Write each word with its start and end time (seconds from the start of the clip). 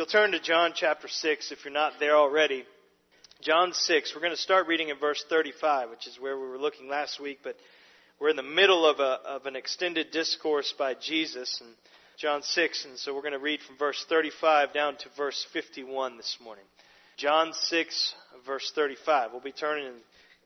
You'll 0.00 0.06
turn 0.06 0.30
to 0.30 0.38
John 0.38 0.74
chapter 0.76 1.08
6 1.08 1.50
if 1.50 1.64
you're 1.64 1.74
not 1.74 1.94
there 1.98 2.14
already. 2.14 2.64
John 3.40 3.72
6, 3.72 4.12
we're 4.14 4.20
going 4.20 4.32
to 4.32 4.36
start 4.36 4.68
reading 4.68 4.90
in 4.90 4.98
verse 5.00 5.24
35, 5.28 5.90
which 5.90 6.06
is 6.06 6.20
where 6.20 6.38
we 6.38 6.46
were 6.46 6.56
looking 6.56 6.88
last 6.88 7.18
week, 7.18 7.40
but 7.42 7.56
we're 8.20 8.28
in 8.28 8.36
the 8.36 8.44
middle 8.44 8.86
of, 8.86 9.00
a, 9.00 9.18
of 9.26 9.46
an 9.46 9.56
extended 9.56 10.12
discourse 10.12 10.72
by 10.78 10.94
Jesus 10.94 11.60
in 11.60 11.66
John 12.16 12.44
6, 12.44 12.84
and 12.84 12.96
so 12.96 13.12
we're 13.12 13.22
going 13.22 13.32
to 13.32 13.40
read 13.40 13.58
from 13.60 13.76
verse 13.76 14.06
35 14.08 14.72
down 14.72 14.96
to 14.98 15.08
verse 15.16 15.44
51 15.52 16.16
this 16.16 16.38
morning. 16.44 16.64
John 17.16 17.52
6, 17.52 18.14
verse 18.46 18.70
35. 18.76 19.32
We'll 19.32 19.40
be 19.40 19.50
turning 19.50 19.94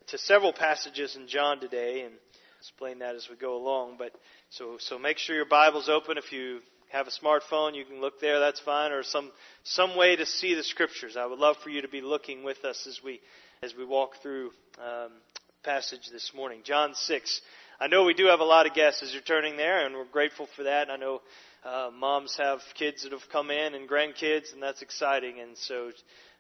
to 0.07 0.17
several 0.17 0.55
passages 0.55 1.15
in 1.15 1.29
John 1.29 1.61
today 1.61 2.05
and 2.07 2.15
explain 2.59 3.01
that 3.01 3.17
as 3.17 3.29
we 3.29 3.37
go 3.37 3.55
along, 3.59 3.97
but 3.99 4.13
so, 4.49 4.77
so 4.79 4.99
make 4.99 5.19
sure 5.19 5.37
your 5.37 5.45
Bible's 5.45 5.91
open. 5.91 6.17
If 6.17 6.33
you 6.33 6.61
have 6.93 7.07
a 7.07 7.11
smartphone, 7.11 7.75
you 7.75 7.87
can 7.87 8.01
look 8.01 8.21
there, 8.21 8.39
that's 8.39 8.61
fine, 8.61 8.93
or 8.93 9.03
some, 9.03 9.33
some 9.65 9.97
way 9.97 10.15
to 10.15 10.27
see 10.27 10.55
the 10.55 10.63
scriptures. 10.63 11.17
I 11.17 11.25
would 11.25 11.39
love 11.39 11.57
for 11.65 11.71
you 11.71 11.81
to 11.83 11.89
be 11.89 12.03
looking 12.03 12.45
with 12.45 12.65
us 12.65 12.87
as 12.87 13.01
we, 13.03 13.21
as 13.63 13.75
we 13.77 13.85
walk 13.85 14.17
through 14.23 14.51
um, 14.79 15.13
passage 15.65 16.11
this 16.13 16.33
morning. 16.35 16.61
John 16.65 16.95
6. 16.95 17.41
I 17.81 17.87
know 17.87 18.05
we 18.05 18.13
do 18.13 18.27
have 18.27 18.41
a 18.41 18.45
lot 18.45 18.67
of 18.67 18.75
guests 18.75 19.03
as 19.03 19.13
you're 19.15 19.23
turning 19.23 19.57
there, 19.57 19.87
and 19.87 19.95
we're 19.95 20.05
grateful 20.05 20.47
for 20.55 20.65
that. 20.65 20.91
I 20.91 20.97
know 20.97 21.23
uh, 21.65 21.91
moms 21.99 22.37
have 22.39 22.61
kids 22.75 23.05
that 23.05 23.13
have 23.13 23.29
come 23.33 23.51
in 23.51 23.75
and 23.75 23.89
grandkids, 23.89 24.53
and 24.53 24.63
that's 24.63 24.83
exciting. 24.83 25.41
And 25.41 25.57
so 25.57 25.91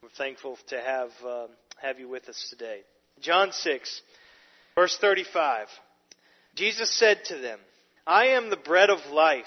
we're 0.02 0.10
thankful 0.18 0.58
to 0.68 0.78
have 0.78 1.10
uh, 1.26 1.46
have 1.80 1.98
you 1.98 2.08
with 2.08 2.28
us 2.28 2.46
today. 2.50 2.80
John 3.20 3.52
6, 3.52 4.02
verse 4.74 4.98
35. 5.00 5.68
Jesus 6.54 6.94
said 6.96 7.24
to 7.26 7.38
them, 7.38 7.58
"I 8.06 8.28
am 8.28 8.50
the 8.50 8.56
bread 8.56 8.90
of 8.90 8.98
life. 9.10 9.46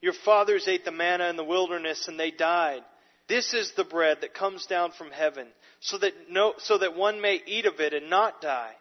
Your 0.00 0.12
fathers 0.12 0.68
ate 0.68 0.84
the 0.84 0.92
manna 0.92 1.28
in 1.28 1.36
the 1.36 1.44
wilderness 1.44 2.08
and 2.08 2.18
they 2.18 2.30
died. 2.30 2.82
This 3.28 3.52
is 3.52 3.72
the 3.72 3.84
bread 3.84 4.18
that 4.20 4.32
comes 4.32 4.66
down 4.66 4.92
from 4.92 5.10
heaven, 5.10 5.48
so 5.80 5.98
that 5.98 6.14
no, 6.30 6.54
so 6.58 6.78
that 6.78 6.96
one 6.96 7.20
may 7.20 7.42
eat 7.46 7.66
of 7.66 7.78
it 7.78 7.92
and 7.92 8.08
not 8.08 8.40
die. 8.40 8.72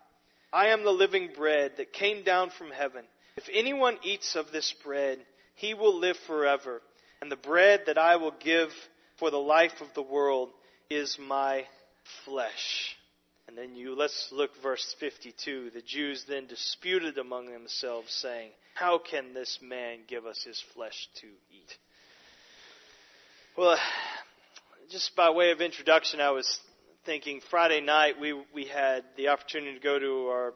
I 0.53 0.67
am 0.67 0.83
the 0.83 0.91
living 0.91 1.31
bread 1.35 1.73
that 1.78 1.91
came 1.91 2.23
down 2.23 2.51
from 2.51 2.72
heaven. 2.72 3.03
If 3.35 3.50
anyone 3.51 3.97
eats 4.03 4.35
of 4.35 4.51
this 4.51 4.73
bread, 4.83 5.19
he 5.55 5.73
will 5.73 6.00
live 6.00 6.17
forever. 6.28 6.81
And 7.22 7.31
the 7.31 7.35
bread 7.35 7.84
that 7.88 7.97
I 7.97 8.16
will 8.16 8.34
give 8.39 8.69
for 9.17 9.29
the 9.29 9.38
life 9.38 9.81
of 9.81 9.88
the 9.95 10.01
world 10.01 10.49
is 10.89 11.17
my 11.19 11.66
flesh. 12.25 12.95
And 13.47 13.57
then 13.57 13.75
you, 13.75 13.95
let's 13.95 14.29
look 14.31 14.51
verse 14.61 14.95
52. 14.99 15.72
The 15.72 15.81
Jews 15.81 16.25
then 16.28 16.47
disputed 16.47 17.17
among 17.17 17.51
themselves, 17.51 18.11
saying, 18.13 18.51
How 18.77 18.99
can 18.99 19.33
this 19.33 19.57
man 19.59 20.01
give 20.07 20.27
us 20.27 20.43
his 20.43 20.63
flesh 20.75 21.09
to 21.21 21.25
eat? 21.25 21.77
Well, 23.57 23.75
just 24.91 25.15
by 25.15 25.31
way 25.31 25.49
of 25.49 25.61
introduction, 25.61 26.21
I 26.21 26.29
was 26.29 26.59
thinking 27.03 27.41
Friday 27.49 27.81
night 27.81 28.19
we, 28.21 28.39
we 28.53 28.66
had 28.66 29.03
the 29.16 29.29
opportunity 29.29 29.73
to 29.73 29.79
go 29.79 29.97
to 29.97 30.27
our 30.27 30.53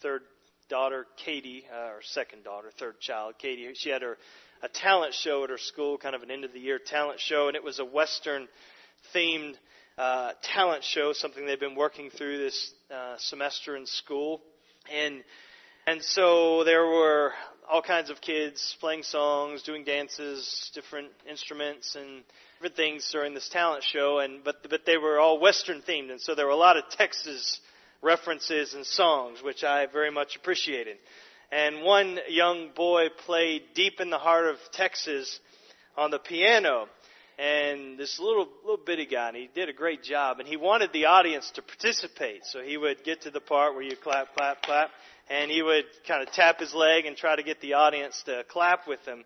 third 0.00 0.22
daughter, 0.70 1.06
Katie, 1.22 1.64
uh, 1.70 1.76
our 1.76 2.00
second 2.02 2.44
daughter, 2.44 2.70
third 2.78 2.98
child, 2.98 3.34
Katie. 3.38 3.68
She 3.74 3.90
had 3.90 4.00
her 4.00 4.16
a 4.62 4.68
talent 4.68 5.12
show 5.12 5.44
at 5.44 5.50
her 5.50 5.58
school, 5.58 5.98
kind 5.98 6.14
of 6.14 6.22
an 6.22 6.30
end 6.30 6.46
of 6.46 6.54
the 6.54 6.60
year 6.60 6.78
talent 6.78 7.20
show, 7.20 7.48
and 7.48 7.56
it 7.56 7.62
was 7.62 7.78
a 7.78 7.84
Western 7.84 8.48
themed 9.14 9.56
uh, 9.98 10.32
talent 10.42 10.82
show, 10.82 11.12
something 11.12 11.44
they've 11.44 11.60
been 11.60 11.76
working 11.76 12.08
through 12.08 12.38
this 12.38 12.72
uh, 12.90 13.16
semester 13.18 13.76
in 13.76 13.84
school, 13.84 14.40
and 14.90 15.22
and 15.90 16.04
so 16.04 16.62
there 16.62 16.86
were 16.86 17.32
all 17.68 17.82
kinds 17.82 18.10
of 18.10 18.20
kids 18.20 18.76
playing 18.78 19.02
songs, 19.02 19.64
doing 19.64 19.82
dances, 19.82 20.70
different 20.72 21.08
instruments, 21.28 21.96
and 21.96 22.22
different 22.54 22.76
things 22.76 23.08
during 23.10 23.34
this 23.34 23.48
talent 23.48 23.82
show. 23.82 24.20
And 24.20 24.44
but 24.44 24.68
but 24.70 24.86
they 24.86 24.98
were 24.98 25.18
all 25.18 25.40
Western 25.40 25.82
themed, 25.82 26.12
and 26.12 26.20
so 26.20 26.36
there 26.36 26.46
were 26.46 26.52
a 26.52 26.56
lot 26.56 26.76
of 26.76 26.84
Texas 26.90 27.58
references 28.02 28.74
and 28.74 28.86
songs, 28.86 29.42
which 29.42 29.64
I 29.64 29.86
very 29.86 30.12
much 30.12 30.36
appreciated. 30.36 30.96
And 31.50 31.82
one 31.82 32.20
young 32.28 32.70
boy 32.76 33.08
played 33.26 33.62
"Deep 33.74 34.00
in 34.00 34.10
the 34.10 34.18
Heart 34.18 34.46
of 34.46 34.58
Texas" 34.72 35.40
on 35.96 36.12
the 36.12 36.20
piano 36.20 36.86
and 37.36 37.98
this 37.98 38.20
little 38.20 38.48
little 38.62 38.84
bitty 38.84 39.06
guy, 39.06 39.28
and 39.28 39.36
he 39.36 39.48
did 39.52 39.68
a 39.68 39.72
great 39.72 40.04
job. 40.04 40.38
And 40.38 40.46
he 40.46 40.56
wanted 40.56 40.92
the 40.92 41.06
audience 41.06 41.50
to 41.56 41.62
participate, 41.62 42.44
so 42.44 42.62
he 42.62 42.76
would 42.76 43.02
get 43.02 43.22
to 43.22 43.30
the 43.32 43.40
part 43.40 43.74
where 43.74 43.82
you 43.82 43.96
clap, 43.96 44.36
clap, 44.36 44.62
clap, 44.62 44.90
and 45.30 45.50
he 45.50 45.62
would 45.62 45.84
kind 46.06 46.26
of 46.26 46.34
tap 46.34 46.58
his 46.58 46.74
leg 46.74 47.06
and 47.06 47.16
try 47.16 47.36
to 47.36 47.42
get 47.42 47.60
the 47.60 47.74
audience 47.74 48.20
to 48.26 48.44
clap 48.48 48.86
with 48.88 49.00
him. 49.06 49.24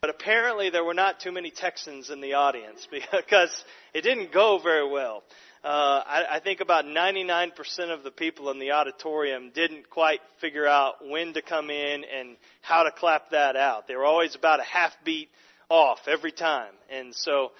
But 0.00 0.08
apparently, 0.08 0.70
there 0.70 0.84
were 0.84 0.94
not 0.94 1.20
too 1.20 1.32
many 1.32 1.50
Texans 1.50 2.08
in 2.08 2.22
the 2.22 2.34
audience 2.34 2.86
because 2.90 3.64
it 3.92 4.02
didn't 4.02 4.32
go 4.32 4.58
very 4.58 4.88
well. 4.88 5.24
Uh, 5.62 6.02
I, 6.06 6.24
I 6.36 6.40
think 6.40 6.60
about 6.60 6.86
99% 6.86 7.52
of 7.92 8.02
the 8.02 8.10
people 8.10 8.50
in 8.50 8.58
the 8.58 8.70
auditorium 8.70 9.50
didn't 9.54 9.90
quite 9.90 10.20
figure 10.40 10.66
out 10.66 11.06
when 11.06 11.34
to 11.34 11.42
come 11.42 11.68
in 11.68 12.04
and 12.04 12.36
how 12.62 12.84
to 12.84 12.90
clap 12.90 13.32
that 13.32 13.56
out. 13.56 13.86
They 13.86 13.94
were 13.94 14.06
always 14.06 14.34
about 14.34 14.60
a 14.60 14.64
half 14.64 14.92
beat 15.04 15.28
off 15.68 15.98
every 16.06 16.32
time. 16.32 16.72
And 16.88 17.14
so, 17.14 17.52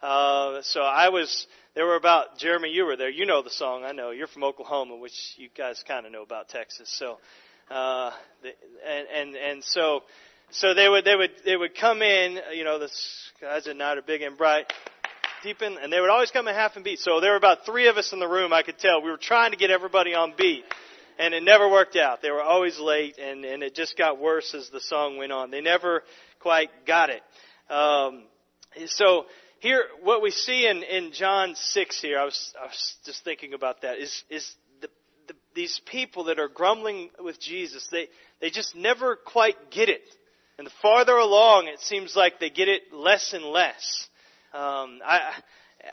uh, 0.00 0.62
so 0.62 0.82
I 0.82 1.08
was, 1.08 1.48
there 1.78 1.86
were 1.86 1.94
about, 1.94 2.38
Jeremy, 2.38 2.70
you 2.70 2.84
were 2.86 2.96
there. 2.96 3.08
You 3.08 3.24
know 3.24 3.40
the 3.40 3.50
song, 3.50 3.84
I 3.84 3.92
know. 3.92 4.10
You're 4.10 4.26
from 4.26 4.42
Oklahoma, 4.42 4.96
which 4.96 5.12
you 5.36 5.48
guys 5.56 5.80
kind 5.86 6.06
of 6.06 6.10
know 6.10 6.22
about 6.22 6.48
Texas. 6.48 6.92
So, 6.98 7.18
uh, 7.70 8.10
the, 8.42 8.48
and, 8.84 9.06
and, 9.14 9.36
and 9.36 9.62
so, 9.62 10.02
so 10.50 10.74
they 10.74 10.88
would, 10.88 11.04
they 11.04 11.14
would, 11.14 11.30
they 11.44 11.56
would 11.56 11.76
come 11.76 12.02
in, 12.02 12.40
you 12.52 12.64
know, 12.64 12.80
the 12.80 12.90
guys 13.40 13.68
at 13.68 13.76
night 13.76 13.96
are 13.96 14.02
big 14.02 14.22
and 14.22 14.36
bright, 14.36 14.72
deep 15.44 15.62
in, 15.62 15.78
and 15.78 15.92
they 15.92 16.00
would 16.00 16.10
always 16.10 16.32
come 16.32 16.48
in 16.48 16.54
half 16.56 16.74
and 16.74 16.84
beat. 16.84 16.98
So 16.98 17.20
there 17.20 17.30
were 17.30 17.36
about 17.36 17.64
three 17.64 17.86
of 17.86 17.96
us 17.96 18.12
in 18.12 18.18
the 18.18 18.26
room, 18.26 18.52
I 18.52 18.64
could 18.64 18.80
tell. 18.80 19.00
We 19.00 19.12
were 19.12 19.16
trying 19.16 19.52
to 19.52 19.56
get 19.56 19.70
everybody 19.70 20.14
on 20.14 20.34
beat. 20.36 20.64
And 21.16 21.32
it 21.32 21.44
never 21.44 21.70
worked 21.70 21.94
out. 21.94 22.22
They 22.22 22.32
were 22.32 22.42
always 22.42 22.80
late, 22.80 23.18
and, 23.18 23.44
and 23.44 23.62
it 23.62 23.76
just 23.76 23.96
got 23.96 24.18
worse 24.18 24.52
as 24.52 24.68
the 24.70 24.80
song 24.80 25.16
went 25.16 25.30
on. 25.30 25.52
They 25.52 25.60
never 25.60 26.02
quite 26.40 26.70
got 26.88 27.10
it. 27.10 27.22
Um, 27.70 28.24
so 28.86 29.26
here, 29.60 29.84
what 30.02 30.22
we 30.22 30.30
see 30.30 30.66
in, 30.66 30.82
in 30.82 31.12
John 31.12 31.54
6 31.54 32.00
here, 32.00 32.18
I 32.18 32.24
was, 32.24 32.54
I 32.60 32.66
was 32.66 32.96
just 33.04 33.24
thinking 33.24 33.54
about 33.54 33.82
that, 33.82 33.98
is, 33.98 34.22
is 34.30 34.54
the, 34.80 34.88
the, 35.26 35.34
these 35.54 35.80
people 35.86 36.24
that 36.24 36.38
are 36.38 36.48
grumbling 36.48 37.10
with 37.18 37.40
Jesus, 37.40 37.86
they, 37.90 38.08
they 38.40 38.50
just 38.50 38.76
never 38.76 39.16
quite 39.16 39.70
get 39.70 39.88
it. 39.88 40.02
And 40.58 40.66
the 40.66 40.72
farther 40.82 41.16
along, 41.16 41.68
it 41.68 41.80
seems 41.80 42.16
like 42.16 42.40
they 42.40 42.50
get 42.50 42.68
it 42.68 42.92
less 42.92 43.32
and 43.32 43.44
less. 43.44 44.08
Um, 44.52 45.00
I, 45.04 45.32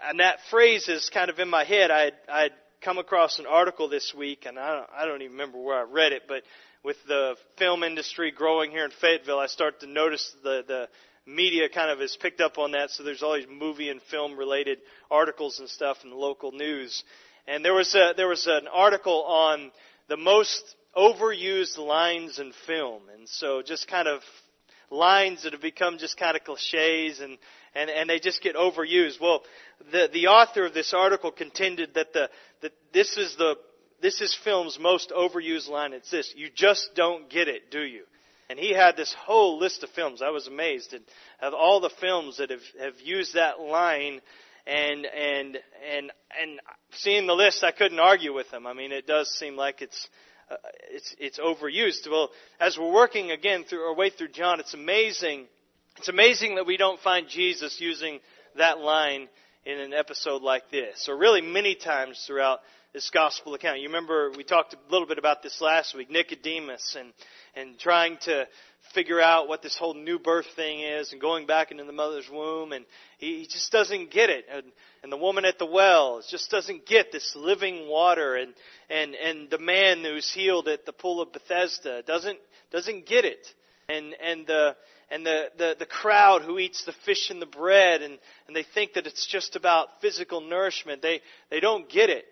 and 0.09 0.19
that 0.19 0.39
phrase 0.49 0.87
is 0.87 1.09
kind 1.13 1.29
of 1.29 1.39
in 1.39 1.49
my 1.49 1.63
head. 1.63 1.91
I 1.91 2.01
had, 2.05 2.13
I 2.31 2.41
had 2.41 2.51
come 2.81 2.97
across 2.97 3.39
an 3.39 3.45
article 3.47 3.89
this 3.89 4.13
week, 4.15 4.45
and 4.45 4.59
I 4.59 4.75
don't, 4.75 4.89
I 4.95 5.05
don't 5.05 5.21
even 5.21 5.33
remember 5.33 5.59
where 5.59 5.77
I 5.77 5.83
read 5.83 6.13
it, 6.13 6.23
but 6.27 6.43
with 6.83 6.97
the 7.07 7.35
film 7.57 7.83
industry 7.83 8.31
growing 8.31 8.69
here 8.69 8.85
in 8.85 8.91
Fayetteville, 9.01 9.39
I 9.39 9.47
start 9.47 9.79
to 9.79 9.87
notice 9.87 10.35
the, 10.43 10.63
the 10.67 10.87
media 11.25 11.69
kind 11.69 11.89
of 11.89 11.99
has 11.99 12.15
picked 12.15 12.41
up 12.41 12.57
on 12.57 12.71
that. 12.71 12.91
So 12.91 13.03
there's 13.03 13.23
always 13.23 13.45
movie 13.49 13.89
and 13.89 14.01
film 14.03 14.37
related 14.37 14.79
articles 15.09 15.59
and 15.59 15.69
stuff 15.69 15.97
in 16.03 16.09
the 16.09 16.15
local 16.15 16.51
news. 16.51 17.03
And 17.47 17.63
there 17.63 17.73
was 17.73 17.93
a, 17.95 18.13
there 18.15 18.27
was 18.27 18.47
an 18.47 18.67
article 18.71 19.23
on 19.23 19.71
the 20.07 20.17
most 20.17 20.75
overused 20.95 21.77
lines 21.77 22.39
in 22.39 22.53
film. 22.65 23.03
And 23.13 23.27
so 23.27 23.61
just 23.61 23.87
kind 23.87 24.07
of 24.07 24.21
lines 24.89 25.43
that 25.43 25.53
have 25.53 25.61
become 25.61 25.97
just 25.97 26.17
kind 26.17 26.37
of 26.37 26.43
cliches 26.43 27.19
and, 27.19 27.37
and, 27.73 27.89
and 27.89 28.09
they 28.09 28.19
just 28.19 28.41
get 28.41 28.55
overused. 28.55 29.19
Well, 29.19 29.43
the, 29.91 30.09
the 30.11 30.27
author 30.27 30.65
of 30.65 30.73
this 30.73 30.93
article 30.93 31.31
contended 31.31 31.95
that 31.95 32.13
the, 32.13 32.29
that 32.61 32.71
this 32.93 33.17
is 33.17 33.35
the, 33.37 33.55
this 34.01 34.21
is 34.21 34.37
film's 34.43 34.77
most 34.79 35.11
overused 35.11 35.69
line. 35.69 35.93
It's 35.93 36.11
this, 36.11 36.33
you 36.35 36.49
just 36.53 36.91
don't 36.95 37.29
get 37.29 37.47
it, 37.47 37.71
do 37.71 37.81
you? 37.81 38.03
And 38.49 38.59
he 38.59 38.73
had 38.73 38.95
this 38.95 39.13
whole 39.13 39.57
list 39.57 39.83
of 39.83 39.89
films. 39.89 40.21
I 40.21 40.29
was 40.29 40.47
amazed 40.47 40.93
at, 40.93 41.01
of 41.41 41.53
all 41.53 41.79
the 41.79 41.89
films 41.89 42.37
that 42.37 42.51
have, 42.51 42.61
have 42.79 42.99
used 43.03 43.33
that 43.33 43.59
line 43.59 44.21
and 44.67 45.05
and 45.05 45.57
and 45.95 46.11
and 46.41 46.59
seeing 46.91 47.27
the 47.27 47.33
list, 47.33 47.63
I 47.63 47.71
couldn't 47.71 47.99
argue 47.99 48.33
with 48.33 48.51
him. 48.51 48.65
I 48.65 48.73
mean, 48.73 48.91
it 48.91 49.07
does 49.07 49.29
seem 49.29 49.55
like 49.55 49.81
it's 49.81 50.09
uh, 50.49 50.55
it's 50.89 51.15
it's 51.19 51.39
overused. 51.39 52.09
Well, 52.09 52.31
as 52.59 52.77
we're 52.77 52.91
working 52.91 53.31
again 53.31 53.63
through 53.63 53.83
our 53.85 53.95
way 53.95 54.09
through 54.09 54.29
John, 54.29 54.59
it's 54.59 54.73
amazing. 54.73 55.45
It's 55.97 56.09
amazing 56.09 56.55
that 56.55 56.65
we 56.65 56.77
don't 56.77 56.99
find 56.99 57.27
Jesus 57.27 57.79
using 57.79 58.19
that 58.57 58.79
line 58.79 59.29
in 59.65 59.79
an 59.79 59.93
episode 59.93 60.41
like 60.41 60.69
this, 60.71 61.07
or 61.09 61.17
really 61.17 61.41
many 61.41 61.75
times 61.75 62.23
throughout 62.25 62.59
this 62.95 63.09
gospel 63.09 63.53
account. 63.55 63.81
You 63.81 63.87
remember 63.87 64.31
we 64.37 64.45
talked 64.45 64.73
a 64.73 64.77
little 64.89 65.05
bit 65.05 65.17
about 65.17 65.43
this 65.43 65.59
last 65.59 65.93
week, 65.93 66.09
Nicodemus 66.09 66.95
and 66.97 67.11
and 67.53 67.77
trying 67.77 68.17
to 68.21 68.47
figure 68.93 69.19
out 69.19 69.49
what 69.49 69.61
this 69.61 69.75
whole 69.75 69.93
new 69.93 70.17
birth 70.17 70.45
thing 70.55 70.79
is 70.79 71.11
and 71.11 71.19
going 71.19 71.45
back 71.45 71.71
into 71.71 71.83
the 71.83 71.91
mother's 71.91 72.29
womb 72.31 72.71
and 72.71 72.85
he, 73.17 73.39
he 73.39 73.47
just 73.47 73.69
doesn't 73.69 74.11
get 74.11 74.29
it. 74.29 74.45
And, 74.49 74.63
and 75.03 75.11
the 75.11 75.17
woman 75.17 75.43
at 75.43 75.59
the 75.59 75.65
well 75.65 76.23
just 76.29 76.49
doesn't 76.49 76.85
get 76.85 77.11
this 77.11 77.35
living 77.35 77.89
water 77.89 78.35
and 78.35 78.53
and 78.89 79.13
and 79.13 79.49
the 79.49 79.59
man 79.59 80.01
who's 80.01 80.31
healed 80.31 80.69
at 80.69 80.85
the 80.85 80.93
pool 80.93 81.19
of 81.19 81.33
Bethesda 81.33 82.01
doesn't 82.03 82.39
doesn't 82.71 83.05
get 83.07 83.25
it. 83.25 83.45
And 83.89 84.15
and 84.23 84.47
the 84.47 84.77
and 85.11 85.25
the, 85.25 85.49
the, 85.57 85.75
the 85.79 85.85
crowd 85.85 86.43
who 86.43 86.59
eats 86.59 86.85
the 86.85 86.95
fish 87.05 87.29
and 87.29 87.41
the 87.41 87.45
bread 87.45 88.01
and, 88.01 88.17
and 88.47 88.55
they 88.55 88.65
think 88.73 88.93
that 88.93 89.05
it's 89.05 89.27
just 89.27 89.57
about 89.57 90.01
physical 90.01 90.39
nourishment 90.39 91.01
they 91.01 91.19
they 91.51 91.59
don't 91.59 91.89
get 91.89 92.09
it 92.09 92.25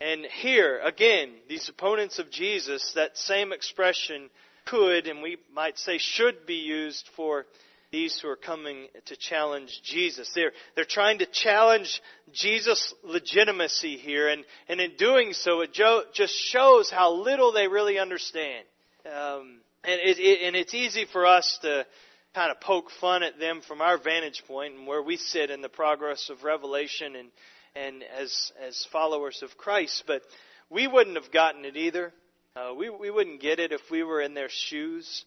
and 0.00 0.24
here 0.24 0.80
again 0.82 1.30
these 1.48 1.68
opponents 1.68 2.18
of 2.18 2.30
Jesus 2.30 2.92
that 2.94 3.16
same 3.16 3.52
expression 3.52 4.30
could, 4.66 5.06
and 5.06 5.22
we 5.22 5.38
might 5.52 5.78
say 5.78 5.98
should 5.98 6.46
be 6.46 6.56
used 6.56 7.08
for 7.16 7.46
these 7.90 8.18
who 8.20 8.28
are 8.28 8.36
coming 8.36 8.86
to 9.06 9.16
challenge 9.16 9.80
Jesus. 9.82 10.30
They're, 10.34 10.52
they're 10.76 10.84
trying 10.84 11.18
to 11.18 11.26
challenge 11.26 12.00
Jesus' 12.32 12.94
legitimacy 13.02 13.96
here, 13.96 14.28
and, 14.28 14.44
and 14.68 14.80
in 14.80 14.96
doing 14.96 15.32
so, 15.32 15.62
it 15.62 15.72
jo- 15.72 16.04
just 16.14 16.34
shows 16.34 16.88
how 16.90 17.12
little 17.12 17.52
they 17.52 17.66
really 17.66 17.98
understand. 17.98 18.64
Um, 19.06 19.60
and, 19.82 20.00
it, 20.00 20.18
it, 20.20 20.46
and 20.46 20.54
it's 20.54 20.74
easy 20.74 21.04
for 21.12 21.26
us 21.26 21.58
to 21.62 21.84
kind 22.32 22.52
of 22.52 22.60
poke 22.60 22.90
fun 23.00 23.24
at 23.24 23.40
them 23.40 23.60
from 23.66 23.80
our 23.80 23.98
vantage 23.98 24.44
point 24.46 24.74
and 24.74 24.86
where 24.86 25.02
we 25.02 25.16
sit 25.16 25.50
in 25.50 25.62
the 25.62 25.68
progress 25.68 26.30
of 26.30 26.44
Revelation 26.44 27.16
and, 27.16 27.30
and 27.74 28.02
as, 28.02 28.52
as 28.66 28.86
followers 28.92 29.42
of 29.42 29.56
Christ, 29.56 30.04
but 30.06 30.22
we 30.68 30.86
wouldn't 30.86 31.16
have 31.16 31.32
gotten 31.32 31.64
it 31.64 31.76
either. 31.76 32.12
Uh, 32.56 32.74
we, 32.76 32.90
we 32.90 33.10
wouldn't 33.10 33.40
get 33.40 33.60
it 33.60 33.72
if 33.72 33.80
we 33.90 34.02
were 34.02 34.20
in 34.20 34.34
their 34.34 34.48
shoes. 34.48 35.24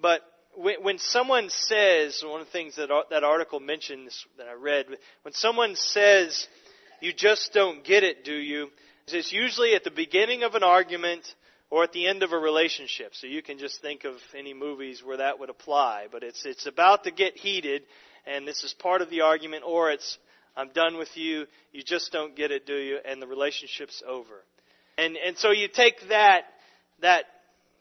But 0.00 0.22
when, 0.56 0.82
when 0.82 0.98
someone 0.98 1.48
says, 1.50 2.22
one 2.24 2.40
of 2.40 2.46
the 2.46 2.52
things 2.52 2.76
that 2.76 2.90
that 3.10 3.24
article 3.24 3.60
mentions 3.60 4.26
that 4.38 4.48
I 4.48 4.54
read, 4.54 4.86
when 5.22 5.34
someone 5.34 5.76
says, 5.76 6.48
you 7.00 7.12
just 7.12 7.52
don't 7.52 7.84
get 7.84 8.02
it, 8.02 8.24
do 8.24 8.34
you? 8.34 8.70
It's 9.06 9.32
usually 9.32 9.74
at 9.74 9.84
the 9.84 9.90
beginning 9.90 10.42
of 10.42 10.54
an 10.54 10.62
argument 10.62 11.22
or 11.70 11.84
at 11.84 11.92
the 11.92 12.06
end 12.06 12.22
of 12.22 12.32
a 12.32 12.38
relationship. 12.38 13.14
So 13.14 13.26
you 13.26 13.42
can 13.42 13.58
just 13.58 13.82
think 13.82 14.04
of 14.04 14.14
any 14.36 14.54
movies 14.54 15.02
where 15.04 15.18
that 15.18 15.38
would 15.38 15.50
apply. 15.50 16.06
But 16.10 16.22
it's, 16.22 16.44
it's 16.46 16.66
about 16.66 17.04
to 17.04 17.10
get 17.10 17.36
heated, 17.36 17.82
and 18.26 18.46
this 18.46 18.64
is 18.64 18.72
part 18.74 19.02
of 19.02 19.10
the 19.10 19.22
argument, 19.22 19.64
or 19.66 19.90
it's, 19.90 20.18
I'm 20.56 20.70
done 20.70 20.96
with 20.98 21.16
you, 21.16 21.46
you 21.72 21.82
just 21.82 22.12
don't 22.12 22.36
get 22.36 22.50
it, 22.50 22.66
do 22.66 22.76
you? 22.76 22.98
And 23.04 23.20
the 23.20 23.26
relationship's 23.26 24.02
over. 24.06 24.44
And, 24.96 25.16
and 25.16 25.36
so 25.36 25.50
you 25.50 25.68
take 25.68 26.08
that 26.08 26.44
that 27.00 27.24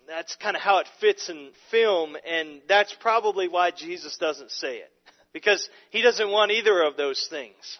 that's 0.08 0.36
kind 0.36 0.56
of 0.56 0.62
how 0.62 0.80
it 0.80 0.88
fits 1.00 1.30
in 1.30 1.52
film, 1.72 2.18
and 2.30 2.62
that's 2.68 2.94
probably 3.00 3.48
why 3.48 3.72
Jesus 3.72 4.18
doesn't 4.18 4.52
say 4.52 4.78
it. 4.78 4.92
Because 5.34 5.68
he 5.90 6.04
doesn't 6.04 6.30
want 6.30 6.52
either 6.52 6.84
of 6.84 6.96
those 6.96 7.26
things. 7.28 7.80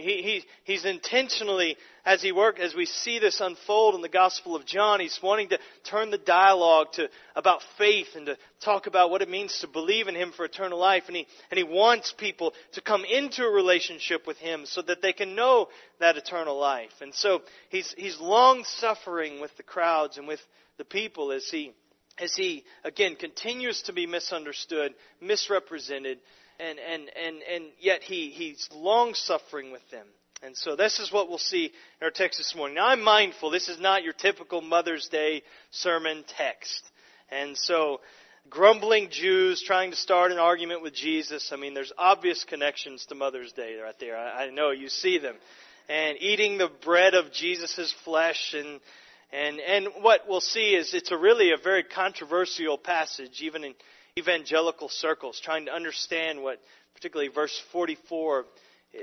He, 0.00 0.22
he, 0.22 0.44
he's 0.64 0.84
intentionally, 0.84 1.76
as 2.04 2.22
he 2.22 2.32
work, 2.32 2.58
as 2.58 2.74
we 2.74 2.86
see 2.86 3.18
this 3.18 3.40
unfold 3.40 3.94
in 3.94 4.00
the 4.00 4.08
Gospel 4.08 4.56
of 4.56 4.64
John, 4.64 5.00
he's 5.00 5.18
wanting 5.22 5.50
to 5.50 5.58
turn 5.84 6.10
the 6.10 6.18
dialogue 6.18 6.92
to 6.94 7.08
about 7.36 7.62
faith 7.78 8.08
and 8.14 8.26
to 8.26 8.38
talk 8.60 8.86
about 8.86 9.10
what 9.10 9.22
it 9.22 9.28
means 9.28 9.58
to 9.60 9.68
believe 9.68 10.08
in 10.08 10.14
him 10.14 10.32
for 10.32 10.44
eternal 10.44 10.78
life. 10.78 11.04
And 11.08 11.16
he, 11.16 11.26
and 11.50 11.58
he 11.58 11.64
wants 11.64 12.12
people 12.16 12.54
to 12.72 12.80
come 12.80 13.04
into 13.04 13.44
a 13.44 13.50
relationship 13.50 14.26
with 14.26 14.38
him 14.38 14.66
so 14.66 14.82
that 14.82 15.02
they 15.02 15.12
can 15.12 15.34
know 15.34 15.68
that 16.00 16.16
eternal 16.16 16.58
life. 16.58 16.92
And 17.00 17.14
so 17.14 17.42
he's, 17.68 17.94
he's 17.96 18.20
long 18.20 18.64
suffering 18.64 19.40
with 19.40 19.56
the 19.56 19.62
crowds 19.62 20.18
and 20.18 20.26
with 20.26 20.40
the 20.78 20.84
people 20.84 21.32
as 21.32 21.48
he, 21.50 21.72
as 22.18 22.34
he 22.34 22.64
again 22.84 23.16
continues 23.16 23.82
to 23.82 23.92
be 23.92 24.06
misunderstood, 24.06 24.94
misrepresented, 25.20 26.18
and, 26.62 26.78
and, 26.78 27.10
and, 27.16 27.42
and 27.42 27.64
yet 27.80 28.02
he, 28.02 28.30
he's 28.30 28.68
long 28.72 29.14
suffering 29.14 29.72
with 29.72 29.88
them. 29.90 30.06
And 30.42 30.56
so 30.56 30.74
this 30.74 30.98
is 30.98 31.12
what 31.12 31.28
we'll 31.28 31.38
see 31.38 31.66
in 31.66 32.04
our 32.04 32.10
text 32.10 32.38
this 32.38 32.54
morning. 32.56 32.76
Now 32.76 32.86
I'm 32.86 33.02
mindful 33.02 33.50
this 33.50 33.68
is 33.68 33.80
not 33.80 34.02
your 34.02 34.12
typical 34.12 34.60
Mother's 34.60 35.08
Day 35.08 35.42
sermon 35.70 36.24
text. 36.36 36.82
And 37.30 37.56
so 37.56 38.00
grumbling 38.50 39.08
Jews 39.10 39.62
trying 39.62 39.90
to 39.92 39.96
start 39.96 40.32
an 40.32 40.38
argument 40.38 40.82
with 40.82 40.94
Jesus, 40.94 41.50
I 41.52 41.56
mean 41.56 41.74
there's 41.74 41.92
obvious 41.96 42.44
connections 42.44 43.06
to 43.06 43.14
Mother's 43.14 43.52
Day 43.52 43.76
right 43.82 43.94
there. 44.00 44.16
I, 44.16 44.46
I 44.46 44.50
know 44.50 44.70
you 44.70 44.88
see 44.88 45.18
them. 45.18 45.36
And 45.88 46.16
eating 46.20 46.58
the 46.58 46.70
bread 46.84 47.14
of 47.14 47.32
Jesus' 47.32 47.94
flesh 48.04 48.54
and 48.56 48.80
and, 49.34 49.60
and 49.60 49.88
what 50.02 50.28
we'll 50.28 50.42
see 50.42 50.74
is 50.74 50.92
it's 50.92 51.10
a 51.10 51.16
really 51.16 51.52
a 51.52 51.56
very 51.56 51.84
controversial 51.84 52.76
passage, 52.76 53.40
even 53.40 53.64
in 53.64 53.74
evangelical 54.18 54.90
circles, 54.90 55.40
trying 55.42 55.66
to 55.66 55.72
understand 55.72 56.42
what 56.42 56.60
particularly 56.94 57.30
verse 57.30 57.58
44 57.72 58.44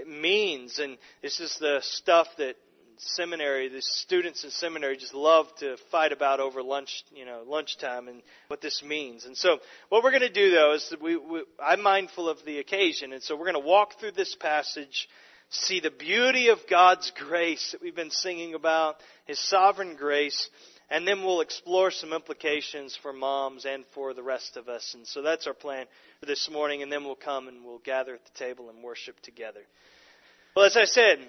means. 0.06 0.78
And 0.78 0.98
this 1.24 1.40
is 1.40 1.58
the 1.60 1.80
stuff 1.82 2.28
that 2.38 2.56
seminary, 2.98 3.70
the 3.70 3.82
students 3.82 4.44
in 4.44 4.52
seminary 4.52 4.98
just 4.98 5.16
love 5.16 5.48
to 5.60 5.78
fight 5.90 6.12
about 6.12 6.40
over 6.40 6.62
lunch, 6.62 7.04
you 7.16 7.26
know, 7.26 7.44
lunchtime 7.48 8.08
and 8.08 8.22
what 8.50 8.62
this 8.62 8.84
means. 8.84 9.26
And 9.26 9.36
so 9.36 9.58
what 9.88 10.04
we're 10.04 10.12
going 10.12 10.22
to 10.22 10.30
do 10.30 10.52
though 10.52 10.74
is 10.74 10.88
that 10.92 11.02
we, 11.02 11.18
we 11.18 11.44
I'm 11.60 11.82
mindful 11.82 12.30
of 12.30 12.46
the 12.46 12.60
occasion. 12.60 13.12
And 13.12 13.24
so 13.24 13.36
we're 13.36 13.52
going 13.52 13.62
to 13.64 13.68
walk 13.68 14.00
through 14.00 14.12
this 14.12 14.36
passage 14.36 15.08
see 15.50 15.80
the 15.80 15.92
beauty 15.92 16.50
of 16.50 16.60
God's 16.70 17.12
grace 17.18 17.72
that 17.72 17.82
we've 17.82 17.96
been 17.96 18.12
singing 18.12 18.54
about, 18.54 18.98
His 19.26 19.40
sovereign 19.50 19.96
grace, 19.96 20.50
and 20.92 21.08
then 21.08 21.24
we'll 21.24 21.42
explore 21.42 21.92
some 21.92 22.14
implications 22.14 22.98
for 23.02 23.14
moms 23.14 23.66
and 23.66 23.86
for 23.94 24.14
the 24.14 24.24
rest 24.24 24.58
of 24.58 24.68
us. 24.68 24.94
And 24.96 25.06
so 25.06 25.22
that's 25.22 25.48
our 25.48 25.54
plan 25.54 25.86
for 26.20 26.26
this 26.26 26.50
morning, 26.52 26.82
and 26.82 26.92
then 26.92 27.04
we'll 27.04 27.16
come 27.16 27.48
and 27.48 27.64
we'll 27.64 27.80
gather 27.80 28.16
at 28.16 28.26
the 28.26 28.44
table 28.44 28.70
and 28.70 28.84
worship 28.84 29.20
together. 29.22 29.62
Well, 30.56 30.66
as 30.66 30.76
I 30.76 30.86
said, 30.86 31.20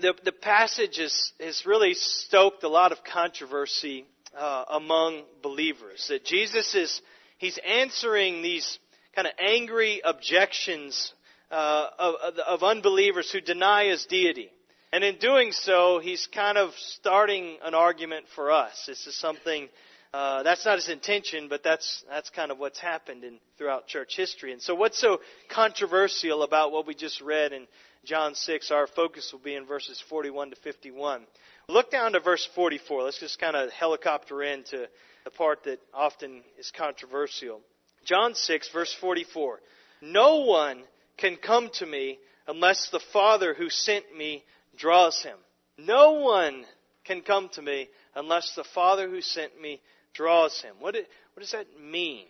the, 0.00 0.14
the 0.24 0.32
passage 0.32 0.98
has, 0.98 1.32
has 1.40 1.64
really 1.64 1.94
stoked 1.94 2.62
a 2.62 2.68
lot 2.68 2.92
of 2.92 2.98
controversy 3.04 4.04
uh, 4.36 4.64
among 4.70 5.22
believers. 5.42 6.06
That 6.08 6.24
Jesus 6.24 6.74
is, 6.74 7.00
he's 7.38 7.58
answering 7.66 8.42
these 8.42 8.78
kind 9.14 9.26
of 9.26 9.32
angry 9.38 10.02
objections 10.04 11.12
uh, 11.50 11.88
of, 11.98 12.34
of 12.46 12.62
unbelievers 12.62 13.30
who 13.30 13.40
deny 13.40 13.86
his 13.86 14.04
deity. 14.06 14.50
And 14.94 15.02
in 15.02 15.16
doing 15.16 15.50
so, 15.50 15.98
he's 15.98 16.28
kind 16.32 16.56
of 16.56 16.70
starting 16.76 17.56
an 17.64 17.74
argument 17.74 18.26
for 18.36 18.52
us. 18.52 18.84
This 18.86 19.08
is 19.08 19.16
something 19.16 19.68
uh, 20.12 20.44
that's 20.44 20.64
not 20.64 20.76
his 20.76 20.88
intention, 20.88 21.48
but 21.48 21.64
that's 21.64 22.04
that's 22.08 22.30
kind 22.30 22.52
of 22.52 22.60
what's 22.60 22.78
happened 22.78 23.24
in 23.24 23.40
throughout 23.58 23.88
church 23.88 24.14
history. 24.16 24.52
And 24.52 24.62
so, 24.62 24.76
what's 24.76 25.00
so 25.00 25.18
controversial 25.50 26.44
about 26.44 26.70
what 26.70 26.86
we 26.86 26.94
just 26.94 27.20
read 27.20 27.52
in 27.52 27.66
John 28.04 28.36
six? 28.36 28.70
Our 28.70 28.86
focus 28.86 29.30
will 29.32 29.40
be 29.40 29.56
in 29.56 29.66
verses 29.66 30.00
forty-one 30.08 30.50
to 30.50 30.56
fifty-one. 30.62 31.22
Look 31.68 31.90
down 31.90 32.12
to 32.12 32.20
verse 32.20 32.48
forty-four. 32.54 33.02
Let's 33.02 33.18
just 33.18 33.40
kind 33.40 33.56
of 33.56 33.72
helicopter 33.72 34.44
into 34.44 34.86
the 35.24 35.30
part 35.32 35.64
that 35.64 35.80
often 35.92 36.44
is 36.56 36.70
controversial. 36.70 37.62
John 38.04 38.36
six, 38.36 38.70
verse 38.72 38.94
forty-four. 39.00 39.58
No 40.02 40.44
one 40.44 40.84
can 41.16 41.34
come 41.34 41.68
to 41.80 41.86
me 41.86 42.18
unless 42.46 42.90
the 42.90 43.02
Father 43.12 43.54
who 43.54 43.70
sent 43.70 44.04
me 44.16 44.44
draws 44.76 45.22
him. 45.22 45.36
No 45.78 46.12
one 46.12 46.64
can 47.04 47.20
come 47.20 47.48
to 47.50 47.62
me 47.62 47.88
unless 48.14 48.54
the 48.54 48.64
Father 48.64 49.08
who 49.08 49.20
sent 49.20 49.60
me 49.60 49.80
draws 50.14 50.60
him. 50.60 50.76
What, 50.78 50.94
what 50.94 51.40
does 51.40 51.52
that 51.52 51.66
mean? 51.80 52.26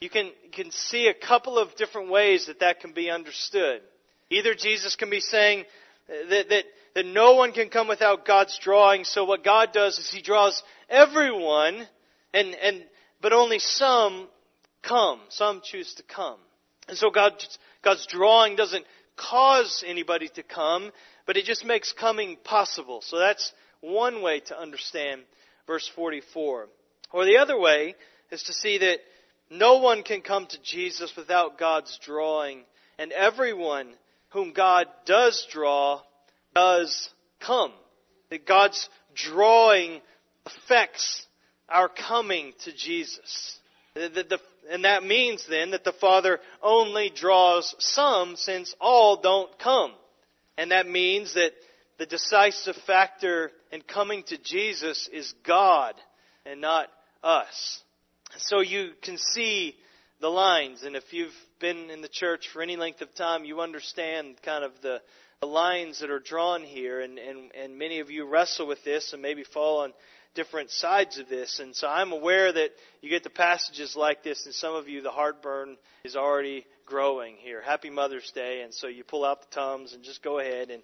You 0.00 0.10
can, 0.10 0.26
you 0.26 0.50
can 0.52 0.70
see 0.70 1.08
a 1.08 1.14
couple 1.14 1.58
of 1.58 1.74
different 1.76 2.10
ways 2.10 2.46
that 2.46 2.60
that 2.60 2.80
can 2.80 2.92
be 2.92 3.10
understood. 3.10 3.80
Either 4.30 4.54
Jesus 4.54 4.96
can 4.96 5.10
be 5.10 5.20
saying 5.20 5.64
that, 6.08 6.48
that, 6.48 6.64
that 6.94 7.06
no 7.06 7.34
one 7.34 7.52
can 7.52 7.68
come 7.68 7.88
without 7.88 8.26
God's 8.26 8.58
drawing, 8.58 9.04
so 9.04 9.24
what 9.24 9.44
God 9.44 9.72
does 9.72 9.98
is 9.98 10.10
He 10.10 10.22
draws 10.22 10.62
everyone, 10.88 11.86
and, 12.32 12.54
and, 12.54 12.84
but 13.20 13.32
only 13.32 13.58
some 13.58 14.28
come. 14.82 15.20
Some 15.30 15.62
choose 15.64 15.94
to 15.94 16.02
come. 16.02 16.38
And 16.88 16.96
so 16.96 17.10
God, 17.10 17.32
God's 17.82 18.06
drawing 18.06 18.56
doesn't 18.56 18.84
cause 19.16 19.84
anybody 19.86 20.28
to 20.28 20.42
come, 20.42 20.92
but 21.28 21.36
it 21.36 21.44
just 21.44 21.62
makes 21.62 21.92
coming 21.92 22.38
possible. 22.42 23.02
So 23.02 23.18
that's 23.18 23.52
one 23.82 24.22
way 24.22 24.40
to 24.46 24.58
understand 24.58 25.20
verse 25.66 25.86
44. 25.94 26.68
Or 27.12 27.24
the 27.26 27.36
other 27.36 27.60
way 27.60 27.94
is 28.30 28.42
to 28.44 28.54
see 28.54 28.78
that 28.78 29.00
no 29.50 29.76
one 29.76 30.02
can 30.02 30.22
come 30.22 30.46
to 30.46 30.62
Jesus 30.62 31.12
without 31.14 31.58
God's 31.58 31.98
drawing, 32.02 32.62
and 32.98 33.12
everyone 33.12 33.88
whom 34.30 34.54
God 34.54 34.86
does 35.04 35.46
draw 35.52 36.00
does 36.54 37.10
come. 37.40 37.72
That 38.30 38.46
God's 38.46 38.88
drawing 39.14 40.00
affects 40.46 41.26
our 41.68 41.90
coming 41.90 42.54
to 42.64 42.72
Jesus. 42.74 43.58
And 43.94 44.84
that 44.84 45.04
means 45.04 45.46
then 45.46 45.72
that 45.72 45.84
the 45.84 45.92
Father 45.92 46.40
only 46.62 47.10
draws 47.14 47.74
some 47.78 48.36
since 48.36 48.74
all 48.80 49.20
don't 49.20 49.58
come. 49.58 49.92
And 50.58 50.72
that 50.72 50.88
means 50.88 51.34
that 51.34 51.52
the 51.98 52.06
decisive 52.06 52.76
factor 52.86 53.52
in 53.72 53.80
coming 53.80 54.24
to 54.24 54.36
Jesus 54.38 55.08
is 55.12 55.32
God 55.46 55.94
and 56.44 56.60
not 56.60 56.88
us. 57.22 57.80
So 58.36 58.60
you 58.60 58.90
can 59.02 59.18
see 59.18 59.76
the 60.20 60.28
lines, 60.28 60.82
and 60.82 60.96
if 60.96 61.12
you've 61.12 61.32
been 61.60 61.90
in 61.90 62.02
the 62.02 62.08
church 62.08 62.48
for 62.52 62.60
any 62.60 62.76
length 62.76 63.00
of 63.02 63.14
time, 63.14 63.44
you 63.44 63.60
understand 63.60 64.34
kind 64.44 64.64
of 64.64 64.72
the, 64.82 65.00
the 65.40 65.46
lines 65.46 66.00
that 66.00 66.10
are 66.10 66.18
drawn 66.18 66.62
here, 66.62 67.00
and, 67.00 67.18
and, 67.18 67.52
and 67.54 67.78
many 67.78 68.00
of 68.00 68.10
you 68.10 68.26
wrestle 68.26 68.66
with 68.66 68.82
this 68.84 69.12
and 69.12 69.22
maybe 69.22 69.44
fall 69.44 69.82
on 69.82 69.92
different 70.34 70.70
sides 70.70 71.18
of 71.18 71.28
this. 71.28 71.60
And 71.60 71.74
so 71.74 71.86
I'm 71.86 72.10
aware 72.10 72.52
that 72.52 72.70
you 73.00 73.10
get 73.10 73.22
the 73.22 73.30
passages 73.30 73.94
like 73.94 74.24
this, 74.24 74.44
and 74.44 74.54
some 74.54 74.74
of 74.74 74.88
you, 74.88 75.02
the 75.02 75.10
heartburn 75.10 75.76
is 76.02 76.16
already 76.16 76.66
growing 76.88 77.36
here. 77.36 77.60
Happy 77.60 77.90
Mother's 77.90 78.30
Day, 78.34 78.62
and 78.62 78.72
so 78.72 78.86
you 78.86 79.04
pull 79.04 79.24
out 79.24 79.42
the 79.42 79.54
Tums 79.54 79.92
and 79.92 80.02
just 80.02 80.22
go 80.22 80.38
ahead 80.38 80.70
and 80.70 80.82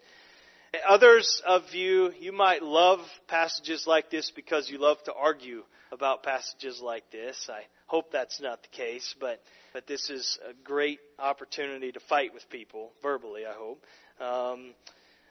Others 0.88 1.42
of 1.46 1.62
you, 1.72 2.12
you 2.18 2.32
might 2.32 2.62
love 2.62 3.00
passages 3.28 3.86
like 3.86 4.10
this 4.10 4.32
because 4.34 4.68
you 4.68 4.78
love 4.78 5.02
to 5.04 5.12
argue 5.12 5.62
about 5.92 6.22
passages 6.22 6.80
like 6.80 7.08
this. 7.12 7.48
I 7.48 7.62
hope 7.86 8.10
that's 8.10 8.40
not 8.40 8.62
the 8.62 8.68
case, 8.68 9.14
but, 9.20 9.40
but 9.72 9.86
this 9.86 10.10
is 10.10 10.38
a 10.48 10.52
great 10.64 10.98
opportunity 11.18 11.92
to 11.92 12.00
fight 12.00 12.34
with 12.34 12.48
people, 12.50 12.90
verbally, 13.02 13.42
I 13.46 13.52
hope. 13.52 13.84
Um, 14.20 14.74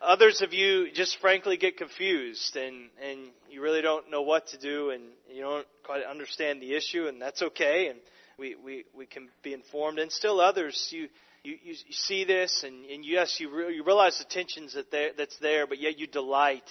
others 0.02 0.42
of 0.42 0.54
you 0.54 0.92
just 0.94 1.20
frankly 1.20 1.58
get 1.58 1.78
confused 1.78 2.56
and, 2.56 2.90
and 3.06 3.20
you 3.50 3.62
really 3.62 3.82
don't 3.82 4.10
know 4.10 4.22
what 4.22 4.48
to 4.50 4.58
do 4.58 4.92
and 4.92 5.04
you 5.34 5.42
don't 5.42 5.68
quite 5.84 6.04
understand 6.04 6.62
the 6.62 6.74
issue, 6.74 7.08
and 7.08 7.22
that's 7.22 7.42
okay, 7.42 7.88
and 7.88 8.00
we, 8.38 8.56
we, 8.56 8.86
we 8.96 9.06
can 9.06 9.30
be 9.42 9.54
informed. 9.54 10.00
And 10.00 10.12
still 10.12 10.40
others, 10.40 10.90
you, 10.92 11.08
you, 11.44 11.58
you, 11.64 11.76
see 11.92 12.24
this, 12.24 12.64
and, 12.64 12.86
and 12.86 13.06
yes, 13.06 13.40
you, 13.40 13.50
re, 13.50 13.76
you 13.76 13.84
realize 13.84 14.18
the 14.18 14.26
tensions 14.26 14.74
that 14.74 14.92
there, 14.92 15.12
that's 15.18 15.38
there, 15.40 15.68
but 15.68 15.80
yet 15.80 16.00
you 16.00 16.08
delight 16.08 16.64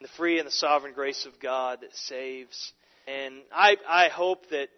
in 0.00 0.04
the 0.04 0.12
free 0.16 0.38
and 0.38 0.46
the 0.46 0.52
sovereign 0.52 0.94
grace 0.94 1.26
of 1.26 1.40
God 1.40 1.80
that 1.82 1.94
saves. 1.94 2.72
And 3.06 3.36
I, 3.52 3.76
I 3.88 4.08
hope 4.08 4.48
that 4.50 4.68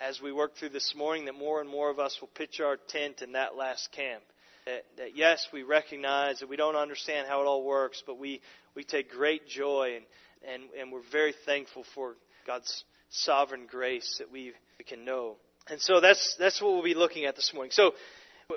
as 0.00 0.20
we 0.20 0.32
work 0.32 0.56
through 0.56 0.68
this 0.68 0.94
morning, 0.96 1.24
that 1.24 1.34
more 1.34 1.60
and 1.60 1.68
more 1.68 1.90
of 1.90 1.98
us 1.98 2.18
will 2.20 2.28
pitch 2.28 2.60
our 2.60 2.76
tent 2.76 3.22
in 3.22 3.32
that 3.32 3.56
last 3.56 3.90
camp. 3.92 4.22
That, 4.66 4.84
that 4.98 5.16
yes, 5.16 5.48
we 5.52 5.62
recognize 5.62 6.40
that 6.40 6.48
we 6.48 6.56
don't 6.56 6.76
understand 6.76 7.26
how 7.26 7.40
it 7.40 7.46
all 7.46 7.64
works, 7.64 8.02
but 8.06 8.18
we, 8.18 8.40
we 8.74 8.84
take 8.84 9.10
great 9.10 9.48
joy 9.48 9.96
and, 9.96 10.04
and, 10.52 10.70
and 10.78 10.92
we're 10.92 11.02
very 11.10 11.34
thankful 11.46 11.84
for 11.94 12.16
God's 12.46 12.84
sovereign 13.10 13.66
grace 13.68 14.16
that 14.18 14.30
we, 14.30 14.52
we 14.78 14.84
can 14.84 15.04
know. 15.04 15.36
And 15.70 15.80
so 15.80 16.00
that's, 16.00 16.36
that's 16.38 16.60
what 16.60 16.72
we'll 16.72 16.82
be 16.82 16.94
looking 16.94 17.24
at 17.24 17.36
this 17.36 17.52
morning. 17.52 17.70
So 17.72 17.92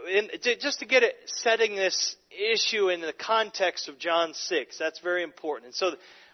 in, 0.09 0.29
just 0.61 0.79
to 0.79 0.85
get 0.85 1.03
it 1.03 1.15
setting 1.25 1.75
this 1.75 2.15
issue 2.31 2.89
in 2.89 3.01
the 3.01 3.13
context 3.13 3.89
of 3.89 3.99
John 3.99 4.33
6, 4.33 4.77
that's 4.77 4.99
very 4.99 5.23
important. 5.23 5.65
And 5.67 5.75
so 5.75 5.91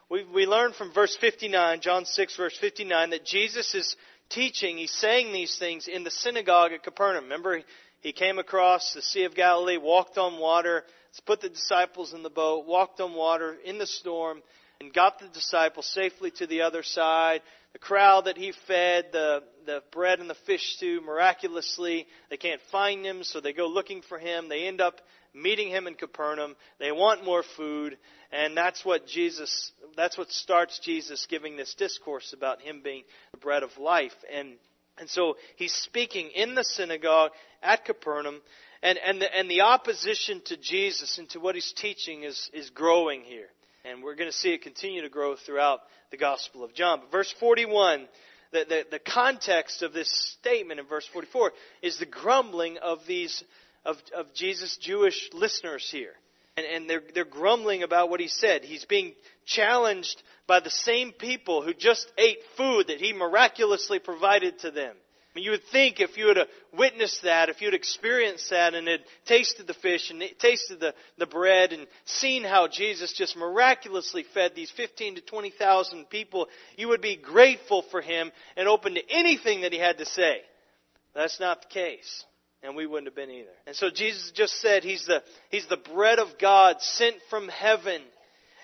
we, 0.09 0.23
we 0.23 0.45
learn 0.45 0.73
from 0.73 0.93
verse 0.93 1.17
59, 1.19 1.81
John 1.81 2.05
6, 2.05 2.37
verse 2.37 2.57
59, 2.59 3.09
that 3.09 3.25
Jesus 3.25 3.73
is 3.73 3.95
teaching, 4.29 4.77
he's 4.77 4.91
saying 4.91 5.33
these 5.33 5.57
things 5.57 5.87
in 5.87 6.03
the 6.03 6.11
synagogue 6.11 6.71
at 6.71 6.83
Capernaum. 6.83 7.25
Remember, 7.25 7.61
he 8.01 8.11
came 8.11 8.37
across 8.37 8.93
the 8.93 9.01
Sea 9.01 9.23
of 9.23 9.35
Galilee, 9.35 9.77
walked 9.77 10.17
on 10.17 10.39
water, 10.39 10.83
put 11.25 11.41
the 11.41 11.49
disciples 11.49 12.13
in 12.13 12.23
the 12.23 12.29
boat, 12.29 12.67
walked 12.67 13.01
on 13.01 13.15
water 13.15 13.55
in 13.65 13.79
the 13.79 13.87
storm, 13.87 14.41
and 14.79 14.93
got 14.93 15.19
the 15.19 15.27
disciples 15.29 15.87
safely 15.87 16.31
to 16.31 16.45
the 16.45 16.61
other 16.61 16.83
side. 16.83 17.41
The 17.77 17.85
crowd 17.85 18.25
that 18.25 18.37
he 18.37 18.53
fed, 18.65 19.11
the, 19.11 19.43
the 19.67 19.83
bread 19.91 20.19
and 20.19 20.27
the 20.27 20.37
fish 20.47 20.77
to 20.79 20.99
miraculously. 21.01 22.07
They 22.31 22.37
can't 22.37 22.59
find 22.71 23.05
him, 23.05 23.23
so 23.23 23.39
they 23.39 23.53
go 23.53 23.67
looking 23.67 24.01
for 24.01 24.17
him. 24.17 24.49
They 24.49 24.65
end 24.65 24.81
up 24.81 24.99
meeting 25.31 25.69
him 25.69 25.85
in 25.85 25.93
Capernaum. 25.93 26.55
They 26.79 26.91
want 26.91 27.23
more 27.23 27.43
food, 27.55 27.99
and 28.31 28.57
that's 28.57 28.83
what 28.83 29.05
Jesus, 29.05 29.71
that's 29.95 30.17
what 30.17 30.31
starts 30.31 30.79
Jesus 30.79 31.27
giving 31.29 31.55
this 31.55 31.75
discourse 31.75 32.33
about 32.33 32.63
him 32.63 32.81
being 32.83 33.03
the 33.31 33.37
bread 33.37 33.61
of 33.61 33.77
life. 33.77 34.15
And, 34.33 34.55
and 34.97 35.07
so 35.07 35.35
he's 35.55 35.73
speaking 35.73 36.31
in 36.33 36.55
the 36.55 36.63
synagogue 36.63 37.29
at 37.61 37.85
Capernaum, 37.85 38.41
and, 38.81 38.97
and, 38.97 39.21
the, 39.21 39.37
and 39.37 39.51
the 39.51 39.61
opposition 39.61 40.41
to 40.45 40.57
Jesus 40.57 41.19
and 41.19 41.29
to 41.29 41.39
what 41.39 41.53
he's 41.53 41.73
teaching 41.73 42.23
is, 42.23 42.49
is 42.53 42.71
growing 42.71 43.21
here. 43.21 43.49
And 43.89 44.03
we're 44.03 44.15
going 44.15 44.29
to 44.29 44.35
see 44.35 44.53
it 44.53 44.61
continue 44.61 45.01
to 45.01 45.09
grow 45.09 45.35
throughout 45.35 45.79
the 46.11 46.17
Gospel 46.17 46.63
of 46.63 46.73
John. 46.73 46.99
But 46.99 47.11
verse 47.11 47.33
41 47.39 48.07
the, 48.51 48.65
the, 48.67 48.85
the 48.91 48.99
context 48.99 49.81
of 49.81 49.93
this 49.93 50.09
statement 50.39 50.79
in 50.79 50.85
verse 50.85 51.05
44 51.11 51.51
is 51.81 51.99
the 51.99 52.05
grumbling 52.05 52.77
of 52.77 52.99
these 53.05 53.43
of, 53.85 53.97
of 54.15 54.33
Jesus' 54.33 54.77
Jewish 54.77 55.29
listeners 55.33 55.89
here. 55.91 56.13
And, 56.55 56.65
and 56.65 56.89
they're, 56.89 57.03
they're 57.13 57.25
grumbling 57.25 57.83
about 57.83 58.09
what 58.09 58.19
he 58.19 58.27
said. 58.27 58.63
He's 58.63 58.85
being 58.85 59.13
challenged 59.45 60.21
by 60.47 60.59
the 60.59 60.69
same 60.69 61.11
people 61.11 61.61
who 61.61 61.73
just 61.73 62.11
ate 62.17 62.39
food 62.55 62.87
that 62.87 62.99
he 62.99 63.13
miraculously 63.13 63.99
provided 63.99 64.59
to 64.59 64.71
them 64.71 64.95
mean, 65.37 65.45
you 65.45 65.51
would 65.51 65.63
think 65.71 65.99
if 65.99 66.17
you 66.17 66.27
had 66.29 66.37
uh, 66.39 66.45
witnessed 66.75 67.21
that, 67.23 67.49
if 67.49 67.61
you 67.61 67.67
had 67.67 67.75
experienced 67.75 68.49
that 68.49 68.73
and 68.73 68.87
had 68.87 69.01
tasted 69.25 69.67
the 69.67 69.75
fish 69.75 70.09
and 70.09 70.23
tasted 70.39 70.79
the, 70.79 70.95
the 71.19 71.27
bread 71.27 71.73
and 71.73 71.85
seen 72.05 72.43
how 72.43 72.67
Jesus 72.67 73.13
just 73.13 73.37
miraculously 73.37 74.25
fed 74.33 74.53
these 74.55 74.71
15 74.71 75.15
to 75.15 75.21
20,000 75.21 76.09
people, 76.09 76.47
you 76.75 76.87
would 76.87 77.01
be 77.01 77.15
grateful 77.15 77.83
for 77.91 78.01
him 78.01 78.31
and 78.55 78.67
open 78.67 78.95
to 78.95 79.01
anything 79.11 79.61
that 79.61 79.71
he 79.71 79.79
had 79.79 79.99
to 79.99 80.05
say. 80.05 80.41
That's 81.13 81.39
not 81.39 81.61
the 81.61 81.67
case. 81.67 82.25
And 82.63 82.75
we 82.75 82.87
wouldn't 82.87 83.07
have 83.07 83.15
been 83.15 83.29
either. 83.29 83.53
And 83.67 83.75
so 83.75 83.91
Jesus 83.91 84.31
just 84.31 84.59
said 84.59 84.83
he's 84.83 85.05
the, 85.05 85.21
he's 85.49 85.67
the 85.67 85.77
bread 85.77 86.17
of 86.17 86.39
God 86.39 86.81
sent 86.81 87.17
from 87.29 87.47
heaven 87.47 88.01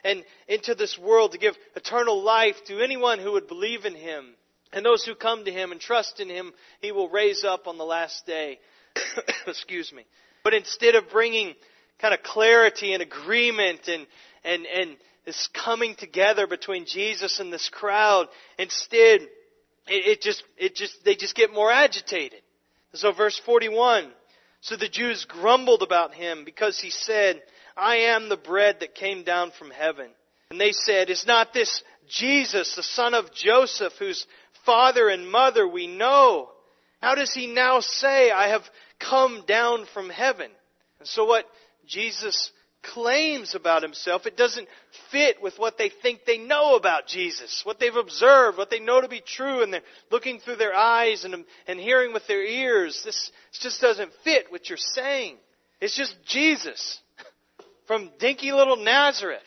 and 0.03 0.24
into 0.48 0.74
this 0.74 0.98
world 0.98 1.34
to 1.34 1.38
give 1.38 1.56
eternal 1.75 2.24
life 2.24 2.56
to 2.65 2.80
anyone 2.84 3.20
who 3.20 3.34
would 3.34 3.48
believe 3.48 3.86
in 3.86 3.96
him. 3.96 4.34
And 4.74 4.84
those 4.84 5.06
who 5.06 5.15
come 5.15 5.46
to 5.46 5.51
him 5.51 5.72
and 5.72 5.80
trust 5.80 6.20
in 6.20 6.30
him, 6.30 6.51
he 6.82 6.92
will 6.92 7.08
raise 7.08 7.44
up 7.44 7.68
on 7.68 7.77
the 7.77 7.86
last 7.86 8.25
day. 8.25 8.60
Excuse 9.48 9.94
me. 9.94 10.06
But 10.44 10.53
instead 10.53 10.96
of 10.96 11.10
bringing 11.10 11.53
kind 12.00 12.13
of 12.13 12.24
clarity 12.24 12.94
and 12.94 13.01
agreement 13.01 13.88
and, 13.88 14.08
and, 14.44 14.65
and 14.65 14.98
this 15.25 15.48
coming 15.53 15.96
together 15.96 16.48
between 16.48 16.86
Jesus 16.86 17.39
and 17.39 17.53
this 17.53 17.70
crowd, 17.70 18.27
instead, 18.58 19.22
it, 19.22 19.30
it 19.88 20.22
just, 20.22 20.44
it 20.58 20.75
just, 20.75 21.03
they 21.06 21.15
just 21.15 21.36
get 21.36 21.53
more 21.53 21.72
agitated. 21.72 22.42
So 22.96 23.12
verse 23.12 23.39
41, 23.46 24.12
so 24.62 24.75
the 24.75 24.89
Jews 24.89 25.25
grumbled 25.25 25.82
about 25.82 26.13
him 26.13 26.46
because 26.46 26.80
he 26.80 26.89
said, 26.89 27.42
I 27.75 27.96
am 27.98 28.30
the 28.30 28.38
bread 28.38 28.77
that 28.82 28.96
came 28.96 29.24
down 29.24 29.51
from 29.58 29.72
heaven. 29.72 30.10
And 30.51 30.62
they 30.62 30.72
said, 30.72 31.10
Is 31.10 31.25
not 31.25 31.53
this 31.53 31.84
Jesus, 32.08 32.75
the 32.75 32.84
son 32.84 33.13
of 33.13 33.34
Joseph, 33.34 33.94
whose 33.98 34.27
father 34.65 35.10
and 35.10 35.29
mother 35.29 35.67
we 35.67 35.88
know. 35.88 36.50
How 37.01 37.15
does 37.15 37.34
he 37.34 37.48
now 37.48 37.79
say, 37.82 38.32
I 38.32 38.50
have 38.50 38.63
come 39.00 39.43
down 39.48 39.86
from 39.93 40.10
heaven? 40.10 40.50
And 41.00 41.08
so 41.08 41.25
what 41.25 41.46
Jesus 41.86 42.51
claims 42.82 43.55
about 43.55 43.84
himself, 43.84 44.25
it 44.25 44.38
doesn't 44.38 44.67
fit 45.12 45.41
with 45.41 45.58
what 45.58 45.77
they 45.77 45.89
think 45.89 46.22
they 46.25 46.38
know 46.38 46.75
about 46.75 47.08
Jesus, 47.08 47.62
what 47.65 47.79
they've 47.79 47.96
observed, 47.96 48.58
what 48.58 48.70
they 48.70 48.79
know 48.79 49.01
to 49.01 49.08
be 49.08 49.22
true, 49.22 49.63
and 49.63 49.74
they're 49.74 49.82
looking 50.12 50.39
through 50.39 50.58
their 50.58 50.75
eyes 50.75 51.24
and, 51.24 51.46
and 51.67 51.79
hearing 51.79 52.13
with 52.13 52.27
their 52.27 52.43
ears. 52.43 53.01
This 53.03 53.32
just 53.60 53.82
doesn't 53.82 54.12
fit 54.24 54.51
what 54.51 54.70
you're 54.70 54.77
saying. 54.77 55.38
It's 55.82 55.96
just 55.96 56.15
Jesus. 56.25 57.00
from 57.88 58.12
dinky 58.20 58.51
little 58.51 58.77
Nazareth. 58.77 59.41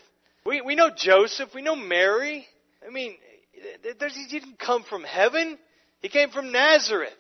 We, 0.45 0.61
we 0.61 0.75
know 0.75 0.91
Joseph. 0.95 1.55
We 1.55 1.63
know 1.63 1.77
Mary. 1.77 2.47
I 2.87 2.91
mean, 2.91 3.17
he 3.83 4.27
didn't 4.29 4.59
come 4.59 4.83
from 4.83 5.05
heaven. 5.05 5.59
He 6.03 6.09
came 6.09 6.31
from 6.31 6.53
Nazareth. 6.53 7.13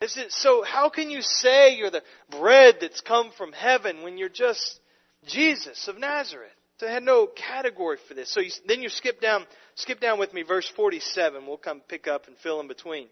Is, 0.00 0.18
so 0.28 0.62
how 0.62 0.90
can 0.90 1.10
you 1.10 1.22
say 1.22 1.76
you're 1.76 1.90
the 1.90 2.02
bread 2.30 2.76
that's 2.80 3.00
come 3.00 3.30
from 3.36 3.52
heaven 3.52 4.02
when 4.02 4.18
you're 4.18 4.28
just 4.28 4.80
Jesus 5.26 5.88
of 5.88 5.98
Nazareth? 5.98 6.50
So 6.78 6.86
I 6.86 6.90
had 6.90 7.02
no 7.02 7.26
category 7.26 7.96
for 8.06 8.12
this. 8.12 8.30
So 8.30 8.40
you, 8.40 8.50
then 8.66 8.82
you 8.82 8.90
skip 8.90 9.20
down, 9.20 9.46
skip 9.76 9.98
down 9.98 10.18
with 10.18 10.34
me, 10.34 10.42
verse 10.42 10.70
47. 10.76 11.46
We'll 11.46 11.56
come 11.56 11.80
pick 11.80 12.06
up 12.06 12.26
and 12.26 12.36
fill 12.38 12.60
in 12.60 12.68
between. 12.68 13.08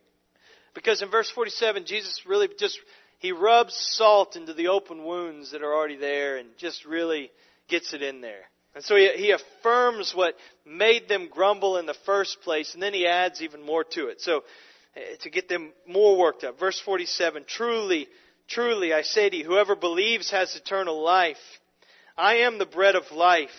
Because 0.74 1.00
in 1.00 1.10
verse 1.10 1.30
47, 1.30 1.86
Jesus 1.86 2.20
really 2.26 2.48
just, 2.58 2.78
he 3.18 3.32
rubs 3.32 3.74
salt 3.96 4.36
into 4.36 4.52
the 4.52 4.68
open 4.68 5.04
wounds 5.04 5.52
that 5.52 5.62
are 5.62 5.72
already 5.72 5.96
there 5.96 6.36
and 6.36 6.48
just 6.58 6.84
really 6.84 7.30
gets 7.68 7.94
it 7.94 8.02
in 8.02 8.20
there. 8.20 8.42
And 8.74 8.82
so 8.82 8.96
he, 8.96 9.08
he 9.16 9.30
affirms 9.30 10.12
what 10.14 10.34
made 10.66 11.08
them 11.08 11.28
grumble 11.30 11.76
in 11.76 11.86
the 11.86 11.96
first 12.06 12.40
place, 12.42 12.74
and 12.74 12.82
then 12.82 12.94
he 12.94 13.06
adds 13.06 13.40
even 13.40 13.62
more 13.62 13.84
to 13.84 14.08
it. 14.08 14.20
So 14.20 14.42
eh, 14.96 15.16
to 15.22 15.30
get 15.30 15.48
them 15.48 15.72
more 15.86 16.18
worked 16.18 16.44
up. 16.44 16.58
Verse 16.58 16.80
47, 16.80 17.44
truly, 17.46 18.08
truly, 18.48 18.92
I 18.92 19.02
say 19.02 19.30
to 19.30 19.36
you, 19.36 19.44
whoever 19.44 19.76
believes 19.76 20.30
has 20.30 20.54
eternal 20.56 21.02
life. 21.02 21.36
I 22.16 22.38
am 22.38 22.58
the 22.58 22.66
bread 22.66 22.94
of 22.96 23.10
life. 23.12 23.50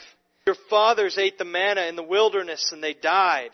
Your 0.45 0.55
fathers 0.69 1.17
ate 1.17 1.37
the 1.37 1.45
manna 1.45 1.81
in 1.87 1.95
the 1.95 2.03
wilderness 2.03 2.71
and 2.71 2.83
they 2.83 2.93
died. 2.93 3.51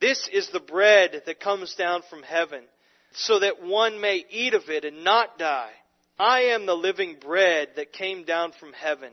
This 0.00 0.28
is 0.32 0.48
the 0.48 0.60
bread 0.60 1.22
that 1.26 1.38
comes 1.38 1.74
down 1.74 2.02
from 2.08 2.22
heaven, 2.22 2.64
so 3.12 3.38
that 3.38 3.62
one 3.62 4.00
may 4.00 4.24
eat 4.30 4.54
of 4.54 4.68
it 4.68 4.84
and 4.84 5.04
not 5.04 5.38
die. 5.38 5.70
I 6.18 6.40
am 6.54 6.66
the 6.66 6.74
living 6.74 7.16
bread 7.20 7.68
that 7.76 7.92
came 7.92 8.24
down 8.24 8.52
from 8.58 8.72
heaven. 8.72 9.12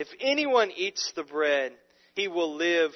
If 0.00 0.08
anyone 0.18 0.70
eats 0.74 1.12
the 1.14 1.24
bread, 1.24 1.72
he 2.14 2.26
will 2.26 2.56
live 2.56 2.92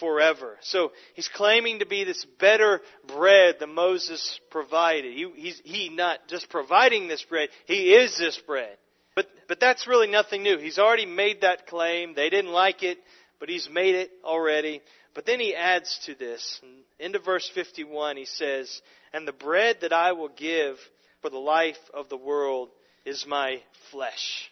forever. 0.00 0.56
So 0.62 0.90
he's 1.14 1.28
claiming 1.28 1.78
to 1.78 1.86
be 1.86 2.02
this 2.02 2.26
better 2.40 2.80
bread 3.06 3.60
than 3.60 3.72
Moses 3.72 4.40
provided. 4.50 5.14
He, 5.14 5.30
he's 5.36 5.62
he 5.64 5.88
not 5.90 6.18
just 6.26 6.50
providing 6.50 7.06
this 7.06 7.22
bread, 7.22 7.50
he 7.66 7.94
is 7.94 8.18
this 8.18 8.36
bread. 8.36 8.76
But, 9.14 9.28
but 9.46 9.60
that's 9.60 9.86
really 9.86 10.08
nothing 10.08 10.42
new. 10.42 10.58
He's 10.58 10.80
already 10.80 11.06
made 11.06 11.42
that 11.42 11.68
claim. 11.68 12.14
They 12.14 12.30
didn't 12.30 12.50
like 12.50 12.82
it, 12.82 12.98
but 13.38 13.48
he's 13.48 13.68
made 13.70 13.94
it 13.94 14.10
already. 14.24 14.82
But 15.14 15.26
then 15.26 15.38
he 15.38 15.54
adds 15.54 16.00
to 16.06 16.16
this. 16.16 16.60
Into 16.98 17.20
verse 17.20 17.48
51, 17.54 18.16
he 18.16 18.24
says, 18.24 18.82
And 19.12 19.26
the 19.26 19.32
bread 19.32 19.78
that 19.82 19.92
I 19.92 20.12
will 20.12 20.28
give 20.28 20.78
for 21.22 21.30
the 21.30 21.38
life 21.38 21.78
of 21.94 22.08
the 22.08 22.16
world 22.16 22.70
is 23.04 23.24
my 23.24 23.62
flesh. 23.92 24.50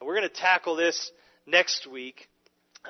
We're 0.00 0.16
going 0.16 0.28
to 0.28 0.34
tackle 0.34 0.76
this 0.76 1.10
next 1.46 1.86
week. 1.86 2.28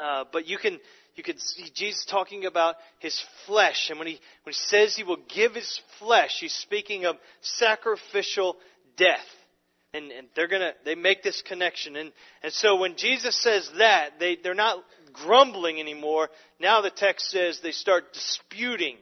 Uh, 0.00 0.24
but 0.32 0.46
you 0.46 0.58
can, 0.58 0.78
you 1.14 1.22
can 1.22 1.38
see 1.38 1.70
Jesus 1.74 2.04
talking 2.04 2.44
about 2.44 2.76
his 2.98 3.22
flesh. 3.46 3.88
And 3.90 3.98
when 3.98 4.08
he, 4.08 4.20
when 4.42 4.52
he 4.52 4.54
says 4.54 4.94
he 4.94 5.04
will 5.04 5.18
give 5.34 5.54
his 5.54 5.80
flesh, 5.98 6.38
he's 6.40 6.54
speaking 6.54 7.06
of 7.06 7.16
sacrificial 7.40 8.56
death 8.96 9.24
and, 9.96 10.12
and 10.12 10.28
they're 10.34 10.48
gonna 10.48 10.72
they 10.84 10.94
make 10.94 11.22
this 11.22 11.42
connection 11.42 11.96
and 11.96 12.12
and 12.42 12.52
so 12.52 12.76
when 12.76 12.96
jesus 12.96 13.40
says 13.42 13.68
that 13.78 14.18
they 14.18 14.36
they're 14.42 14.54
not 14.54 14.82
grumbling 15.12 15.80
anymore 15.80 16.28
now 16.60 16.80
the 16.80 16.90
text 16.90 17.30
says 17.30 17.60
they 17.62 17.72
start 17.72 18.12
disputing 18.12 18.96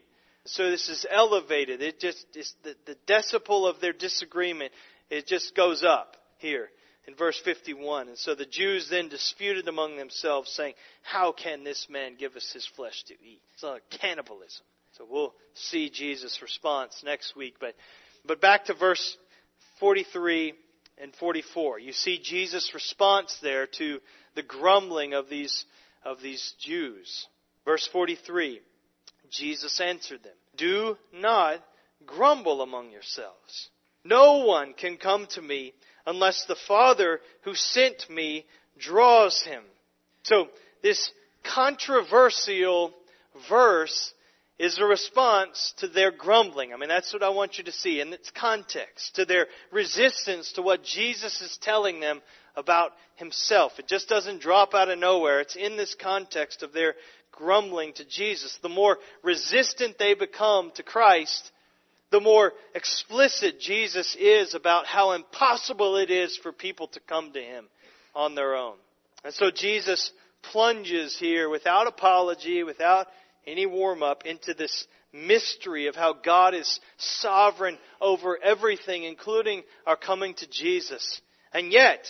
so 0.47 0.71
this 0.71 0.89
is 0.89 1.07
elevated 1.11 1.83
it 1.83 1.99
just 2.01 2.27
the, 2.63 2.75
the 2.87 2.97
decibel 3.07 3.69
of 3.69 3.81
their 3.81 3.93
disagreement 3.93 4.73
it 5.11 5.27
just 5.27 5.55
goes 5.55 5.83
up 5.83 6.17
here 6.39 6.69
in 7.07 7.15
verse 7.15 7.41
51 7.45 8.09
and 8.09 8.19
so 8.19 8.35
the 8.35 8.47
jews 8.47 8.89
then 8.91 9.09
disputed 9.09 9.69
among 9.69 9.97
themselves 9.97 10.51
saying 10.51 10.75
how 11.03 11.33
can 11.33 11.65
this 11.65 11.87
man 11.91 12.15
give 12.19 12.37
us 12.37 12.53
his 12.53 12.67
flesh 12.67 13.03
to 13.05 13.15
eat 13.15 13.41
it's 13.55 13.63
like 13.63 13.83
cannibalism 13.91 14.65
so 14.97 15.07
we'll 15.09 15.35
see 15.55 15.91
jesus 15.91 16.41
response 16.43 17.03
next 17.05 17.37
week 17.37 17.57
but 17.61 17.75
but 18.27 18.41
back 18.41 18.65
to 18.67 18.75
verse 18.75 19.17
43 19.81 20.55
and 20.99 21.15
44. 21.15 21.79
You 21.79 21.93
see 21.93 22.19
Jesus' 22.23 22.73
response 22.75 23.39
there 23.43 23.67
to 23.79 24.01
the 24.35 24.43
grumbling 24.43 25.15
of 25.15 25.29
these, 25.29 25.65
of 26.05 26.21
these 26.21 26.55
Jews. 26.61 27.27
Verse 27.65 27.89
43 27.93 28.61
Jesus 29.31 29.81
answered 29.81 30.23
them, 30.23 30.35
Do 30.57 30.97
not 31.13 31.61
grumble 32.07 32.63
among 32.63 32.93
yourselves. 32.93 33.71
No 34.05 34.45
one 34.45 34.75
can 34.75 34.97
come 34.97 35.27
to 35.31 35.43
me 35.43 35.73
unless 36.07 36.45
the 36.45 36.57
Father 36.69 37.21
who 37.43 37.55
sent 37.55 38.09
me 38.11 38.47
draws 38.79 39.43
him. 39.43 39.63
So, 40.23 40.49
this 40.83 41.11
controversial 41.43 42.93
verse 43.49 44.13
is 44.59 44.79
a 44.79 44.85
response 44.85 45.75
to 45.79 45.89
their 45.89 46.13
grumbling. 46.13 46.73
I 46.73 46.77
mean, 46.77 46.89
that's 46.89 47.13
what 47.13 47.23
I 47.23 47.31
want 47.31 47.59
you 47.59 47.65
to 47.65 47.73
see 47.73 48.01
in 48.01 48.13
its 48.13 48.31
context, 48.31 49.17
to 49.17 49.25
their 49.25 49.47
resistance 49.73 50.53
to 50.53 50.63
what 50.63 50.85
Jesus 50.85 51.41
is 51.41 51.59
telling 51.61 52.01
them 52.01 52.23
about 52.55 52.93
himself. 53.17 53.73
It 53.79 53.89
just 53.89 54.09
doesn't 54.09 54.41
drop 54.41 54.75
out 54.75 54.89
of 54.89 54.99
nowhere. 54.99 55.41
It's 55.41 55.57
in 55.57 55.77
this 55.77 55.97
context 56.01 56.63
of 56.63 56.73
their 56.73 56.95
grumbling 57.33 57.93
to 57.95 58.05
Jesus. 58.05 58.57
The 58.63 58.69
more 58.69 58.99
resistant 59.23 59.99
they 59.99 60.15
become 60.15 60.71
to 60.77 60.85
Christ, 60.85 61.51
the 62.15 62.21
more 62.21 62.53
explicit 62.77 63.59
Jesus 63.59 64.15
is 64.15 64.55
about 64.55 64.87
how 64.87 65.15
impossible 65.15 65.97
it 65.97 66.11
is 66.13 66.37
for 66.37 66.53
people 66.53 66.87
to 66.87 67.01
come 67.01 67.33
to 67.33 67.41
him 67.41 67.67
on 68.15 68.37
their 68.37 68.55
own. 68.55 68.77
And 69.25 69.35
so 69.35 69.51
Jesus 69.51 70.13
plunges 70.41 71.19
here 71.19 71.49
without 71.49 71.89
apology, 71.89 72.63
without 72.63 73.09
any 73.49 73.67
warm 73.67 74.05
up 74.05 74.27
into 74.27 74.55
this 74.55 74.87
mystery 75.13 75.89
of 75.89 75.97
how 75.97 76.13
God 76.13 76.55
is 76.55 76.79
sovereign 76.99 77.79
over 78.01 78.39
everything, 78.41 79.03
including 79.03 79.65
our 79.85 79.97
coming 79.97 80.35
to 80.35 80.47
Jesus. 80.49 81.21
And 81.53 81.73
yet, 81.73 82.07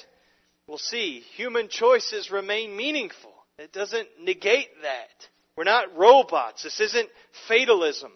we'll 0.67 0.77
see, 0.77 1.21
human 1.35 1.71
choices 1.71 2.31
remain 2.31 2.77
meaningful. 2.77 3.33
It 3.59 3.73
doesn't 3.73 4.09
negate 4.21 4.69
that. 4.83 5.29
We're 5.57 5.65
not 5.65 5.97
robots. 5.97 6.63
This 6.63 6.79
isn't 6.81 7.09
fatalism. 7.49 8.13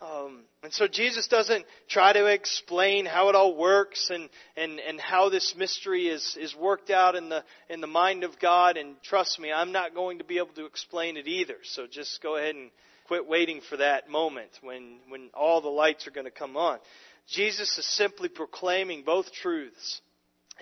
Um, 0.00 0.44
and 0.62 0.72
so 0.72 0.88
Jesus 0.88 1.28
doesn't 1.28 1.64
try 1.88 2.12
to 2.12 2.26
explain 2.26 3.06
how 3.06 3.28
it 3.28 3.36
all 3.36 3.56
works 3.56 4.10
and, 4.10 4.28
and, 4.56 4.80
and 4.80 5.00
how 5.00 5.28
this 5.28 5.54
mystery 5.56 6.08
is, 6.08 6.36
is 6.40 6.54
worked 6.56 6.90
out 6.90 7.14
in 7.14 7.28
the, 7.28 7.44
in 7.68 7.80
the 7.80 7.86
mind 7.86 8.24
of 8.24 8.40
God. 8.40 8.76
And 8.76 9.00
trust 9.02 9.38
me, 9.38 9.52
I'm 9.52 9.70
not 9.70 9.94
going 9.94 10.18
to 10.18 10.24
be 10.24 10.38
able 10.38 10.54
to 10.56 10.66
explain 10.66 11.16
it 11.16 11.28
either. 11.28 11.54
So 11.62 11.86
just 11.86 12.20
go 12.22 12.36
ahead 12.36 12.56
and 12.56 12.70
quit 13.06 13.28
waiting 13.28 13.60
for 13.60 13.76
that 13.76 14.10
moment 14.10 14.50
when, 14.60 14.98
when 15.08 15.30
all 15.32 15.60
the 15.60 15.68
lights 15.68 16.08
are 16.08 16.10
going 16.12 16.26
to 16.26 16.32
come 16.32 16.56
on. 16.56 16.78
Jesus 17.28 17.78
is 17.78 17.86
simply 17.86 18.28
proclaiming 18.28 19.04
both 19.04 19.32
truths. 19.32 20.00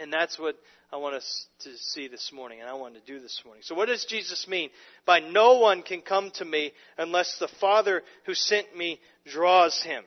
And 0.00 0.12
that's 0.12 0.38
what 0.38 0.56
I 0.92 0.96
want 0.96 1.14
us 1.16 1.46
to 1.61 1.76
see 1.76 2.09
this 2.09 2.30
morning, 2.32 2.61
and 2.61 2.68
I 2.68 2.74
want 2.74 2.94
to 2.94 3.00
do 3.00 3.20
this 3.20 3.42
morning. 3.44 3.62
So, 3.64 3.74
what 3.74 3.87
does 3.88 4.04
Jesus 4.04 4.46
mean 4.46 4.70
by 5.04 5.20
no 5.20 5.59
one 5.59 5.82
can 5.82 6.00
come 6.00 6.30
to 6.32 6.44
me 6.44 6.72
unless 6.96 7.38
the 7.38 7.48
Father 7.61 8.02
who 8.24 8.35
sent 8.35 8.76
me 8.76 9.00
draws 9.24 9.82
him? 9.82 10.04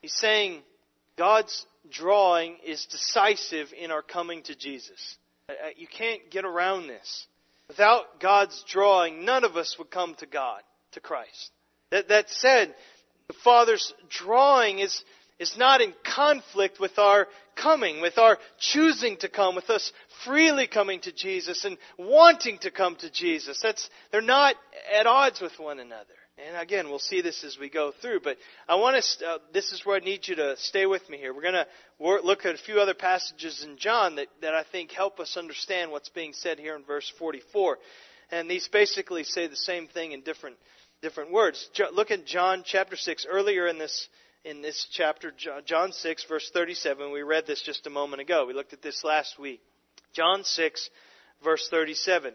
He's 0.00 0.14
saying 0.14 0.62
God's 1.16 1.66
drawing 1.90 2.56
is 2.64 2.86
decisive 2.86 3.68
in 3.78 3.90
our 3.90 4.02
coming 4.02 4.42
to 4.44 4.56
Jesus. 4.56 5.16
Uh, 5.48 5.52
uh, 5.52 5.68
you 5.76 5.86
can't 5.86 6.30
get 6.30 6.44
around 6.44 6.88
this. 6.88 7.26
Without 7.68 8.20
God's 8.20 8.64
drawing, 8.68 9.24
none 9.24 9.44
of 9.44 9.56
us 9.56 9.76
would 9.78 9.90
come 9.90 10.14
to 10.16 10.26
God, 10.26 10.62
to 10.92 11.00
Christ. 11.00 11.50
That, 11.90 12.08
that 12.08 12.30
said, 12.30 12.74
the 13.28 13.34
Father's 13.44 13.92
drawing 14.08 14.78
is, 14.78 15.02
is 15.38 15.56
not 15.56 15.80
in 15.80 15.92
conflict 16.04 16.78
with 16.78 16.98
our 16.98 17.26
coming, 17.56 18.00
with 18.00 18.18
our 18.18 18.38
choosing 18.58 19.16
to 19.18 19.28
come, 19.28 19.54
with 19.54 19.70
us 19.70 19.92
freely 20.24 20.66
coming 20.66 21.00
to 21.00 21.12
Jesus 21.12 21.64
and 21.64 21.76
wanting 21.98 22.58
to 22.58 22.70
come 22.70 22.96
to 22.96 23.10
Jesus. 23.10 23.60
That's, 23.62 23.88
they're 24.12 24.20
not 24.20 24.54
at 24.94 25.06
odds 25.06 25.40
with 25.40 25.58
one 25.58 25.80
another. 25.80 26.14
And 26.38 26.56
again, 26.58 26.90
we'll 26.90 26.98
see 26.98 27.22
this 27.22 27.44
as 27.44 27.56
we 27.58 27.70
go 27.70 27.92
through, 28.02 28.20
but 28.20 28.36
I 28.68 28.74
want 28.74 29.02
to, 29.02 29.26
uh, 29.26 29.38
this 29.54 29.72
is 29.72 29.86
where 29.86 29.96
I 29.96 30.00
need 30.00 30.28
you 30.28 30.36
to 30.36 30.54
stay 30.58 30.84
with 30.84 31.08
me 31.08 31.16
here. 31.16 31.32
We're 31.32 31.40
going 31.40 31.54
to 31.54 31.66
look 31.98 32.44
at 32.44 32.54
a 32.54 32.58
few 32.58 32.78
other 32.78 32.92
passages 32.92 33.64
in 33.64 33.78
John 33.78 34.16
that, 34.16 34.26
that 34.42 34.52
I 34.52 34.62
think 34.70 34.92
help 34.92 35.18
us 35.18 35.38
understand 35.38 35.90
what's 35.90 36.10
being 36.10 36.34
said 36.34 36.58
here 36.58 36.76
in 36.76 36.84
verse 36.84 37.10
44. 37.18 37.78
And 38.30 38.50
these 38.50 38.68
basically 38.68 39.24
say 39.24 39.46
the 39.46 39.56
same 39.56 39.88
thing 39.88 40.12
in 40.12 40.20
different, 40.20 40.56
different 41.00 41.32
words. 41.32 41.70
Look 41.94 42.10
at 42.10 42.26
John 42.26 42.64
chapter 42.66 42.96
6. 42.96 43.26
Earlier 43.26 43.66
in 43.66 43.78
this, 43.78 44.06
in 44.46 44.62
this 44.62 44.86
chapter, 44.92 45.32
John 45.64 45.90
6, 45.90 46.24
verse 46.28 46.50
37. 46.52 47.10
We 47.10 47.22
read 47.22 47.48
this 47.48 47.62
just 47.62 47.86
a 47.88 47.90
moment 47.90 48.22
ago. 48.22 48.46
We 48.46 48.54
looked 48.54 48.72
at 48.72 48.80
this 48.80 49.02
last 49.02 49.40
week. 49.40 49.60
John 50.12 50.44
6, 50.44 50.90
verse 51.42 51.66
37. 51.68 52.32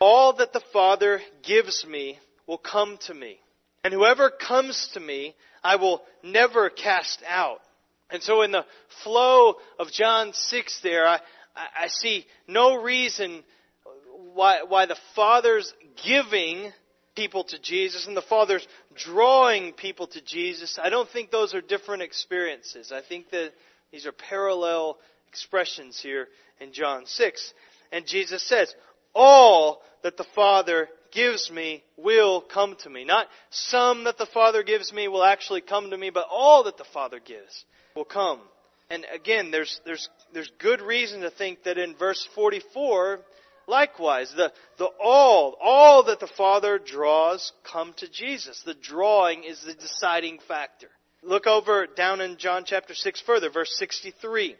All 0.00 0.32
that 0.36 0.54
the 0.54 0.62
Father 0.72 1.20
gives 1.42 1.84
me 1.86 2.18
will 2.46 2.58
come 2.58 2.98
to 3.06 3.14
me. 3.14 3.38
And 3.84 3.92
whoever 3.92 4.30
comes 4.30 4.88
to 4.94 5.00
me, 5.00 5.34
I 5.62 5.76
will 5.76 6.02
never 6.22 6.70
cast 6.70 7.22
out. 7.28 7.60
And 8.10 8.22
so 8.22 8.40
in 8.40 8.50
the 8.50 8.64
flow 9.02 9.56
of 9.78 9.92
John 9.92 10.32
6 10.32 10.80
there, 10.82 11.06
I, 11.06 11.20
I 11.54 11.88
see 11.88 12.24
no 12.48 12.82
reason 12.82 13.44
why, 14.32 14.62
why 14.62 14.86
the 14.86 14.96
Father's 15.14 15.74
giving 16.06 16.72
people 17.14 17.44
to 17.44 17.60
Jesus 17.60 18.06
and 18.06 18.16
the 18.16 18.22
Father's 18.22 18.66
drawing 18.94 19.72
people 19.72 20.06
to 20.08 20.20
Jesus, 20.24 20.78
I 20.82 20.90
don't 20.90 21.08
think 21.08 21.30
those 21.30 21.54
are 21.54 21.60
different 21.60 22.02
experiences. 22.02 22.92
I 22.92 23.00
think 23.00 23.30
that 23.30 23.52
these 23.92 24.06
are 24.06 24.12
parallel 24.12 24.98
expressions 25.28 26.00
here 26.00 26.28
in 26.60 26.72
John 26.72 27.06
6. 27.06 27.54
And 27.92 28.06
Jesus 28.06 28.42
says, 28.42 28.74
all 29.14 29.82
that 30.02 30.16
the 30.16 30.26
Father 30.34 30.88
gives 31.12 31.50
me 31.50 31.82
will 31.96 32.40
come 32.40 32.76
to 32.80 32.90
me. 32.90 33.04
Not 33.04 33.28
some 33.50 34.04
that 34.04 34.18
the 34.18 34.26
Father 34.26 34.62
gives 34.62 34.92
me 34.92 35.08
will 35.08 35.24
actually 35.24 35.60
come 35.60 35.90
to 35.90 35.98
me, 35.98 36.10
but 36.10 36.26
all 36.30 36.64
that 36.64 36.76
the 36.76 36.84
Father 36.92 37.20
gives 37.24 37.64
will 37.94 38.04
come. 38.04 38.40
And 38.90 39.06
again, 39.14 39.50
there's, 39.50 39.80
there's, 39.86 40.08
there's 40.32 40.50
good 40.58 40.82
reason 40.82 41.20
to 41.22 41.30
think 41.30 41.62
that 41.64 41.78
in 41.78 41.94
verse 41.96 42.26
44, 42.34 43.20
likewise, 43.66 44.32
the, 44.36 44.52
the 44.78 44.88
all, 45.00 45.56
all 45.60 46.04
that 46.04 46.20
the 46.20 46.26
Father 46.26 46.78
draws 46.78 47.52
come 47.70 47.94
to 47.98 48.10
Jesus. 48.10 48.62
The 48.64 48.74
drawing 48.74 49.44
is 49.44 49.62
the 49.62 49.74
deciding 49.74 50.38
factor. 50.46 50.88
Look 51.22 51.46
over 51.46 51.86
down 51.86 52.20
in 52.20 52.36
John 52.36 52.64
chapter 52.66 52.94
6 52.94 53.20
further, 53.22 53.50
verse 53.50 53.74
63. 53.78 54.56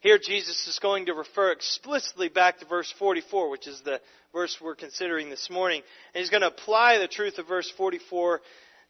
Here 0.00 0.18
Jesus 0.18 0.66
is 0.68 0.78
going 0.78 1.06
to 1.06 1.14
refer 1.14 1.52
explicitly 1.52 2.28
back 2.28 2.58
to 2.58 2.66
verse 2.66 2.92
44, 2.98 3.50
which 3.50 3.66
is 3.66 3.80
the 3.80 4.00
verse 4.32 4.56
we're 4.60 4.74
considering 4.74 5.30
this 5.30 5.50
morning. 5.50 5.82
And 6.14 6.20
he's 6.20 6.30
going 6.30 6.42
to 6.42 6.48
apply 6.48 6.98
the 6.98 7.08
truth 7.08 7.38
of 7.38 7.48
verse 7.48 7.70
44 7.76 8.40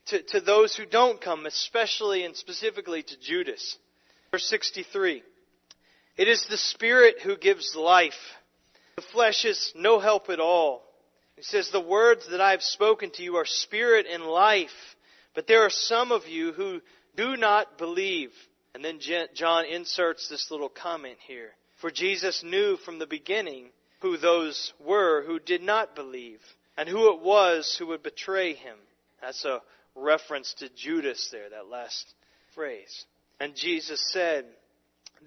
to, 0.06 0.22
to 0.22 0.40
those 0.40 0.76
who 0.76 0.86
don't 0.86 1.20
come, 1.20 1.46
especially 1.46 2.24
and 2.24 2.36
specifically 2.36 3.02
to 3.02 3.20
Judas. 3.20 3.78
Verse 4.30 4.44
63. 4.46 5.22
It 6.16 6.28
is 6.28 6.46
the 6.48 6.56
Spirit 6.56 7.16
who 7.22 7.36
gives 7.36 7.74
life. 7.76 8.12
The 8.96 9.02
flesh 9.12 9.44
is 9.44 9.72
no 9.74 9.98
help 10.00 10.30
at 10.30 10.40
all. 10.40 10.82
He 11.36 11.42
says, 11.42 11.70
The 11.70 11.80
words 11.80 12.26
that 12.30 12.40
I 12.40 12.52
have 12.52 12.62
spoken 12.62 13.10
to 13.12 13.22
you 13.22 13.36
are 13.36 13.44
spirit 13.44 14.06
and 14.10 14.24
life. 14.24 14.96
But 15.34 15.46
there 15.46 15.62
are 15.66 15.70
some 15.70 16.12
of 16.12 16.26
you 16.26 16.52
who 16.52 16.80
do 17.14 17.36
not 17.36 17.76
believe. 17.76 18.30
And 18.74 18.82
then 18.82 18.98
John 19.34 19.66
inserts 19.66 20.28
this 20.28 20.50
little 20.50 20.70
comment 20.70 21.18
here. 21.26 21.50
For 21.80 21.90
Jesus 21.90 22.42
knew 22.42 22.78
from 22.78 22.98
the 22.98 23.06
beginning 23.06 23.68
who 24.00 24.16
those 24.16 24.72
were 24.80 25.22
who 25.24 25.38
did 25.40 25.62
not 25.62 25.94
believe 25.94 26.40
and 26.78 26.88
who 26.88 27.12
it 27.12 27.20
was 27.20 27.76
who 27.78 27.88
would 27.88 28.02
betray 28.02 28.54
him. 28.54 28.78
That's 29.20 29.44
a 29.44 29.60
reference 29.94 30.54
to 30.54 30.70
Judas 30.74 31.28
there, 31.30 31.50
that 31.50 31.68
last 31.68 32.14
phrase. 32.54 33.04
And 33.40 33.54
Jesus 33.54 34.02
said, 34.10 34.46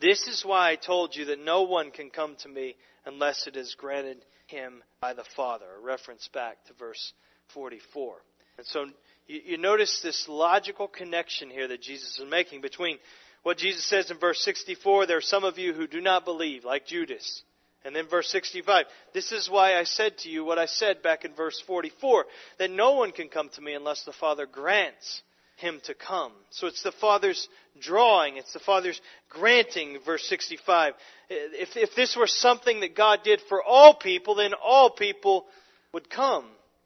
This 0.01 0.27
is 0.27 0.43
why 0.43 0.71
I 0.71 0.75
told 0.75 1.15
you 1.15 1.25
that 1.25 1.39
no 1.39 1.63
one 1.63 1.91
can 1.91 2.09
come 2.09 2.35
to 2.39 2.49
me 2.49 2.75
unless 3.05 3.47
it 3.47 3.55
is 3.55 3.75
granted 3.77 4.23
him 4.47 4.83
by 5.01 5.13
the 5.13 5.23
Father. 5.35 5.65
A 5.77 5.81
reference 5.81 6.27
back 6.33 6.63
to 6.65 6.73
verse 6.73 7.13
44. 7.53 8.15
And 8.57 8.67
so 8.67 8.85
you, 9.27 9.41
you 9.45 9.57
notice 9.57 10.01
this 10.01 10.27
logical 10.27 10.87
connection 10.87 11.49
here 11.49 11.67
that 11.67 11.81
Jesus 11.81 12.19
is 12.19 12.29
making 12.29 12.61
between 12.61 12.97
what 13.43 13.57
Jesus 13.57 13.85
says 13.85 14.11
in 14.11 14.17
verse 14.17 14.41
64, 14.41 15.05
there 15.05 15.17
are 15.17 15.21
some 15.21 15.43
of 15.43 15.57
you 15.57 15.73
who 15.73 15.87
do 15.87 16.01
not 16.01 16.25
believe, 16.25 16.65
like 16.65 16.85
Judas. 16.85 17.43
And 17.85 17.95
then 17.95 18.07
verse 18.09 18.27
65, 18.29 18.85
this 19.13 19.31
is 19.31 19.49
why 19.49 19.75
I 19.75 19.85
said 19.85 20.17
to 20.19 20.29
you 20.29 20.43
what 20.43 20.59
I 20.59 20.65
said 20.65 21.01
back 21.01 21.23
in 21.23 21.33
verse 21.33 21.61
44, 21.65 22.25
that 22.57 22.69
no 22.69 22.95
one 22.95 23.11
can 23.11 23.29
come 23.29 23.49
to 23.55 23.61
me 23.61 23.73
unless 23.73 24.03
the 24.03 24.11
Father 24.11 24.45
grants 24.45 25.21
him 25.55 25.79
to 25.85 25.93
come. 25.93 26.33
So 26.49 26.67
it's 26.67 26.83
the 26.83 26.91
Father's 26.91 27.47
drawing, 27.79 28.37
it's 28.37 28.53
the 28.53 28.59
Father's 28.59 28.99
granting, 29.29 29.99
verse 30.05 30.23
65. 30.27 30.93
If, 31.29 31.75
if 31.75 31.95
this 31.95 32.15
were 32.15 32.27
something 32.27 32.79
that 32.81 32.95
God 32.95 33.19
did 33.23 33.41
for 33.49 33.63
all 33.63 33.95
people, 33.95 34.35
then 34.35 34.53
all 34.53 34.89
people 34.89 35.45
would 35.93 36.09
come. 36.09 36.45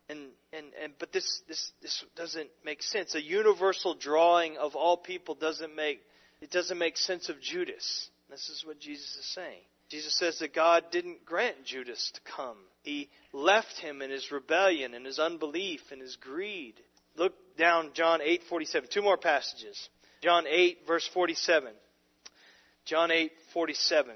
And 0.10 0.30
and, 0.52 0.68
and 0.82 0.94
but 1.00 1.12
this, 1.12 1.42
this 1.48 1.72
this 1.82 2.04
doesn't 2.16 2.50
make 2.64 2.84
sense. 2.84 3.16
A 3.16 3.22
universal 3.22 3.96
drawing 3.96 4.58
of 4.58 4.76
all 4.76 4.98
people 4.98 5.36
doesn't 5.36 5.76
make 5.76 6.02
it 6.42 6.52
doesn't 6.52 6.78
make 6.78 6.98
sense 6.98 7.30
of 7.30 7.42
Judas. 7.42 8.10
This 8.30 8.50
is 8.50 8.64
what 8.66 8.80
Jesus 8.80 9.16
is 9.16 9.26
saying. 9.34 9.62
Jesus 9.90 10.18
says 10.18 10.40
that 10.40 10.54
God 10.56 10.86
didn't 10.92 11.26
grant 11.26 11.66
Judas 11.66 12.12
to 12.14 12.22
come. 12.36 12.58
He 12.82 13.10
left 13.32 13.80
him 13.80 14.02
in 14.02 14.10
his 14.10 14.32
rebellion 14.32 14.94
and 14.94 15.06
his 15.06 15.20
unbelief 15.20 15.82
and 15.92 16.02
his 16.02 16.16
greed. 16.16 16.74
Look 17.16 17.34
down 17.58 17.92
John 17.94 18.20
8:47. 18.22 18.90
Two 18.90 19.02
more 19.02 19.18
passages. 19.18 19.90
John 20.24 20.46
8 20.48 20.88
verse 20.88 21.06
47. 21.14 21.74
John 22.86 23.12
8:47. 23.12 24.16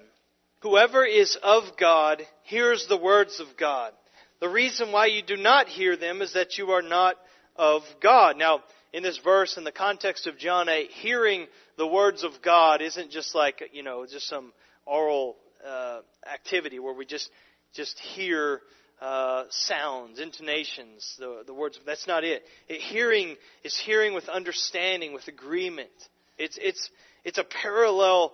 Whoever 0.62 1.06
is 1.06 1.36
of 1.44 1.76
God 1.78 2.26
hears 2.44 2.88
the 2.88 2.96
words 2.96 3.42
of 3.42 3.58
God. 3.58 3.94
The 4.40 4.48
reason 4.48 4.94
why 4.94 5.08
you 5.08 5.22
do 5.22 5.36
not 5.36 5.68
hear 5.68 5.98
them 5.98 6.22
is 6.22 6.32
that 6.32 6.58
you 6.58 6.72
are 6.72 6.82
not 6.82 7.18
of 7.58 7.84
God. 8.00 8.38
Now, 8.38 8.64
in 8.94 9.04
this 9.04 9.18
verse, 9.18 9.58
in 9.58 9.66
the 9.66 9.72
context 9.74 10.28
of 10.28 10.38
John 10.38 10.70
8, 10.70 10.92
hearing 10.92 11.46
the 11.76 11.86
words 11.86 12.24
of 12.24 12.42
God 12.42 12.82
isn't 12.82 13.12
just 13.12 13.36
like, 13.36 13.62
you 13.74 13.84
know, 13.84 14.06
just 14.06 14.28
some 14.28 14.54
oral 14.86 15.36
uh, 15.66 16.00
activity 16.26 16.80
where 16.80 16.94
we 16.94 17.06
just, 17.06 17.30
just 17.74 18.00
hear 18.00 18.62
uh, 19.02 19.44
sounds, 19.50 20.20
intonations, 20.20 21.16
the, 21.20 21.44
the 21.46 21.54
words. 21.54 21.80
That's 21.86 22.08
not 22.08 22.24
it. 22.24 22.44
it. 22.68 22.82
Hearing 22.82 23.36
is 23.64 23.78
hearing 23.78 24.14
with 24.14 24.28
understanding, 24.28 25.14
with 25.14 25.28
agreement. 25.28 25.90
It's, 26.38 26.58
it's, 26.62 26.90
it's 27.24 27.38
a 27.38 27.44
parallel 27.44 28.34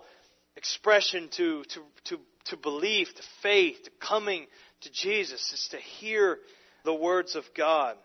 expression 0.56 1.30
to, 1.38 1.64
to, 1.64 1.80
to, 2.06 2.20
to 2.46 2.58
belief, 2.58 3.14
to 3.16 3.24
faith, 3.42 3.84
to 3.84 3.92
coming 4.00 4.46
to 4.82 4.92
Jesus 4.92 5.52
is 5.54 5.68
to 5.72 5.78
hear 5.78 6.40
the 6.84 6.94
words 6.94 7.36
of 7.36 7.44
God. 7.56 7.96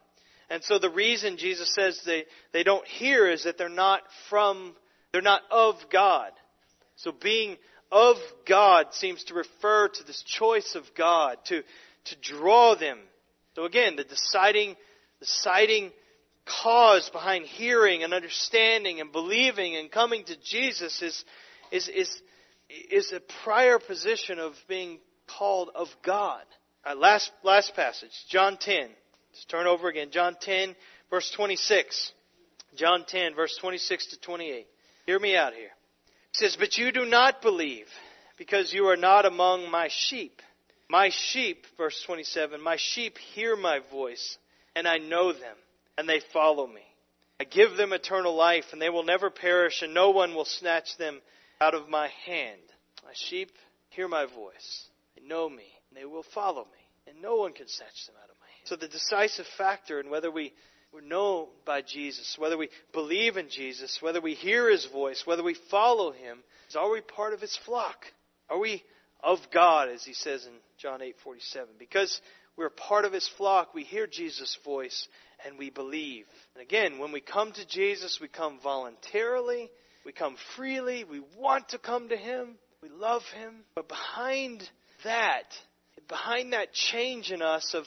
And 0.51 0.64
so 0.64 0.79
the 0.79 0.90
reason 0.90 1.37
Jesus 1.37 1.73
says 1.75 2.01
they, 2.07 2.25
they 2.53 2.62
don't 2.62 2.87
hear 2.87 3.29
is 3.29 3.44
that 3.44 3.59
they're 3.59 3.68
not 3.68 4.03
from, 4.31 4.75
they're 5.12 5.21
not 5.21 5.42
of 5.51 5.75
God. 5.92 6.31
So 6.97 7.12
being 7.12 7.57
of 7.92 8.16
God 8.47 8.87
seems 8.92 9.25
to 9.25 9.35
refer 9.35 9.88
to 9.88 10.05
this 10.05 10.23
choice 10.23 10.75
of 10.75 10.85
God, 10.97 11.38
to, 11.47 11.62
to 12.09 12.16
draw 12.21 12.75
them. 12.75 12.99
So 13.55 13.64
again, 13.64 13.97
the 13.97 14.05
deciding, 14.05 14.77
deciding 15.21 15.90
cause 16.62 17.09
behind 17.11 17.44
hearing 17.44 18.03
and 18.03 18.14
understanding 18.14 19.01
and 19.01 19.12
believing 19.12 19.77
and 19.77 19.90
coming 19.90 20.25
to 20.25 20.37
Jesus 20.42 21.03
is, 21.03 21.25
is, 21.71 21.88
is, 21.88 22.23
is 22.90 23.12
a 23.12 23.21
prior 23.42 23.79
position 23.79 24.38
of 24.38 24.55
being 24.68 24.99
called 25.27 25.71
of 25.75 25.88
God. 26.05 26.42
Right, 26.87 26.97
last, 26.97 27.31
last 27.42 27.75
passage, 27.75 28.12
John 28.29 28.57
10. 28.59 28.88
Let's 29.33 29.44
turn 29.47 29.66
over 29.66 29.88
again. 29.88 30.09
John 30.11 30.37
10, 30.40 30.75
verse 31.11 31.31
26. 31.37 32.12
John 32.77 33.05
10, 33.07 33.35
verse 33.35 33.57
26 33.61 34.09
to 34.09 34.21
28. 34.21 34.66
Hear 35.07 35.18
me 35.18 35.37
out 35.37 35.55
here. 35.55 35.64
It 35.64 36.37
says, 36.37 36.57
But 36.59 36.79
you 36.79 36.92
do 36.92 37.05
not 37.05 37.42
believe, 37.42 37.87
because 38.37 38.73
you 38.73 38.87
are 38.87 38.97
not 38.97 39.27
among 39.27 39.71
my 39.71 39.88
sheep. 39.90 40.40
My 40.90 41.11
sheep, 41.11 41.66
verse 41.77 42.03
27, 42.07 42.61
my 42.61 42.77
sheep 42.79 43.18
hear 43.35 43.57
my 43.57 43.81
voice, 43.90 44.38
and 44.74 44.88
I 44.88 44.98
know 44.98 45.33
them, 45.33 45.57
and 45.96 46.09
they 46.09 46.20
follow 46.33 46.66
me. 46.66 46.83
I 47.40 47.44
give 47.44 47.77
them 47.77 47.92
eternal 47.92 48.35
life, 48.35 48.64
and 48.72 48.81
they 48.81 48.90
will 48.90 49.05
never 49.05 49.31
perish, 49.31 49.83
and 49.83 49.94
no 49.94 50.11
one 50.11 50.35
will 50.35 50.44
snatch 50.44 50.96
them 50.96 51.20
out 51.61 51.74
of 51.74 51.88
my 51.88 52.09
hand. 52.27 52.61
My 53.05 53.12
sheep 53.14 53.51
hear 53.90 54.09
my 54.09 54.24
voice. 54.24 54.88
They 55.16 55.27
know 55.27 55.48
me, 55.48 55.66
and 55.90 56.01
they 56.01 56.05
will 56.05 56.24
follow 56.35 56.64
me 56.64 56.88
and 57.09 57.22
no 57.22 57.37
one 57.37 57.53
can 57.53 57.68
snatch 57.68 58.07
them 58.07 58.16
out 58.22 58.31
of 58.31 58.37
my 58.40 58.46
hand. 58.46 58.66
So 58.66 58.77
the 58.77 58.88
decisive 58.88 59.46
factor 59.57 60.01
in 60.01 60.11
whether 60.11 60.31
we 60.31 60.53
we're 60.92 61.01
known 61.03 61.48
by 61.66 61.83
Jesus, 61.83 62.37
whether 62.38 62.57
we 62.57 62.70
believe 62.94 63.37
in 63.37 63.51
Jesus, 63.51 64.01
whether 64.01 64.22
we 64.22 64.33
hear 64.35 64.70
His 64.70 64.87
voice, 64.87 65.22
whether 65.27 65.42
we 65.42 65.55
follow 65.70 66.12
Him, 66.12 66.38
is 66.68 66.77
are 66.77 66.90
we 66.90 67.03
part 67.03 67.35
of 67.35 67.42
His 67.42 67.59
flock? 67.66 68.07
Are 68.48 68.59
we 68.59 68.83
of 69.20 69.38
God, 69.52 69.88
as 69.88 70.04
He 70.04 70.14
says 70.14 70.46
in 70.46 70.52
John 70.78 71.00
8:47? 71.00 71.66
Because 71.78 72.20
we're 72.57 72.70
part 72.70 73.04
of 73.04 73.12
His 73.12 73.28
flock, 73.37 73.74
we 73.74 73.85
hear 73.85 74.07
Jesus' 74.07 74.57
voice 74.64 75.09
and 75.44 75.59
we 75.59 75.70
believe. 75.70 76.26
And 76.54 76.62
again, 76.62 76.98
when 76.98 77.12
we 77.12 77.20
come 77.20 77.52
to 77.52 77.66
Jesus, 77.66 78.18
we 78.20 78.28
come 78.28 78.59
voluntarily, 78.62 79.70
we 80.04 80.12
come 80.12 80.37
freely, 80.57 81.04
we 81.04 81.20
want 81.37 81.68
to 81.70 81.78
come 81.78 82.09
to 82.09 82.16
Him, 82.16 82.57
we 82.83 82.88
love 82.88 83.22
Him. 83.35 83.64
But 83.74 83.88
behind 83.88 84.68
that 85.04 85.44
behind 86.09 86.52
that 86.52 86.72
change 86.72 87.31
in 87.31 87.42
us 87.42 87.74
of, 87.74 87.85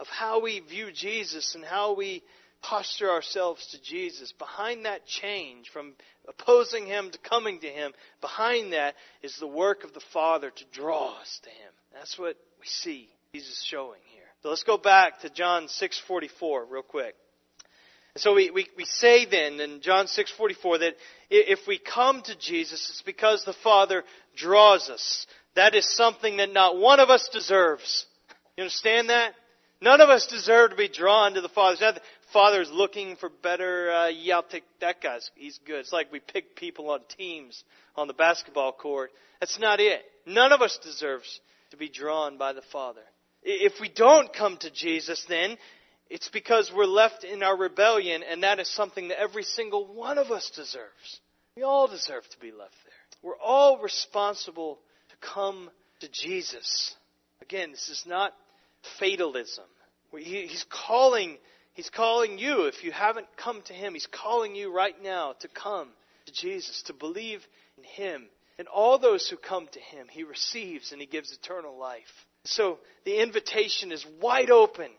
of 0.00 0.06
how 0.06 0.40
we 0.40 0.60
view 0.60 0.90
Jesus 0.92 1.54
and 1.54 1.64
how 1.64 1.94
we 1.94 2.22
posture 2.62 3.10
ourselves 3.10 3.66
to 3.68 3.82
Jesus, 3.82 4.32
behind 4.32 4.84
that 4.84 5.06
change 5.06 5.68
from 5.72 5.94
opposing 6.30 6.86
Him 6.86 7.10
to 7.10 7.18
coming 7.18 7.60
to 7.60 7.66
Him, 7.66 7.92
behind 8.20 8.72
that 8.72 8.94
is 9.22 9.36
the 9.38 9.46
work 9.46 9.84
of 9.84 9.92
the 9.92 10.02
Father 10.12 10.50
to 10.50 10.64
draw 10.72 11.18
us 11.20 11.40
to 11.42 11.50
Him. 11.50 11.72
That's 11.92 12.18
what 12.18 12.36
we 12.60 12.66
see 12.66 13.08
Jesus 13.34 13.62
showing 13.68 14.00
here. 14.14 14.24
So 14.42 14.48
let's 14.48 14.62
go 14.62 14.78
back 14.78 15.20
to 15.20 15.30
John 15.30 15.66
6:44 15.66 16.64
real 16.70 16.82
quick. 16.82 17.14
So 18.16 18.34
we, 18.34 18.50
we, 18.50 18.66
we 18.76 18.84
say 18.84 19.24
then 19.24 19.60
in 19.60 19.80
John 19.82 20.06
6:44 20.06 20.80
that 20.80 20.96
if 21.30 21.66
we 21.66 21.78
come 21.78 22.22
to 22.22 22.38
Jesus, 22.38 22.88
it's 22.90 23.02
because 23.02 23.44
the 23.44 23.52
Father 23.52 24.04
draws 24.34 24.88
us. 24.90 25.26
That 25.54 25.74
is 25.74 25.96
something 25.96 26.38
that 26.38 26.52
not 26.52 26.76
one 26.76 27.00
of 27.00 27.10
us 27.10 27.28
deserves. 27.32 28.06
You 28.56 28.62
understand 28.62 29.10
that? 29.10 29.34
None 29.82 30.00
of 30.00 30.10
us 30.10 30.26
deserve 30.26 30.70
to 30.70 30.76
be 30.76 30.88
drawn 30.88 31.34
to 31.34 31.40
the 31.40 31.48
Father. 31.48 31.98
Father's 32.32 32.70
looking 32.70 33.16
for 33.16 33.28
better, 33.28 33.90
uh, 33.90 34.08
yeah, 34.08 34.36
I'll 34.36 34.42
take 34.42 34.64
that 34.80 34.96
he's 35.34 35.58
good. 35.66 35.80
It's 35.80 35.92
like 35.92 36.12
we 36.12 36.20
pick 36.20 36.56
people 36.56 36.90
on 36.90 37.00
teams 37.16 37.64
on 37.96 38.06
the 38.06 38.14
basketball 38.14 38.72
court. 38.72 39.10
That's 39.40 39.58
not 39.58 39.80
it. 39.80 40.02
None 40.26 40.52
of 40.52 40.60
us 40.60 40.78
deserves 40.82 41.40
to 41.70 41.76
be 41.76 41.88
drawn 41.88 42.38
by 42.38 42.52
the 42.52 42.62
Father. 42.72 43.02
If 43.42 43.80
we 43.80 43.88
don't 43.88 44.32
come 44.32 44.56
to 44.58 44.70
Jesus, 44.70 45.24
then 45.28 45.56
it's 46.08 46.28
because 46.28 46.70
we're 46.74 46.84
left 46.84 47.24
in 47.24 47.42
our 47.42 47.56
rebellion, 47.56 48.22
and 48.22 48.42
that 48.42 48.58
is 48.58 48.68
something 48.68 49.08
that 49.08 49.20
every 49.20 49.44
single 49.44 49.86
one 49.86 50.18
of 50.18 50.30
us 50.30 50.50
deserves. 50.50 51.20
We 51.56 51.62
all 51.62 51.88
deserve 51.88 52.28
to 52.30 52.38
be 52.38 52.52
left 52.52 52.74
there. 52.84 52.94
We're 53.22 53.38
all 53.38 53.78
responsible 53.80 54.78
to 55.10 55.26
come 55.26 55.70
to 56.00 56.08
Jesus. 56.10 56.94
Again, 57.42 57.70
this 57.70 57.88
is 57.88 58.04
not 58.06 58.34
fatalism. 58.98 59.64
He's 60.18 60.64
calling, 60.68 61.38
he's 61.74 61.90
calling 61.90 62.38
you. 62.38 62.66
If 62.66 62.84
you 62.84 62.92
haven't 62.92 63.26
come 63.36 63.62
to 63.62 63.72
Him, 63.72 63.94
He's 63.94 64.08
calling 64.10 64.54
you 64.54 64.72
right 64.72 65.00
now 65.02 65.34
to 65.40 65.48
come 65.48 65.88
to 66.26 66.32
Jesus, 66.32 66.82
to 66.86 66.92
believe 66.92 67.46
in 67.76 67.84
Him. 67.84 68.26
And 68.58 68.68
all 68.68 68.98
those 68.98 69.28
who 69.28 69.36
come 69.36 69.66
to 69.72 69.80
Him, 69.80 70.06
He 70.10 70.24
receives 70.24 70.92
and 70.92 71.00
He 71.00 71.06
gives 71.06 71.32
eternal 71.32 71.78
life. 71.78 72.26
So 72.44 72.78
the 73.04 73.22
invitation 73.22 73.92
is 73.92 74.04
wide 74.20 74.50
open 74.50 74.90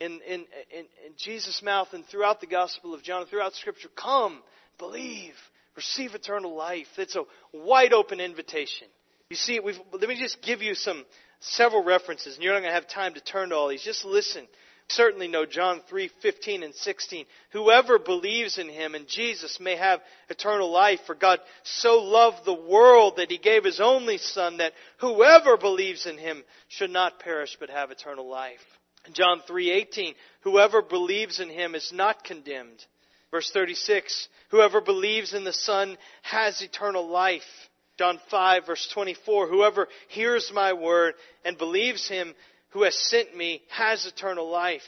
in, 0.00 0.20
in, 0.26 0.44
in, 0.70 0.86
in 1.06 1.12
Jesus' 1.16 1.62
mouth 1.62 1.88
and 1.92 2.04
throughout 2.06 2.40
the 2.40 2.46
Gospel 2.46 2.94
of 2.94 3.02
John, 3.02 3.26
throughout 3.26 3.54
Scripture. 3.54 3.88
Come, 3.96 4.42
believe, 4.78 5.34
receive 5.76 6.14
eternal 6.14 6.54
life. 6.54 6.86
It's 6.96 7.16
a 7.16 7.24
wide 7.52 7.92
open 7.92 8.20
invitation. 8.20 8.88
You 9.30 9.36
see, 9.36 9.60
let 9.60 10.08
me 10.08 10.18
just 10.18 10.40
give 10.42 10.62
you 10.62 10.74
some 10.74 11.04
several 11.40 11.84
references, 11.84 12.34
and 12.34 12.42
you're 12.42 12.54
not 12.54 12.60
going 12.60 12.70
to 12.70 12.74
have 12.74 12.88
time 12.88 13.14
to 13.14 13.20
turn 13.20 13.50
to 13.50 13.56
all 13.56 13.68
these. 13.68 13.82
Just 13.82 14.04
listen. 14.04 14.46
Certainly 14.90 15.28
know 15.28 15.44
John 15.44 15.82
3:15 15.82 16.64
and 16.64 16.74
16. 16.74 17.26
Whoever 17.50 17.98
believes 17.98 18.56
in 18.56 18.70
him 18.70 18.94
and 18.94 19.06
Jesus 19.06 19.60
may 19.60 19.76
have 19.76 20.02
eternal 20.30 20.70
life. 20.70 21.00
For 21.04 21.14
God 21.14 21.40
so 21.62 21.98
loved 21.98 22.44
the 22.44 22.54
world 22.54 23.16
that 23.16 23.30
he 23.30 23.36
gave 23.36 23.64
his 23.64 23.80
only 23.80 24.16
son 24.16 24.56
that 24.58 24.72
whoever 24.98 25.58
believes 25.58 26.06
in 26.06 26.16
him 26.16 26.42
should 26.68 26.90
not 26.90 27.20
perish 27.20 27.56
but 27.60 27.68
have 27.68 27.90
eternal 27.90 28.26
life. 28.26 28.64
John 29.12 29.42
3:18, 29.42 30.14
whoever 30.40 30.80
believes 30.80 31.38
in 31.38 31.50
him 31.50 31.74
is 31.74 31.92
not 31.92 32.24
condemned. 32.24 32.84
Verse 33.30 33.50
36, 33.50 34.28
whoever 34.48 34.80
believes 34.80 35.34
in 35.34 35.44
the 35.44 35.52
Son 35.52 35.98
has 36.22 36.62
eternal 36.62 37.06
life. 37.06 37.68
John 37.98 38.18
5 38.30 38.64
verse 38.64 38.88
24, 38.88 39.48
whoever 39.48 39.88
hears 40.08 40.50
my 40.50 40.72
word 40.72 41.14
and 41.44 41.58
believes 41.58 42.08
him 42.08 42.34
who 42.70 42.82
has 42.82 42.94
sent 42.94 43.36
me 43.36 43.62
has 43.68 44.06
eternal 44.06 44.48
life. 44.48 44.86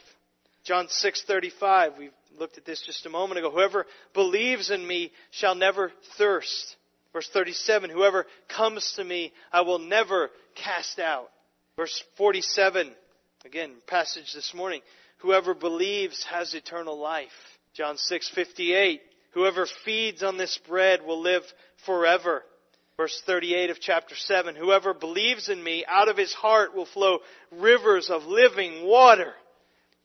John 0.64 0.88
6:35, 0.88 1.98
we 1.98 2.10
looked 2.38 2.58
at 2.58 2.64
this 2.64 2.82
just 2.82 3.06
a 3.06 3.10
moment 3.10 3.38
ago. 3.38 3.50
Whoever 3.50 3.86
believes 4.14 4.70
in 4.70 4.86
me 4.86 5.12
shall 5.30 5.54
never 5.54 5.92
thirst. 6.16 6.76
Verse 7.12 7.28
37, 7.32 7.90
whoever 7.90 8.26
comes 8.48 8.92
to 8.92 9.04
me 9.04 9.32
I 9.52 9.62
will 9.62 9.80
never 9.80 10.30
cast 10.54 10.98
out. 10.98 11.30
Verse 11.76 12.04
47, 12.16 12.94
Again, 13.44 13.72
passage 13.86 14.34
this 14.34 14.52
morning. 14.52 14.82
Whoever 15.18 15.54
believes 15.54 16.24
has 16.24 16.52
eternal 16.54 16.98
life. 16.98 17.28
John 17.72 17.96
6:58. 17.96 19.00
Whoever 19.32 19.66
feeds 19.84 20.22
on 20.22 20.36
this 20.36 20.58
bread 20.58 21.02
will 21.02 21.20
live 21.20 21.42
forever. 21.86 22.44
Verse 23.00 23.22
38 23.24 23.70
of 23.70 23.80
chapter 23.80 24.14
7. 24.14 24.56
Whoever 24.56 24.92
believes 24.92 25.48
in 25.48 25.64
me, 25.64 25.86
out 25.88 26.08
of 26.08 26.18
his 26.18 26.34
heart 26.34 26.74
will 26.76 26.84
flow 26.84 27.20
rivers 27.50 28.10
of 28.10 28.24
living 28.24 28.86
water. 28.86 29.32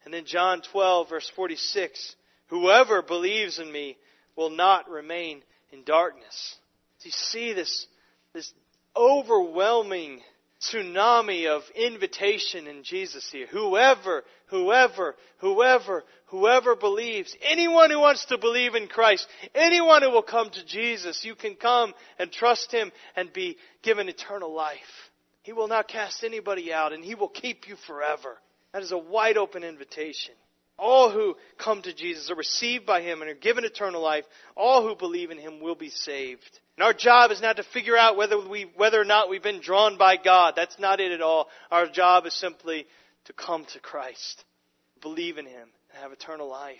And 0.06 0.14
then 0.14 0.24
John 0.24 0.62
12 0.72 1.10
verse 1.10 1.30
46. 1.36 2.16
Whoever 2.48 3.02
believes 3.02 3.60
in 3.60 3.70
me 3.70 3.98
will 4.38 4.50
not 4.50 4.90
remain 4.90 5.44
in 5.74 5.84
darkness. 5.84 6.56
Do 7.04 7.10
you 7.10 7.12
see 7.12 7.52
this, 7.52 7.86
this 8.32 8.54
overwhelming 8.96 10.22
tsunami 10.62 11.48
of 11.48 11.64
invitation 11.76 12.68
in 12.68 12.84
Jesus 12.84 13.30
here. 13.32 13.48
Whoever, 13.48 14.24
whoever, 14.48 15.16
whoever, 15.40 16.04
whoever 16.28 16.76
believes, 16.76 17.36
anyone 17.42 17.92
who 17.92 18.00
wants 18.00 18.26
to 18.26 18.38
believe 18.38 18.76
in 18.76 18.88
Christ, 18.88 19.28
anyone 19.54 20.02
who 20.02 20.12
will 20.12 20.24
come 20.24 20.50
to 20.50 20.66
Jesus, 20.66 21.26
you 21.26 21.36
can 21.36 21.56
come 21.56 21.94
and 22.18 22.32
trust 22.32 22.72
Him 22.72 22.92
and 23.16 23.32
be 23.32 23.58
given 23.84 24.10
eternal 24.10 24.54
life. 24.54 25.12
He 25.44 25.54
will 25.54 25.68
not 25.68 25.88
cast 25.88 26.24
anybody 26.24 26.74
out 26.74 26.94
and 26.94 27.04
He 27.04 27.16
will 27.16 27.30
keep 27.30 27.68
you 27.68 27.76
forever. 27.88 28.38
That 28.74 28.82
is 28.82 28.92
a 28.92 28.98
wide 28.98 29.38
open 29.38 29.64
invitation. 29.64 30.34
All 30.78 31.10
who 31.10 31.36
come 31.58 31.82
to 31.82 31.94
Jesus 31.94 32.30
are 32.30 32.36
received 32.36 32.86
by 32.86 33.02
Him 33.02 33.22
and 33.22 33.32
are 33.32 33.36
given 33.36 33.64
eternal 33.64 34.02
life. 34.02 34.26
All 34.56 34.86
who 34.86 34.96
believe 34.96 35.32
in 35.32 35.38
Him 35.38 35.62
will 35.62 35.76
be 35.76 35.90
saved. 35.90 36.60
And 36.78 36.84
our 36.84 36.94
job 36.94 37.32
is 37.32 37.42
not 37.42 37.58
to 37.58 37.64
figure 37.64 37.98
out 37.98 38.18
whether 38.18 38.38
we, 38.38 38.70
whether 38.76 39.00
or 39.00 39.06
not 39.06 39.30
we've 39.30 39.42
been 39.42 39.62
drawn 39.62 39.98
by 39.98 40.18
God. 40.18 40.54
That's 40.56 40.78
not 40.78 41.00
it 41.00 41.12
at 41.12 41.22
all. 41.22 41.48
Our 41.72 41.88
job 41.88 42.26
is 42.26 42.34
simply 42.34 42.86
to 43.26 43.34
come 43.34 43.66
to 43.74 43.80
Christ, 43.80 44.44
believe 45.02 45.38
in 45.38 45.46
Him, 45.46 45.70
and 45.92 46.02
have 46.02 46.12
eternal 46.12 46.50
life. 46.50 46.78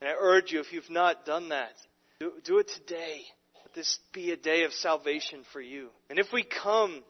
And 0.00 0.10
I 0.10 0.14
urge 0.18 0.52
you, 0.52 0.60
if 0.60 0.72
you've 0.72 0.90
not 0.90 1.24
done 1.24 1.48
that, 1.48 1.72
do, 2.20 2.32
do 2.44 2.58
it 2.58 2.68
today. 2.68 3.22
Let 3.64 3.74
this 3.74 3.98
be 4.12 4.30
a 4.30 4.36
day 4.36 4.64
of 4.64 4.72
salvation 4.72 5.40
for 5.52 5.60
you. 5.60 5.88
And 6.10 6.18
if 6.18 6.32
we 6.32 6.44
come, 6.44 7.02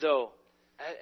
though, 0.00 0.32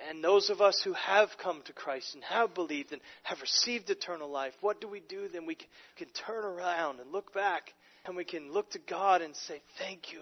and 0.09 0.23
those 0.23 0.51
of 0.51 0.61
us 0.61 0.81
who 0.85 0.93
have 0.93 1.29
come 1.43 1.63
to 1.65 1.73
Christ 1.73 2.15
and 2.15 2.25
have 2.25 2.55
believed 2.55 2.93
and 2.93 3.01
have 3.23 3.41
received 3.41 3.89
eternal 3.91 4.31
life, 4.31 4.53
what 4.61 4.81
do 4.81 4.89
we 4.89 5.01
do 5.01 5.29
then? 5.29 5.47
We 5.47 5.57
can 5.97 6.09
turn 6.27 6.45
around 6.45 7.01
and 7.01 7.11
look 7.13 7.33
back 7.33 7.73
and 8.05 8.17
we 8.17 8.25
can 8.25 8.53
look 8.53 8.71
to 8.73 8.79
God 8.79 9.23
and 9.23 9.35
say, 9.35 9.63
Thank 9.79 10.13
you. 10.13 10.21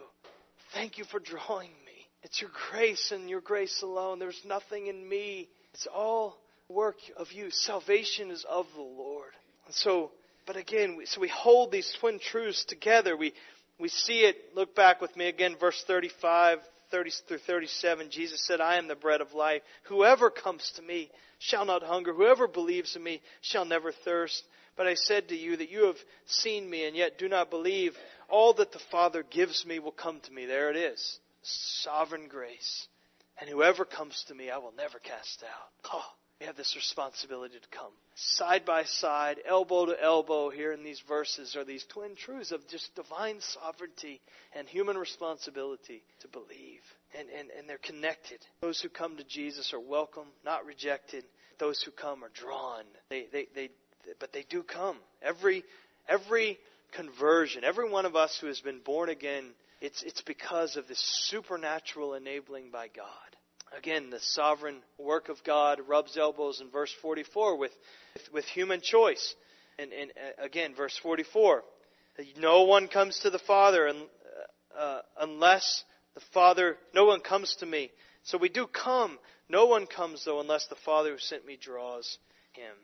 Thank 0.75 0.99
you 0.99 1.05
for 1.05 1.19
drawing 1.19 1.71
me. 1.71 2.07
It's 2.23 2.41
your 2.41 2.51
grace 2.71 3.11
and 3.13 3.29
your 3.29 3.41
grace 3.41 3.83
alone. 3.83 4.19
There's 4.19 4.41
nothing 4.47 4.89
in 4.89 5.09
me. 5.09 5.49
It's 5.73 5.87
all 5.93 6.37
work 6.69 6.97
of 7.17 7.33
you. 7.33 7.51
Salvation 7.51 8.31
is 8.31 8.45
of 8.49 8.67
the 8.75 8.83
Lord. 8.83 9.31
And 9.67 9.75
so, 9.75 10.11
but 10.47 10.57
again, 10.57 10.99
so 11.07 11.21
we 11.21 11.29
hold 11.29 11.73
these 11.73 11.91
twin 12.01 12.19
truths 12.19 12.65
together. 12.65 13.17
We, 13.17 13.33
we 13.79 13.89
see 13.89 14.21
it. 14.21 14.37
Look 14.55 14.75
back 14.75 15.01
with 15.01 15.17
me 15.17 15.29
again, 15.29 15.57
verse 15.59 15.83
35, 15.87 16.59
30 16.91 17.11
through 17.27 17.39
37. 17.39 18.11
Jesus 18.11 18.45
said, 18.47 18.61
I 18.61 18.77
am 18.77 18.89
the 18.89 18.95
bread 18.95 19.21
of 19.21 19.35
life. 19.35 19.63
Whoever 19.85 20.31
comes 20.31 20.73
to 20.77 20.83
me 20.83 21.11
shall 21.39 21.65
not 21.65 21.83
hunger. 21.83 22.13
Whoever 22.13 22.49
believes 22.49 22.97
in 22.97 23.03
me 23.03 23.21
shall 23.41 23.65
never 23.65 23.93
thirst. 23.93 24.45
But 24.77 24.87
I 24.87 24.95
said 24.95 25.29
to 25.29 25.37
you 25.37 25.57
that 25.57 25.71
you 25.71 25.87
have 25.87 25.99
seen 26.27 26.69
me 26.69 26.87
and 26.87 26.97
yet 26.97 27.19
do 27.19 27.29
not 27.29 27.51
believe. 27.51 27.97
All 28.29 28.53
that 28.55 28.73
the 28.73 28.81
Father 28.91 29.25
gives 29.29 29.67
me 29.67 29.79
will 29.79 29.93
come 29.93 30.21
to 30.21 30.33
me. 30.33 30.47
There 30.47 30.71
it 30.71 30.77
is. 30.77 31.19
Sovereign 31.43 32.29
grace. 32.29 32.87
And 33.41 33.49
whoever 33.49 33.85
comes 33.85 34.25
to 34.29 34.35
me, 34.35 34.51
I 34.51 34.59
will 34.59 34.75
never 34.77 34.99
cast 34.99 35.43
out. 35.43 35.93
Oh, 35.93 36.05
we 36.41 36.47
have 36.47 36.57
this 36.57 36.77
responsibility 36.77 37.55
to 37.59 37.77
come. 37.77 37.91
Side 38.15 38.65
by 38.65 38.85
side, 38.85 39.39
elbow 39.45 39.87
to 39.87 40.01
elbow, 40.01 40.51
here 40.51 40.73
in 40.73 40.85
these 40.85 41.03
verses 41.09 41.57
are 41.57 41.65
these 41.65 41.85
twin 41.89 42.15
truths 42.15 42.53
of 42.53 42.67
just 42.69 42.95
divine 42.95 43.41
sovereignty 43.41 44.21
and 44.55 44.69
human 44.69 44.97
responsibility 44.97 46.03
to 46.21 46.29
believe. 46.29 46.81
And, 47.19 47.29
and, 47.29 47.49
and 47.59 47.69
they're 47.69 47.79
connected. 47.79 48.39
Those 48.61 48.81
who 48.81 48.89
come 48.89 49.17
to 49.17 49.25
Jesus 49.25 49.73
are 49.73 49.81
welcome, 49.81 50.27
not 50.45 50.65
rejected. 50.65 51.25
Those 51.59 51.83
who 51.83 51.91
come 51.91 52.23
are 52.23 52.31
drawn. 52.33 52.85
They, 53.11 53.27
they, 53.33 53.49
they, 53.55 53.71
but 54.21 54.33
they 54.33 54.45
do 54.49 54.63
come. 54.63 54.97
Every, 55.21 55.65
every 56.09 56.59
conversion, 56.93 57.65
every 57.65 57.91
one 57.91 58.07
of 58.07 58.15
us 58.15 58.39
who 58.41 58.47
has 58.47 58.61
been 58.61 58.81
born 58.85 59.09
again, 59.09 59.51
it's, 59.81 60.05
it's 60.05 60.23
because 60.23 60.77
of 60.77 60.87
this 60.87 61.03
supernatural 61.31 62.15
enabling 62.15 62.71
by 62.71 62.89
God. 62.89 63.07
Again, 63.77 64.11
the 64.11 64.21
sovereign 64.21 64.83
work 64.99 65.29
of 65.29 65.43
God 65.45 65.81
rubs 65.87 66.17
elbows 66.17 66.61
in 66.61 66.71
verse 66.71 66.95
44 67.03 67.57
with, 67.59 67.73
with 68.33 68.45
human 68.47 68.81
choice. 68.81 69.35
And, 69.79 69.93
and 69.93 70.11
uh, 70.11 70.45
again, 70.45 70.75
verse 70.75 70.99
44 71.03 71.63
no 72.39 72.65
one 72.65 72.89
comes 72.89 73.21
to 73.21 73.31
the 73.31 73.39
Father 73.39 73.89
uh, 73.89 73.93
uh, 74.77 75.01
unless 75.21 75.85
the 76.15 76.21
Father, 76.35 76.77
no 76.95 77.05
one 77.05 77.21
comes 77.21 77.57
to 77.61 77.67
me. 77.67 77.91
So 78.25 78.39
we 78.39 78.49
do 78.49 78.67
come. 78.67 79.19
No 79.49 79.67
one 79.67 79.87
comes, 79.87 80.25
though, 80.25 80.41
unless 80.41 80.67
the 80.67 80.75
Father 80.75 81.13
who 81.13 81.19
sent 81.19 81.47
me 81.47 81.57
draws 81.61 82.19
him. 82.53 82.75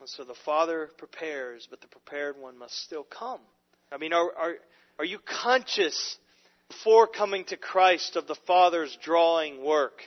And 0.00 0.08
so 0.08 0.24
the 0.24 0.34
Father 0.34 0.90
prepares, 0.96 1.66
but 1.68 1.80
the 1.80 1.88
prepared 1.88 2.36
one 2.38 2.58
must 2.58 2.78
still 2.82 3.04
come. 3.04 3.40
I 3.92 3.98
mean, 3.98 4.12
are, 4.12 4.30
are, 4.36 4.54
are 4.98 5.04
you 5.04 5.18
conscious 5.18 6.16
before 6.68 7.06
coming 7.06 7.44
to 7.46 7.56
Christ 7.56 8.16
of 8.16 8.26
the 8.26 8.36
Father's 8.46 8.96
drawing 9.02 9.62
work? 9.64 10.02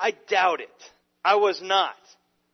I 0.00 0.14
doubt 0.28 0.60
it. 0.60 0.68
I 1.24 1.36
was 1.36 1.60
not. 1.62 1.96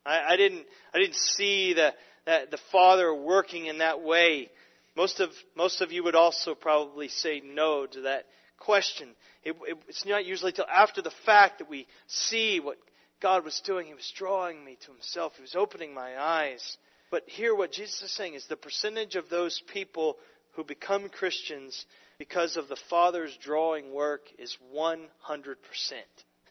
I, 0.05 0.33
I 0.33 0.37
didn't. 0.37 0.67
I 0.93 0.99
didn't 0.99 1.15
see 1.17 1.75
the 1.75 1.95
that 2.27 2.51
the 2.51 2.59
Father 2.73 3.15
working 3.15 3.67
in 3.67 3.79
that 3.79 4.03
way. 4.03 4.51
Most 4.97 5.21
of 5.21 5.31
most 5.57 5.81
of 5.81 5.93
you 5.93 6.03
would 6.05 6.17
also 6.17 6.55
probably 6.55 7.09
say 7.09 7.41
no 7.45 7.87
to 7.87 8.03
that 8.03 8.25
question. 8.59 9.09
It, 9.45 9.57
it, 9.63 9.79
it's 9.89 10.05
not 10.05 10.27
usually 10.27 10.53
till 10.53 10.67
after 10.67 11.03
the 11.03 11.13
fact 11.25 11.59
that 11.59 11.71
we 11.71 11.87
see 12.09 12.61
what 12.61 12.79
God 13.23 13.45
was 13.45 13.61
doing. 13.65 13.87
He 13.87 13.95
was 13.95 14.13
drawing 14.17 14.65
me 14.65 14.77
to 14.81 14.93
Himself. 14.93 15.35
He 15.37 15.43
was 15.43 15.55
opening 15.55 15.95
my 15.95 16.21
eyes. 16.21 16.77
But 17.11 17.23
here, 17.27 17.55
what 17.55 17.73
Jesus 17.73 18.03
is 18.03 18.13
saying 18.13 18.35
is 18.35 18.47
the 18.47 18.57
percentage 18.57 19.15
of 19.15 19.29
those 19.29 19.63
people 19.73 20.17
who 20.55 20.65
become 20.65 21.09
Christians 21.09 21.87
because 22.19 22.57
of 22.57 22.69
the 22.69 22.79
Father's 22.91 23.37
drawing 23.41 23.93
work 23.93 24.23
is 24.39 24.57
100%. 24.75 24.97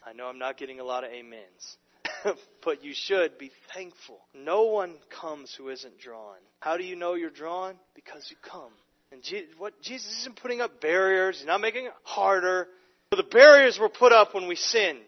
I 0.06 0.14
know 0.14 0.28
I'm 0.28 0.40
not 0.40 0.58
getting 0.58 0.80
a 0.80 0.84
lot 0.84 1.04
of 1.04 1.12
amens. 1.12 1.78
but 2.64 2.84
you 2.84 2.94
should 2.94 3.38
be 3.38 3.52
thankful. 3.74 4.20
No 4.34 4.64
one 4.64 4.96
comes 5.10 5.54
who 5.56 5.70
isn't 5.70 6.00
drawn. 6.00 6.38
How 6.60 6.78
do 6.78 6.84
you 6.84 6.96
know 6.96 7.16
you're 7.16 7.30
drawn? 7.30 7.76
Because 7.96 8.28
you 8.30 8.38
come. 8.42 8.72
And 9.12 9.24
Je- 9.24 9.48
what 9.58 9.82
Jesus 9.82 10.20
isn't 10.22 10.36
putting 10.36 10.62
up 10.62 10.82
barriers. 10.82 11.40
He's 11.40 11.48
not 11.48 11.62
making 11.62 11.86
it 11.86 11.94
harder. 12.04 12.68
But 13.10 13.18
the 13.18 13.24
barriers 13.24 13.80
were 13.80 13.90
put 13.90 14.12
up 14.12 14.34
when 14.34 14.48
we 14.48 14.56
sinned. 14.56 15.00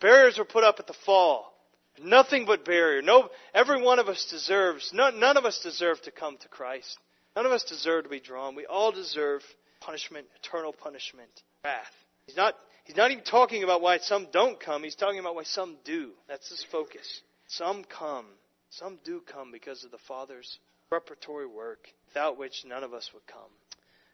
Barriers 0.00 0.38
were 0.38 0.44
put 0.44 0.64
up 0.64 0.76
at 0.78 0.86
the 0.86 0.94
fall. 1.04 1.52
Nothing 2.00 2.44
but 2.44 2.64
barrier. 2.64 3.02
No, 3.02 3.30
every 3.52 3.82
one 3.82 3.98
of 3.98 4.08
us 4.08 4.26
deserves. 4.30 4.92
None, 4.94 5.18
none 5.18 5.36
of 5.36 5.44
us 5.44 5.60
deserve 5.62 6.00
to 6.02 6.10
come 6.10 6.36
to 6.38 6.48
Christ. 6.48 6.96
None 7.34 7.46
of 7.46 7.52
us 7.52 7.64
deserve 7.64 8.04
to 8.04 8.10
be 8.10 8.20
drawn. 8.20 8.54
We 8.54 8.66
all 8.66 8.92
deserve 8.92 9.42
punishment, 9.80 10.26
eternal 10.42 10.72
punishment, 10.72 11.30
wrath. 11.64 11.92
He's 12.26 12.36
not 12.36 12.54
He's 12.88 12.96
not 12.96 13.10
even 13.10 13.22
talking 13.22 13.64
about 13.64 13.82
why 13.82 13.98
some 13.98 14.28
don't 14.32 14.58
come. 14.58 14.82
He's 14.82 14.94
talking 14.94 15.20
about 15.20 15.34
why 15.34 15.42
some 15.42 15.76
do. 15.84 16.12
That's 16.26 16.48
his 16.48 16.64
focus. 16.72 17.20
Some 17.46 17.84
come. 17.84 18.24
Some 18.70 18.98
do 19.04 19.20
come 19.30 19.52
because 19.52 19.84
of 19.84 19.90
the 19.90 19.98
Father's 20.08 20.58
preparatory 20.88 21.46
work, 21.46 21.86
without 22.06 22.38
which 22.38 22.64
none 22.66 22.82
of 22.82 22.94
us 22.94 23.10
would 23.12 23.26
come. 23.26 23.50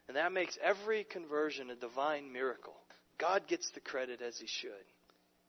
And 0.08 0.16
that 0.16 0.32
makes 0.32 0.58
every 0.60 1.04
conversion 1.04 1.70
a 1.70 1.76
divine 1.76 2.32
miracle. 2.32 2.74
God 3.16 3.46
gets 3.46 3.70
the 3.70 3.80
credit 3.80 4.20
as 4.20 4.38
he 4.38 4.48
should. 4.48 4.72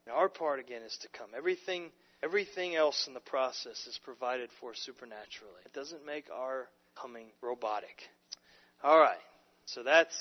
And 0.05 0.15
our 0.15 0.29
part 0.29 0.59
again 0.59 0.83
is 0.83 0.95
to 1.01 1.07
come. 1.17 1.29
Everything 1.35 1.89
everything 2.21 2.75
else 2.75 3.07
in 3.07 3.15
the 3.15 3.19
process 3.19 3.88
is 3.88 3.99
provided 4.03 4.51
for 4.59 4.75
supernaturally. 4.75 5.61
It 5.65 5.73
doesn't 5.73 6.05
make 6.05 6.25
our 6.31 6.67
coming 7.01 7.25
robotic. 7.41 8.03
All 8.83 8.99
right. 8.99 9.17
So 9.65 9.81
that's 9.81 10.15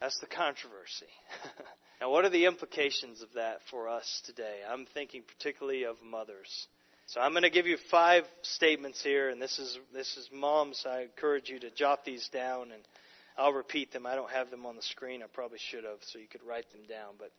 that's 0.00 0.18
the 0.20 0.26
controversy. 0.26 1.04
Now, 2.00 2.10
what 2.10 2.24
are 2.26 2.30
the 2.30 2.44
implications 2.44 3.22
of 3.22 3.28
that 3.34 3.60
for 3.70 3.88
us 3.88 4.22
today? 4.26 4.60
I'm 4.68 4.86
thinking 4.92 5.22
particularly 5.26 5.84
of 5.84 5.96
mothers. 6.02 6.68
So 7.06 7.20
I'm 7.20 7.30
going 7.30 7.44
to 7.44 7.50
give 7.50 7.66
you 7.66 7.78
five 7.90 8.24
statements 8.42 9.02
here, 9.02 9.30
and 9.30 9.40
this 9.40 9.58
is 9.58 9.78
this 9.94 10.16
is 10.16 10.28
moms. 10.32 10.84
I 10.86 11.02
encourage 11.02 11.48
you 11.48 11.58
to 11.60 11.70
jot 11.70 12.04
these 12.04 12.28
down, 12.28 12.72
and 12.72 12.82
I'll 13.38 13.52
repeat 13.52 13.92
them. 13.92 14.06
I 14.06 14.14
don't 14.14 14.30
have 14.30 14.50
them 14.50 14.66
on 14.66 14.76
the 14.76 14.82
screen. 14.82 15.22
I 15.22 15.26
probably 15.32 15.60
should 15.70 15.84
have, 15.84 15.98
so 16.02 16.18
you 16.18 16.26
could 16.26 16.42
write 16.46 16.70
them 16.72 16.82
down. 16.88 17.14
But 17.18 17.30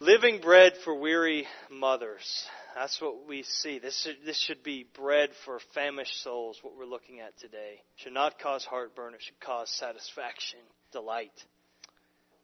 living 0.00 0.40
bread 0.40 0.74
for 0.84 0.94
weary 0.94 1.46
mothers. 1.70 2.46
That's 2.76 3.00
what 3.00 3.26
we 3.26 3.42
see. 3.42 3.78
This 3.78 4.00
should, 4.02 4.16
this 4.24 4.38
should 4.38 4.62
be 4.62 4.86
bread 4.94 5.30
for 5.44 5.60
famished 5.74 6.22
souls. 6.22 6.58
What 6.62 6.76
we're 6.76 6.84
looking 6.84 7.20
at 7.20 7.38
today 7.38 7.80
should 7.96 8.14
not 8.14 8.38
cause 8.38 8.64
heartburn. 8.64 9.14
It 9.14 9.22
should 9.22 9.40
cause 9.40 9.70
satisfaction, 9.70 10.60
delight. 10.92 11.32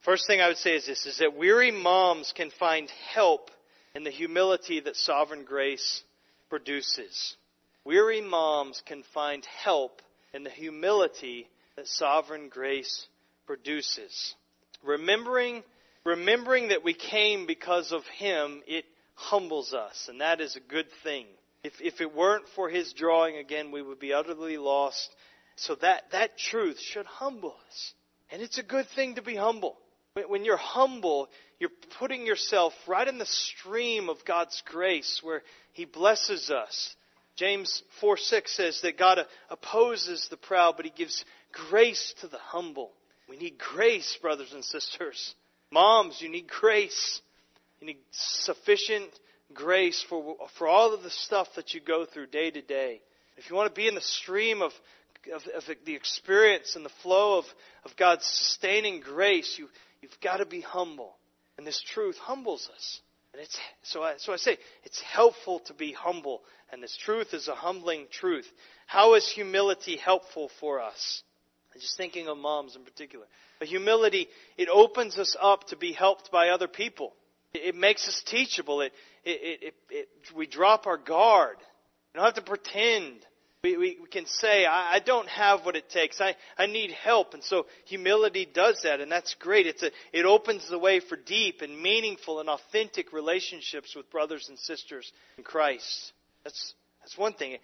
First 0.06 0.28
thing 0.28 0.40
I 0.40 0.46
would 0.46 0.56
say 0.56 0.76
is 0.76 0.86
this, 0.86 1.04
is 1.04 1.18
that 1.18 1.36
weary 1.36 1.72
moms 1.72 2.32
can 2.32 2.50
find 2.50 2.88
help 3.12 3.50
in 3.92 4.04
the 4.04 4.10
humility 4.12 4.78
that 4.78 4.94
sovereign 4.94 5.44
grace 5.44 6.04
produces. 6.48 7.34
Weary 7.84 8.20
moms 8.20 8.80
can 8.86 9.02
find 9.12 9.44
help 9.64 10.00
in 10.32 10.44
the 10.44 10.50
humility 10.50 11.48
that 11.74 11.88
sovereign 11.88 12.48
grace 12.48 13.08
produces. 13.48 14.36
Remembering, 14.84 15.64
remembering 16.04 16.68
that 16.68 16.84
we 16.84 16.94
came 16.94 17.44
because 17.44 17.90
of 17.90 18.04
Him, 18.16 18.62
it 18.68 18.84
humbles 19.16 19.74
us, 19.74 20.06
and 20.08 20.20
that 20.20 20.40
is 20.40 20.54
a 20.54 20.60
good 20.60 20.86
thing. 21.02 21.26
If, 21.64 21.72
if 21.80 22.00
it 22.00 22.14
weren't 22.14 22.46
for 22.54 22.68
His 22.68 22.92
drawing, 22.92 23.38
again, 23.38 23.72
we 23.72 23.82
would 23.82 23.98
be 23.98 24.12
utterly 24.12 24.56
lost. 24.56 25.10
So 25.56 25.74
that, 25.82 26.12
that 26.12 26.38
truth 26.38 26.78
should 26.78 27.06
humble 27.06 27.56
us. 27.66 27.92
And 28.30 28.40
it's 28.40 28.58
a 28.58 28.62
good 28.62 28.86
thing 28.94 29.16
to 29.16 29.22
be 29.22 29.34
humble. 29.34 29.76
When 30.28 30.44
you're 30.44 30.56
humble, 30.56 31.28
you're 31.58 31.70
putting 31.98 32.26
yourself 32.26 32.72
right 32.86 33.06
in 33.06 33.18
the 33.18 33.26
stream 33.26 34.08
of 34.08 34.24
God's 34.24 34.62
grace 34.66 35.20
where 35.22 35.42
He 35.72 35.84
blesses 35.84 36.50
us. 36.50 36.96
James 37.36 37.82
4 38.00 38.16
6 38.16 38.50
says 38.50 38.80
that 38.80 38.98
God 38.98 39.18
uh, 39.18 39.24
opposes 39.50 40.28
the 40.28 40.38
proud, 40.38 40.76
but 40.76 40.86
He 40.86 40.92
gives 40.96 41.24
grace 41.52 42.14
to 42.20 42.28
the 42.28 42.38
humble. 42.38 42.92
We 43.28 43.36
need 43.36 43.58
grace, 43.58 44.16
brothers 44.20 44.52
and 44.52 44.64
sisters. 44.64 45.34
Moms, 45.70 46.20
you 46.22 46.30
need 46.30 46.48
grace. 46.48 47.20
You 47.80 47.88
need 47.88 47.98
sufficient 48.10 49.10
grace 49.52 50.04
for, 50.08 50.36
for 50.58 50.66
all 50.66 50.94
of 50.94 51.02
the 51.02 51.10
stuff 51.10 51.48
that 51.56 51.74
you 51.74 51.80
go 51.80 52.06
through 52.06 52.28
day 52.28 52.50
to 52.50 52.62
day. 52.62 53.00
If 53.36 53.50
you 53.50 53.56
want 53.56 53.74
to 53.74 53.78
be 53.78 53.88
in 53.88 53.94
the 53.94 54.00
stream 54.00 54.62
of, 54.62 54.72
of, 55.34 55.42
of 55.54 55.64
the 55.84 55.94
experience 55.94 56.74
and 56.74 56.84
the 56.84 56.90
flow 57.02 57.38
of, 57.38 57.44
of 57.84 57.96
God's 57.96 58.24
sustaining 58.24 59.00
grace, 59.00 59.56
you, 59.58 59.68
You've 60.00 60.20
got 60.22 60.38
to 60.38 60.46
be 60.46 60.60
humble. 60.60 61.16
And 61.58 61.66
this 61.66 61.82
truth 61.82 62.16
humbles 62.18 62.68
us. 62.74 63.00
And 63.32 63.42
it's, 63.42 63.58
so 63.82 64.02
I, 64.02 64.14
so 64.18 64.32
I 64.32 64.36
say, 64.36 64.58
it's 64.84 65.00
helpful 65.00 65.60
to 65.66 65.74
be 65.74 65.92
humble. 65.92 66.42
And 66.72 66.82
this 66.82 66.96
truth 66.96 67.34
is 67.34 67.48
a 67.48 67.54
humbling 67.54 68.06
truth. 68.10 68.50
How 68.86 69.14
is 69.14 69.28
humility 69.28 69.96
helpful 69.96 70.50
for 70.60 70.80
us? 70.80 71.22
I'm 71.74 71.80
just 71.80 71.96
thinking 71.96 72.28
of 72.28 72.38
moms 72.38 72.76
in 72.76 72.82
particular. 72.82 73.26
But 73.58 73.68
humility, 73.68 74.28
it 74.56 74.68
opens 74.70 75.18
us 75.18 75.36
up 75.40 75.66
to 75.68 75.76
be 75.76 75.92
helped 75.92 76.30
by 76.30 76.48
other 76.48 76.68
people. 76.68 77.12
It, 77.52 77.68
it 77.68 77.74
makes 77.74 78.08
us 78.08 78.22
teachable. 78.26 78.80
It, 78.80 78.92
it, 79.24 79.74
it, 79.90 80.08
we 80.34 80.46
drop 80.46 80.86
our 80.86 80.98
guard. 80.98 81.56
We 82.14 82.18
don't 82.18 82.24
have 82.24 82.34
to 82.34 82.42
pretend. 82.42 83.18
We, 83.66 83.76
we, 83.76 83.98
we 84.00 84.06
can 84.08 84.26
say, 84.26 84.64
I, 84.64 84.94
I 84.94 84.98
don't 85.00 85.28
have 85.28 85.64
what 85.64 85.74
it 85.74 85.90
takes. 85.90 86.20
I, 86.20 86.36
I 86.56 86.66
need 86.66 86.92
help. 86.92 87.34
And 87.34 87.42
so 87.42 87.66
humility 87.86 88.46
does 88.46 88.80
that, 88.84 89.00
and 89.00 89.10
that's 89.10 89.34
great. 89.40 89.66
It's 89.66 89.82
a, 89.82 89.90
it 90.12 90.24
opens 90.24 90.68
the 90.70 90.78
way 90.78 91.00
for 91.00 91.16
deep 91.16 91.62
and 91.62 91.82
meaningful 91.82 92.38
and 92.38 92.48
authentic 92.48 93.12
relationships 93.12 93.96
with 93.96 94.08
brothers 94.08 94.48
and 94.48 94.56
sisters 94.56 95.10
in 95.36 95.42
Christ. 95.42 96.12
That's, 96.44 96.74
that's 97.00 97.18
one 97.18 97.32
thing. 97.32 97.56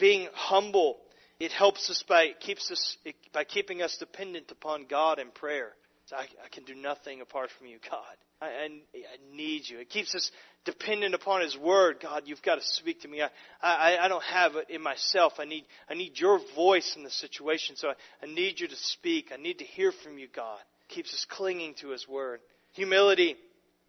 Being 0.00 0.26
humble, 0.34 0.96
it 1.38 1.52
helps 1.52 1.88
us 1.90 2.02
by, 2.08 2.30
keeps 2.40 2.68
us, 2.72 2.96
by 3.32 3.44
keeping 3.44 3.82
us 3.82 3.98
dependent 3.98 4.50
upon 4.50 4.86
God 4.86 5.20
in 5.20 5.30
prayer. 5.30 5.74
I, 6.12 6.22
I 6.44 6.48
can 6.50 6.64
do 6.64 6.74
nothing 6.74 7.20
apart 7.20 7.50
from 7.56 7.68
you, 7.68 7.78
God. 7.88 8.16
I, 8.42 8.46
I, 8.46 8.64
I 8.66 9.36
need 9.36 9.68
you. 9.68 9.78
It 9.78 9.90
keeps 9.90 10.12
us 10.16 10.32
dependent 10.64 11.14
upon 11.14 11.42
His 11.42 11.56
Word. 11.56 11.98
God, 12.00 12.24
you've 12.26 12.42
got 12.42 12.56
to 12.56 12.62
speak 12.64 13.02
to 13.02 13.08
me. 13.08 13.22
I, 13.22 13.28
I, 13.62 13.96
I 14.04 14.08
don't 14.08 14.24
have 14.24 14.56
it 14.56 14.70
in 14.70 14.82
myself. 14.82 15.34
I 15.38 15.44
need, 15.44 15.64
I 15.88 15.94
need 15.94 16.18
your 16.18 16.40
voice 16.54 16.94
in 16.96 17.02
the 17.02 17.10
situation. 17.10 17.76
So 17.76 17.88
I, 17.88 17.94
I 18.22 18.26
need 18.26 18.60
you 18.60 18.68
to 18.68 18.76
speak. 18.76 19.30
I 19.32 19.36
need 19.36 19.58
to 19.58 19.64
hear 19.64 19.92
from 19.92 20.18
you, 20.18 20.28
God. 20.34 20.58
Keeps 20.88 21.14
us 21.14 21.26
clinging 21.28 21.74
to 21.80 21.90
His 21.90 22.08
Word. 22.08 22.40
Humility 22.72 23.36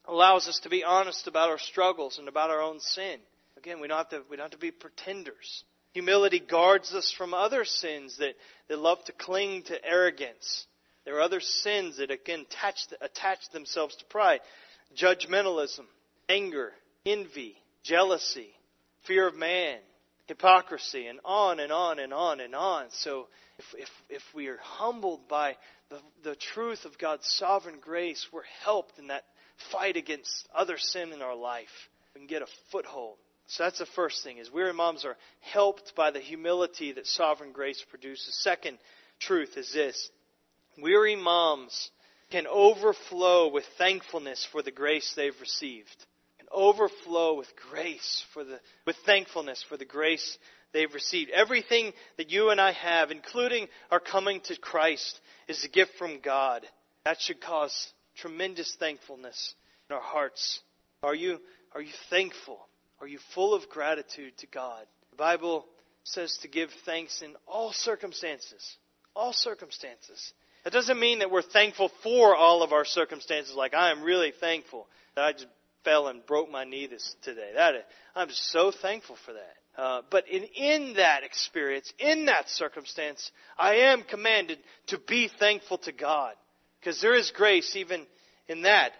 allows 0.05 0.47
us 0.47 0.59
to 0.63 0.69
be 0.69 0.83
honest 0.83 1.27
about 1.27 1.49
our 1.49 1.59
struggles 1.59 2.17
and 2.17 2.27
about 2.27 2.49
our 2.49 2.61
own 2.61 2.79
sin. 2.79 3.19
Again, 3.57 3.79
we 3.79 3.87
don't 3.87 3.97
have 3.97 4.09
to, 4.09 4.21
we 4.29 4.37
don't 4.37 4.45
have 4.45 4.51
to 4.51 4.57
be 4.57 4.71
pretenders. 4.71 5.63
Humility 5.93 6.39
guards 6.39 6.93
us 6.93 7.13
from 7.15 7.33
other 7.33 7.65
sins 7.65 8.17
that, 8.17 8.35
that 8.69 8.79
love 8.79 9.03
to 9.05 9.11
cling 9.11 9.63
to 9.63 9.85
arrogance. 9.85 10.65
There 11.05 11.17
are 11.17 11.21
other 11.21 11.41
sins 11.41 11.97
that 11.97 12.11
again 12.11 12.45
attach, 12.49 12.87
attach 13.01 13.49
themselves 13.51 13.95
to 13.97 14.05
pride. 14.05 14.39
Judgmentalism, 14.95 15.85
anger, 16.31 16.71
envy, 17.05 17.55
jealousy, 17.83 18.49
fear 19.05 19.27
of 19.27 19.35
man, 19.35 19.79
hypocrisy, 20.25 21.07
and 21.07 21.19
on 21.25 21.59
and 21.59 21.71
on 21.71 21.99
and 21.99 22.13
on 22.13 22.39
and 22.39 22.55
on. 22.55 22.85
So 22.91 23.27
if, 23.57 23.65
if, 23.77 23.89
if 24.09 24.21
we 24.33 24.47
are 24.47 24.59
humbled 24.61 25.27
by 25.27 25.57
the, 25.89 25.99
the 26.23 26.35
truth 26.35 26.85
of 26.85 26.97
God's 26.97 27.27
sovereign 27.27 27.79
grace, 27.81 28.25
we're 28.31 28.43
helped 28.63 28.97
in 28.97 29.07
that 29.07 29.23
fight 29.71 29.97
against 29.97 30.47
other 30.55 30.77
sin 30.77 31.11
in 31.11 31.21
our 31.21 31.35
life. 31.35 31.67
We 32.13 32.19
can 32.19 32.27
get 32.27 32.41
a 32.41 32.47
foothold. 32.71 33.17
So 33.47 33.63
that's 33.63 33.79
the 33.79 33.85
first 33.85 34.23
thing 34.23 34.37
is 34.37 34.51
weary 34.51 34.73
moms 34.73 35.03
are 35.03 35.17
helped 35.41 35.93
by 35.95 36.11
the 36.11 36.19
humility 36.19 36.93
that 36.93 37.05
sovereign 37.05 37.51
grace 37.51 37.83
produces. 37.89 38.41
Second 38.41 38.77
truth 39.19 39.57
is 39.57 39.73
this. 39.73 40.09
Weary 40.81 41.17
moms 41.17 41.91
can 42.31 42.47
overflow 42.47 43.51
with 43.51 43.65
thankfulness 43.77 44.47
for 44.53 44.61
the 44.61 44.71
grace 44.71 45.13
they've 45.15 45.39
received 45.41 46.05
overflow 46.53 47.35
with 47.35 47.47
grace 47.69 48.23
for 48.33 48.43
the, 48.43 48.59
with 48.85 48.95
thankfulness 49.05 49.63
for 49.67 49.77
the 49.77 49.85
grace 49.85 50.37
they've 50.73 50.93
received. 50.93 51.31
Everything 51.31 51.91
that 52.17 52.31
you 52.31 52.49
and 52.49 52.59
I 52.59 52.71
have, 52.71 53.11
including 53.11 53.67
our 53.89 53.99
coming 53.99 54.41
to 54.41 54.57
Christ, 54.57 55.19
is 55.47 55.63
a 55.63 55.69
gift 55.69 55.91
from 55.97 56.19
God. 56.21 56.65
That 57.05 57.19
should 57.19 57.41
cause 57.41 57.91
tremendous 58.15 58.75
thankfulness 58.79 59.55
in 59.89 59.95
our 59.95 60.01
hearts. 60.01 60.61
Are 61.03 61.15
you, 61.15 61.39
are 61.73 61.81
you 61.81 61.93
thankful? 62.09 62.59
Are 62.99 63.07
you 63.07 63.19
full 63.33 63.53
of 63.53 63.69
gratitude 63.69 64.37
to 64.37 64.47
God? 64.47 64.85
The 65.11 65.17
Bible 65.17 65.65
says 66.03 66.37
to 66.41 66.47
give 66.47 66.69
thanks 66.85 67.21
in 67.21 67.35
all 67.47 67.73
circumstances. 67.73 68.77
All 69.15 69.33
circumstances. 69.33 70.33
That 70.63 70.73
doesn't 70.73 70.99
mean 70.99 71.19
that 71.19 71.31
we're 71.31 71.41
thankful 71.41 71.89
for 72.03 72.35
all 72.35 72.61
of 72.61 72.71
our 72.71 72.85
circumstances, 72.85 73.55
like 73.55 73.73
I 73.73 73.91
am 73.91 74.03
really 74.03 74.31
thankful 74.39 74.87
that 75.15 75.23
I 75.23 75.31
just 75.33 75.47
fell 75.83 76.07
and 76.07 76.25
broke 76.25 76.49
my 76.51 76.63
knee 76.63 76.87
this 76.87 77.15
today. 77.21 77.51
That 77.55 77.87
I'm 78.15 78.29
so 78.29 78.71
thankful 78.71 79.17
for 79.25 79.33
that. 79.33 79.81
Uh, 79.81 80.01
but 80.09 80.27
in, 80.27 80.43
in 80.43 80.93
that 80.95 81.23
experience, 81.23 81.91
in 81.97 82.25
that 82.25 82.49
circumstance, 82.49 83.31
I 83.57 83.75
am 83.75 84.03
commanded 84.03 84.59
to 84.87 84.97
be 84.97 85.29
thankful 85.39 85.77
to 85.79 85.91
God. 85.91 86.33
Because 86.79 86.99
there 86.99 87.15
is 87.15 87.31
grace 87.31 87.75
even 87.75 88.05
in 88.47 88.63
that. 88.63 88.91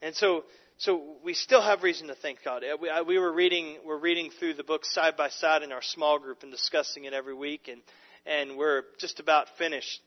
And 0.00 0.14
so, 0.14 0.44
so 0.78 1.16
we 1.24 1.34
still 1.34 1.60
have 1.60 1.82
reason 1.82 2.08
to 2.08 2.14
thank 2.14 2.42
God. 2.44 2.62
Uh, 2.64 2.76
we, 2.80 2.90
we 3.06 3.18
were 3.18 3.32
reading, 3.32 3.78
we're 3.84 3.98
reading 3.98 4.30
through 4.38 4.54
the 4.54 4.64
book 4.64 4.84
side 4.84 5.16
by 5.16 5.28
side 5.28 5.62
in 5.62 5.72
our 5.72 5.82
small 5.82 6.18
group 6.18 6.42
and 6.42 6.52
discussing 6.52 7.04
it 7.04 7.12
every 7.12 7.34
week, 7.34 7.68
and, 7.70 7.82
and 8.24 8.56
we're 8.56 8.82
just 8.98 9.20
about 9.20 9.48
finished. 9.58 10.00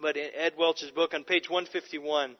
But 0.00 0.16
in 0.16 0.30
Ed 0.36 0.52
Welch's 0.56 0.90
book 0.90 1.14
on 1.14 1.24
page 1.24 1.50
151, 1.50 2.36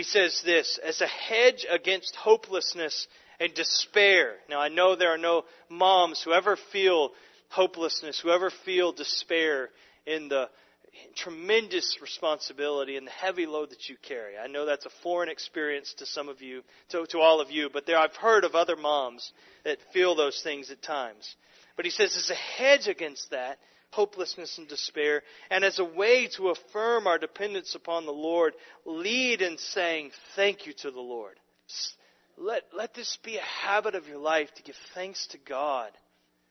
he 0.00 0.04
says 0.04 0.40
this, 0.46 0.78
as 0.82 1.02
a 1.02 1.06
hedge 1.06 1.66
against 1.70 2.16
hopelessness 2.16 3.06
and 3.38 3.52
despair. 3.52 4.36
Now 4.48 4.58
I 4.58 4.68
know 4.68 4.96
there 4.96 5.12
are 5.12 5.18
no 5.18 5.44
moms 5.68 6.22
who 6.22 6.32
ever 6.32 6.56
feel 6.72 7.10
hopelessness, 7.50 8.18
who 8.18 8.30
ever 8.30 8.48
feel 8.64 8.92
despair 8.92 9.68
in 10.06 10.30
the 10.30 10.48
tremendous 11.16 11.98
responsibility 12.00 12.96
and 12.96 13.06
the 13.06 13.10
heavy 13.10 13.44
load 13.44 13.72
that 13.72 13.90
you 13.90 13.96
carry. 14.00 14.38
I 14.38 14.46
know 14.46 14.64
that's 14.64 14.86
a 14.86 14.90
foreign 15.02 15.28
experience 15.28 15.92
to 15.98 16.06
some 16.06 16.30
of 16.30 16.40
you, 16.40 16.62
to, 16.92 17.04
to 17.10 17.18
all 17.18 17.42
of 17.42 17.50
you, 17.50 17.68
but 17.70 17.84
there 17.84 17.98
I've 17.98 18.16
heard 18.16 18.44
of 18.44 18.54
other 18.54 18.76
moms 18.76 19.30
that 19.66 19.76
feel 19.92 20.14
those 20.14 20.40
things 20.42 20.70
at 20.70 20.80
times. 20.80 21.36
But 21.76 21.84
he 21.84 21.90
says 21.90 22.16
as 22.16 22.30
a 22.30 22.34
hedge 22.34 22.88
against 22.88 23.32
that, 23.32 23.58
hopelessness 23.90 24.58
and 24.58 24.68
despair, 24.68 25.22
and 25.50 25.64
as 25.64 25.78
a 25.78 25.84
way 25.84 26.28
to 26.36 26.50
affirm 26.50 27.06
our 27.06 27.18
dependence 27.18 27.74
upon 27.74 28.06
the 28.06 28.12
Lord, 28.12 28.54
lead 28.84 29.42
in 29.42 29.58
saying 29.58 30.10
thank 30.36 30.66
you 30.66 30.72
to 30.74 30.90
the 30.90 31.00
Lord. 31.00 31.38
Let, 32.36 32.62
let 32.72 32.94
this 32.94 33.18
be 33.22 33.36
a 33.36 33.42
habit 33.42 33.94
of 33.94 34.06
your 34.06 34.18
life 34.18 34.48
to 34.54 34.62
give 34.62 34.76
thanks 34.94 35.26
to 35.28 35.38
God. 35.38 35.90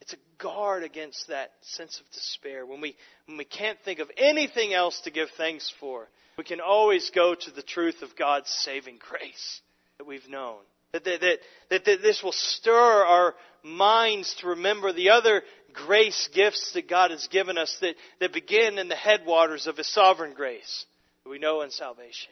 It's 0.01 0.13
a 0.13 0.41
guard 0.41 0.83
against 0.83 1.27
that 1.27 1.51
sense 1.61 1.99
of 1.99 2.11
despair. 2.11 2.65
When 2.65 2.79
we, 2.79 2.95
when 3.25 3.37
we 3.37 3.45
can't 3.45 3.79
think 3.83 3.99
of 3.99 4.09
anything 4.17 4.73
else 4.73 5.01
to 5.01 5.11
give 5.11 5.29
thanks 5.37 5.73
for, 5.79 6.07
we 6.37 6.43
can 6.43 6.61
always 6.61 7.09
go 7.09 7.35
to 7.35 7.51
the 7.51 7.63
truth 7.63 8.01
of 8.01 8.15
God's 8.15 8.49
saving 8.49 8.99
grace 8.99 9.61
that 9.97 10.07
we've 10.07 10.29
known. 10.29 10.59
That, 10.93 11.03
that, 11.03 11.21
that, 11.69 11.85
that, 11.85 12.01
this 12.01 12.23
will 12.23 12.31
stir 12.31 12.73
our 13.05 13.35
minds 13.61 14.35
to 14.39 14.47
remember 14.47 14.93
the 14.93 15.09
other 15.09 15.43
grace 15.73 16.29
gifts 16.33 16.73
that 16.73 16.89
God 16.89 17.11
has 17.11 17.27
given 17.27 17.57
us 17.57 17.75
that, 17.81 17.95
that 18.19 18.33
begin 18.33 18.77
in 18.77 18.89
the 18.89 18.95
headwaters 18.95 19.67
of 19.67 19.77
His 19.77 19.91
sovereign 19.91 20.33
grace 20.33 20.85
that 21.23 21.29
we 21.29 21.39
know 21.39 21.61
in 21.61 21.71
salvation. 21.71 22.31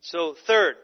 So, 0.00 0.34
third, 0.46 0.76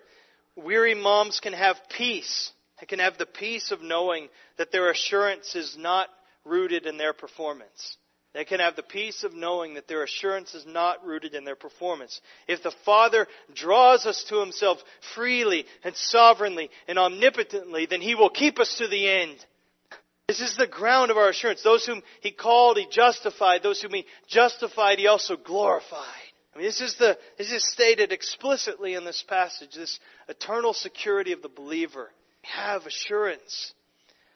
weary 0.57 0.95
moms 0.95 1.41
can 1.41 1.53
have 1.53 1.77
peace. 1.97 2.51
They 2.81 2.87
can 2.87 2.99
have 2.99 3.19
the 3.19 3.27
peace 3.27 3.71
of 3.71 3.83
knowing 3.83 4.29
that 4.59 4.73
their 4.73 4.91
assurance 4.91 5.55
is 5.55 5.77
not 5.79 6.09
rooted 6.45 6.87
in 6.87 6.97
their 6.97 7.13
performance. 7.13 7.97
They 8.35 8.45
can 8.45 8.61
have 8.61 8.77
the 8.77 8.83
peace 8.83 9.25
of 9.25 9.35
knowing 9.35 9.75
that 9.75 9.87
their 9.89 10.03
assurance 10.03 10.55
is 10.55 10.65
not 10.67 11.05
rooted 11.05 11.35
in 11.35 11.45
their 11.45 11.57
performance. 11.57 12.19
If 12.49 12.63
the 12.63 12.73
Father 12.85 13.27
draws 13.55 14.07
us 14.07 14.25
to 14.31 14.41
Himself 14.41 14.79
freely 15.15 15.67
and 15.85 15.95
sovereignly 15.95 16.71
and 16.89 16.99
omnipotently, 16.99 17.87
then 17.87 18.01
He 18.01 18.15
will 18.15 18.31
keep 18.31 18.59
us 18.59 18.79
to 18.79 18.89
the 18.89 19.09
end. 19.09 19.45
This 20.33 20.53
is 20.53 20.57
the 20.57 20.67
ground 20.67 21.11
of 21.11 21.19
our 21.19 21.29
assurance. 21.29 21.63
Those 21.63 21.85
whom 21.85 22.03
He 22.23 22.31
called, 22.31 22.79
He 22.79 22.87
justified. 22.91 23.63
Those 23.63 23.83
whom 23.83 23.93
He 23.93 24.07
justified, 24.27 24.99
He 24.99 25.07
also 25.07 25.37
glorified. 25.37 26.07
I 26.55 26.59
mean, 26.59 26.67
this 26.67 26.81
is 26.81 26.95
the, 26.97 27.19
this 27.37 27.53
is 27.53 27.71
stated 27.71 28.13
explicitly 28.13 28.95
in 28.95 29.05
this 29.05 29.23
passage, 29.29 29.75
this 29.75 30.01
eternal 30.29 30.73
security 30.73 31.33
of 31.33 31.43
the 31.43 31.51
believer. 31.51 32.11
We 32.43 32.49
have 32.55 32.87
assurance. 32.87 33.75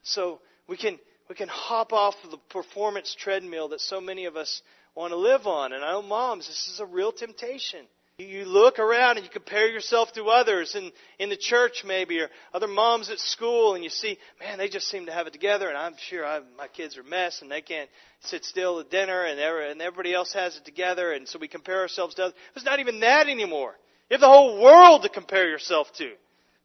So 0.03 0.41
we 0.69 0.77
can, 0.77 0.99
we 1.31 1.35
can 1.35 1.49
hop 1.49 1.95
off 1.95 2.15
of 2.25 2.31
the 2.31 2.39
performance 2.51 3.17
treadmill 3.19 3.69
that 3.69 3.81
so 3.81 3.99
many 3.99 4.27
of 4.27 4.37
us 4.37 4.61
want 4.95 5.13
to 5.13 5.17
live 5.17 5.47
on. 5.47 5.73
And 5.73 5.83
I 5.83 5.93
know 5.93 6.03
moms, 6.03 6.47
this 6.47 6.69
is 6.75 6.79
a 6.79 6.85
real 6.85 7.11
temptation. 7.11 7.87
You 8.19 8.47
look 8.47 8.79
around 8.79 9.19
and 9.19 9.27
you 9.27 9.31
compare 9.31 9.69
yourself 9.69 10.11
to 10.15 10.25
others 10.29 10.75
in, 10.75 10.91
in 11.19 11.29
the 11.29 11.37
church 11.37 11.85
maybe 11.87 12.19
or 12.21 12.31
other 12.55 12.67
moms 12.67 13.11
at 13.11 13.19
school 13.19 13.75
and 13.75 13.85
you 13.85 13.91
see, 13.91 14.17
man, 14.41 14.57
they 14.57 14.71
just 14.71 14.89
seem 14.89 15.05
to 15.05 15.13
have 15.13 15.27
it 15.27 15.35
together 15.35 15.69
and 15.69 15.77
I'm 15.77 15.97
sure 15.99 16.25
I, 16.25 16.41
my 16.57 16.67
kids 16.67 16.97
are 16.97 17.03
a 17.03 17.05
mess 17.05 17.43
and 17.43 17.51
they 17.51 17.61
can't 17.61 17.91
sit 18.21 18.47
still 18.47 18.81
at 18.81 18.91
dinner 18.91 19.27
and, 19.27 19.39
every, 19.39 19.71
and 19.71 19.83
everybody 19.83 20.15
else 20.15 20.33
has 20.33 20.57
it 20.57 20.65
together 20.65 21.13
and 21.13 21.29
so 21.29 21.39
we 21.39 21.47
compare 21.47 21.81
ourselves 21.81 22.15
to 22.15 22.23
others. 22.23 22.35
It's 22.55 22.65
not 22.65 22.81
even 22.81 23.01
that 23.01 23.29
anymore. 23.29 23.75
You 24.09 24.15
have 24.15 24.23
the 24.23 24.29
whole 24.29 24.63
world 24.63 25.03
to 25.03 25.11
compare 25.11 25.47
yourself 25.51 25.93
to. 25.99 26.11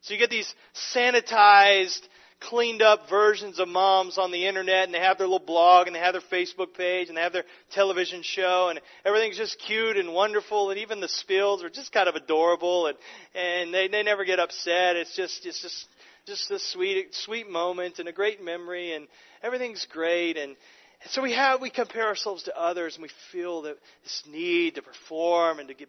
So 0.00 0.14
you 0.14 0.18
get 0.18 0.30
these 0.30 0.54
sanitized, 0.94 2.00
cleaned 2.48 2.82
up 2.82 3.08
versions 3.08 3.58
of 3.58 3.68
moms 3.68 4.18
on 4.18 4.30
the 4.30 4.46
internet 4.46 4.84
and 4.84 4.94
they 4.94 5.00
have 5.00 5.18
their 5.18 5.26
little 5.26 5.44
blog 5.44 5.86
and 5.86 5.96
they 5.96 6.00
have 6.00 6.14
their 6.14 6.22
Facebook 6.32 6.74
page 6.74 7.08
and 7.08 7.16
they 7.16 7.22
have 7.22 7.32
their 7.32 7.44
television 7.72 8.22
show 8.22 8.68
and 8.68 8.80
everything's 9.04 9.36
just 9.36 9.58
cute 9.58 9.96
and 9.96 10.12
wonderful 10.12 10.70
and 10.70 10.78
even 10.78 11.00
the 11.00 11.08
spills 11.08 11.62
are 11.62 11.70
just 11.70 11.92
kind 11.92 12.08
of 12.08 12.14
adorable 12.14 12.86
and, 12.86 12.98
and 13.34 13.72
they, 13.72 13.88
they 13.88 14.02
never 14.02 14.24
get 14.24 14.38
upset. 14.38 14.96
It's 14.96 15.14
just, 15.16 15.46
it's 15.46 15.62
just, 15.62 15.88
just 16.26 16.50
a 16.50 16.58
sweet, 16.58 17.14
sweet 17.14 17.50
moment 17.50 17.98
and 17.98 18.08
a 18.08 18.12
great 18.12 18.42
memory 18.42 18.94
and 18.94 19.06
everything's 19.42 19.86
great 19.90 20.36
and, 20.36 20.56
so 21.10 21.20
we 21.20 21.32
have, 21.32 21.60
we 21.60 21.70
compare 21.70 22.06
ourselves 22.06 22.44
to 22.44 22.56
others 22.56 22.94
and 22.94 23.02
we 23.02 23.10
feel 23.32 23.62
that 23.62 23.76
this 24.04 24.22
need 24.28 24.76
to 24.76 24.82
perform 24.82 25.58
and 25.58 25.68
to 25.68 25.74
get, 25.74 25.88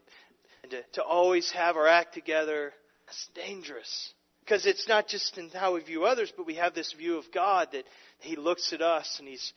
and 0.63 0.71
to, 0.71 0.81
to 0.93 1.03
always 1.03 1.51
have 1.51 1.75
our 1.75 1.87
act 1.87 2.13
together. 2.13 2.73
That's 3.05 3.29
dangerous. 3.35 4.13
Because 4.43 4.65
it's 4.65 4.89
not 4.89 5.07
just 5.07 5.37
in 5.37 5.49
how 5.49 5.75
we 5.75 5.81
view 5.81 6.03
others, 6.03 6.31
but 6.35 6.45
we 6.45 6.55
have 6.55 6.73
this 6.73 6.91
view 6.91 7.17
of 7.17 7.31
God 7.33 7.69
that 7.71 7.85
He 8.19 8.35
looks 8.35 8.73
at 8.73 8.81
us 8.81 9.15
and 9.19 9.27
He's, 9.27 9.53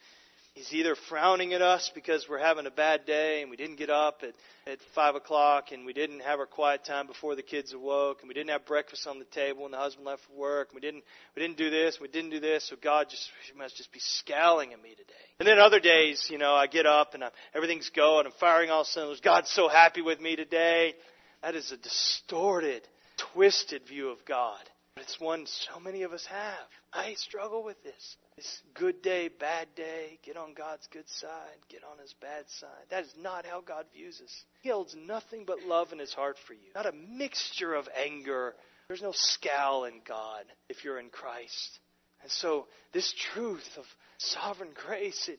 He's 0.55 0.73
either 0.73 0.95
frowning 1.09 1.55
at 1.55 1.61
us 1.61 1.91
because 1.93 2.27
we're 2.31 2.39
having 2.39 2.67
a 2.67 2.71
bad 2.71 3.05
day 3.05 3.43
and 3.43 3.51
we 3.51 3.57
didn't 3.57 3.77
get 3.77 3.91
up 3.91 4.23
at, 4.23 4.35
at 4.71 4.79
5 4.95 5.17
o'clock 5.17 5.73
and 5.73 5.85
we 5.85 5.93
didn't 5.93 6.21
have 6.21 6.39
our 6.39 6.47
quiet 6.47 6.85
time 6.85 7.09
before 7.09 7.35
the 7.35 7.43
kids 7.43 7.73
awoke 7.73 8.21
and 8.21 8.29
we 8.29 8.35
didn't 8.35 8.51
have 8.51 8.65
breakfast 8.65 9.09
on 9.09 9.19
the 9.19 9.25
table 9.25 9.65
and 9.65 9.75
the 9.75 9.79
husband 9.79 10.07
left 10.07 10.23
for 10.29 10.39
work 10.39 10.69
and 10.71 10.77
we 10.77 10.81
didn't, 10.81 11.03
we 11.35 11.43
didn't 11.43 11.57
do 11.57 11.69
this, 11.69 11.99
we 12.01 12.07
didn't 12.07 12.31
do 12.31 12.39
this, 12.39 12.69
so 12.69 12.77
God 12.81 13.09
just 13.11 13.29
must 13.59 13.77
just 13.77 13.91
be 13.91 13.99
scowling 14.01 14.73
at 14.73 14.81
me 14.81 14.91
today. 14.91 15.13
And 15.41 15.49
then 15.49 15.59
other 15.59 15.81
days, 15.81 16.29
you 16.31 16.39
know, 16.39 16.55
I 16.55 16.69
get 16.69 16.87
up 16.87 17.15
and 17.15 17.25
I'm, 17.25 17.33
everything's 17.57 17.91
going, 17.91 18.27
I'm 18.27 18.33
firing 18.39 18.71
all 18.71 18.85
cylinders, 18.85 19.21
God's 19.21 19.51
so 19.51 19.67
happy 19.67 20.01
with 20.01 20.21
me 20.21 20.37
today. 20.37 20.95
That 21.43 21.57
is 21.57 21.73
a 21.73 21.77
distorted, 21.77 22.87
twisted 23.35 23.83
view 23.89 24.11
of 24.11 24.25
God. 24.25 24.61
But 24.97 25.05
it's 25.05 25.21
one 25.21 25.45
so 25.45 25.79
many 25.79 26.05
of 26.05 26.13
us 26.13 26.25
have. 26.25 26.67
I 26.91 27.15
struggle 27.15 27.63
with 27.63 27.81
this. 27.85 28.17
This 28.35 28.63
good 28.73 29.03
day, 29.03 29.29
bad 29.29 29.69
day, 29.77 30.19
get 30.25 30.39
on 30.39 30.55
God's 30.55 30.89
good 30.91 31.07
side, 31.07 31.59
get 31.69 31.83
on 31.85 31.99
his 31.99 32.15
bad 32.15 32.45
side. 32.59 32.87
That 32.89 33.05
is 33.05 33.15
not 33.21 33.45
how 33.45 33.61
God 33.61 33.85
views 33.95 34.23
us. 34.25 34.45
He 34.63 34.71
holds 34.71 34.97
nothing 34.97 35.45
but 35.47 35.63
love 35.63 35.93
in 35.93 35.99
his 35.99 36.15
heart 36.15 36.39
for 36.47 36.55
you. 36.55 36.71
Not 36.75 36.87
a 36.87 36.93
mixture 36.93 37.75
of 37.75 37.87
anger. 37.95 38.55
There's 38.89 39.03
no 39.03 39.13
scowl 39.15 39.85
in 39.85 40.01
God 40.09 40.45
if 40.71 40.83
you're 40.83 40.99
in 40.99 41.11
Christ. 41.11 41.79
And 42.23 42.31
so 42.31 42.67
this 42.95 43.15
truth 43.35 43.69
of 43.77 43.85
sovereign 44.17 44.71
grace, 44.75 45.29
it, 45.29 45.39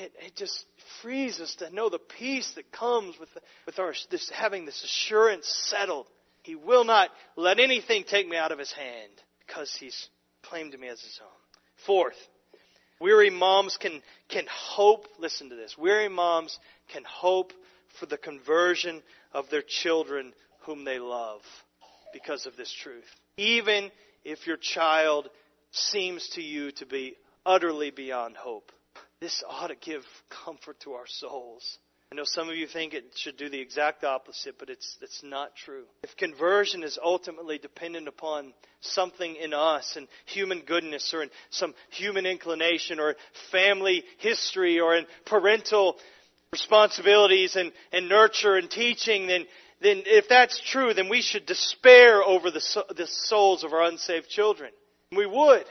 it, 0.00 0.12
it 0.26 0.34
just 0.34 0.64
frees 1.02 1.38
us 1.40 1.54
to 1.56 1.72
know 1.72 1.88
the 1.88 2.00
peace 2.00 2.50
that 2.56 2.72
comes 2.72 3.16
with, 3.20 3.32
the, 3.34 3.40
with 3.64 3.78
our, 3.78 3.94
this, 4.10 4.28
having 4.34 4.64
this 4.64 4.82
assurance 4.82 5.46
settled 5.68 6.06
he 6.48 6.54
will 6.54 6.84
not 6.84 7.10
let 7.36 7.60
anything 7.60 8.04
take 8.04 8.26
me 8.26 8.34
out 8.34 8.52
of 8.52 8.58
his 8.58 8.72
hand 8.72 9.12
because 9.46 9.76
he's 9.78 10.08
claimed 10.42 10.72
me 10.80 10.88
as 10.88 10.98
his 10.98 11.20
own. 11.22 11.28
Fourth, 11.84 12.16
weary 12.98 13.28
moms 13.28 13.76
can, 13.76 14.00
can 14.30 14.46
hope, 14.50 15.08
listen 15.18 15.50
to 15.50 15.56
this, 15.56 15.76
weary 15.76 16.08
moms 16.08 16.58
can 16.90 17.04
hope 17.04 17.52
for 18.00 18.06
the 18.06 18.16
conversion 18.16 19.02
of 19.34 19.50
their 19.50 19.60
children 19.60 20.32
whom 20.60 20.84
they 20.84 20.98
love 20.98 21.42
because 22.14 22.46
of 22.46 22.56
this 22.56 22.72
truth. 22.72 23.04
Even 23.36 23.90
if 24.24 24.46
your 24.46 24.56
child 24.56 25.28
seems 25.70 26.30
to 26.30 26.40
you 26.40 26.70
to 26.72 26.86
be 26.86 27.14
utterly 27.44 27.90
beyond 27.90 28.38
hope. 28.38 28.72
This 29.20 29.44
ought 29.46 29.66
to 29.66 29.76
give 29.76 30.02
comfort 30.46 30.80
to 30.80 30.92
our 30.92 31.06
souls. 31.06 31.78
I 32.10 32.14
know 32.14 32.24
some 32.24 32.48
of 32.48 32.56
you 32.56 32.66
think 32.66 32.94
it 32.94 33.04
should 33.16 33.36
do 33.36 33.50
the 33.50 33.60
exact 33.60 34.02
opposite, 34.02 34.58
but 34.58 34.70
it's, 34.70 34.96
it's 35.02 35.22
not 35.22 35.54
true. 35.54 35.84
If 36.02 36.16
conversion 36.16 36.82
is 36.82 36.98
ultimately 37.02 37.58
dependent 37.58 38.08
upon 38.08 38.54
something 38.80 39.36
in 39.36 39.52
us 39.52 39.94
and 39.96 40.08
human 40.24 40.60
goodness 40.60 41.12
or 41.12 41.22
in 41.22 41.30
some 41.50 41.74
human 41.90 42.24
inclination 42.24 42.98
or 42.98 43.14
family 43.52 44.04
history 44.18 44.80
or 44.80 44.96
in 44.96 45.04
parental 45.26 45.98
responsibilities 46.50 47.56
and, 47.56 47.72
and 47.92 48.08
nurture 48.08 48.56
and 48.56 48.70
teaching, 48.70 49.26
then, 49.26 49.44
then 49.82 50.02
if 50.06 50.30
that's 50.30 50.58
true, 50.60 50.94
then 50.94 51.10
we 51.10 51.20
should 51.20 51.44
despair 51.44 52.22
over 52.22 52.50
the, 52.50 52.84
the 52.96 53.06
souls 53.06 53.64
of 53.64 53.74
our 53.74 53.82
unsaved 53.82 54.30
children. 54.30 54.72
We 55.14 55.26
would. 55.26 55.66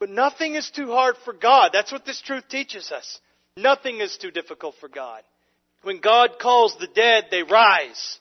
But 0.00 0.08
nothing 0.08 0.54
is 0.54 0.70
too 0.70 0.92
hard 0.92 1.16
for 1.26 1.34
God. 1.34 1.70
That's 1.74 1.92
what 1.92 2.06
this 2.06 2.22
truth 2.22 2.48
teaches 2.48 2.90
us. 2.90 3.20
Nothing 3.58 4.00
is 4.00 4.16
too 4.16 4.30
difficult 4.30 4.76
for 4.80 4.88
God. 4.88 5.22
When 5.84 6.00
God 6.00 6.38
calls 6.40 6.76
the 6.78 6.86
dead, 6.86 7.26
they 7.30 7.42
rise. 7.42 8.18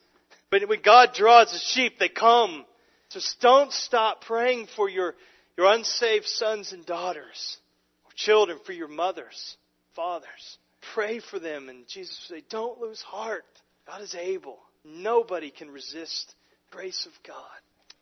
But 0.49 0.67
when 0.67 0.81
God 0.81 1.13
draws 1.13 1.51
the 1.51 1.59
sheep, 1.59 1.97
they 1.99 2.09
come. 2.09 2.65
So 3.09 3.19
don't 3.41 3.71
stop 3.71 4.23
praying 4.25 4.67
for 4.75 4.89
your 4.89 5.15
your 5.57 5.71
unsaved 5.71 6.25
sons 6.25 6.73
and 6.73 6.85
daughters, 6.85 7.57
or 8.05 8.11
children, 8.15 8.59
for 8.65 8.73
your 8.73 8.87
mothers, 8.87 9.57
fathers. 9.95 10.57
Pray 10.93 11.19
for 11.19 11.39
them. 11.39 11.69
And 11.69 11.87
Jesus 11.87 12.27
will 12.29 12.37
say, 12.37 12.43
Don't 12.49 12.79
lose 12.79 13.01
heart. 13.01 13.45
God 13.87 14.01
is 14.01 14.15
able. 14.15 14.57
Nobody 14.83 15.51
can 15.51 15.69
resist 15.69 16.33
grace 16.71 17.05
of 17.05 17.11
God. 17.25 17.35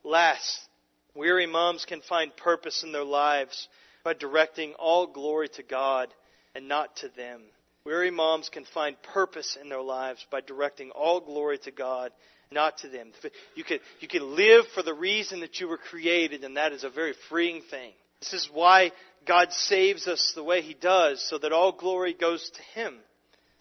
Last, 0.04 0.60
weary 1.14 1.46
moms 1.46 1.86
can 1.86 2.02
find 2.02 2.36
purpose 2.36 2.84
in 2.84 2.92
their 2.92 3.04
lives 3.04 3.68
by 4.04 4.14
directing 4.14 4.74
all 4.74 5.08
glory 5.08 5.50
to 5.50 5.64
God 5.64 6.08
and 6.56 6.68
not 6.68 6.96
to 6.98 7.10
them. 7.10 7.42
Weary 7.86 8.12
moms 8.12 8.50
can 8.50 8.66
find 8.74 9.02
purpose 9.02 9.58
in 9.60 9.70
their 9.70 9.82
lives 9.82 10.26
by 10.30 10.42
directing 10.42 10.92
all 10.92 11.20
glory 11.20 11.58
to 11.60 11.72
God, 11.72 12.12
not 12.52 12.78
to 12.80 12.90
them. 12.90 13.12
You 13.56 13.64
can, 13.64 13.80
you 14.00 14.08
can 14.08 14.36
live 14.36 14.66
for 14.76 14.84
the 14.84 14.94
reason 14.94 15.40
that 15.40 15.60
you 15.60 15.68
were 15.68 15.78
created, 15.78 16.44
and 16.44 16.58
that 16.58 16.74
is 16.74 16.84
a 16.84 16.90
very 16.90 17.14
freeing 17.30 17.62
thing. 17.70 17.92
This 18.20 18.34
is 18.34 18.50
why 18.54 18.92
God 19.26 19.52
saves 19.52 20.08
us 20.08 20.34
the 20.36 20.44
way 20.44 20.62
He 20.62 20.76
does, 20.76 21.28
so 21.28 21.40
that 21.40 21.52
all 21.52 21.72
glory 21.72 22.14
goes 22.14 22.52
to 22.52 22.80
Him. 22.80 22.98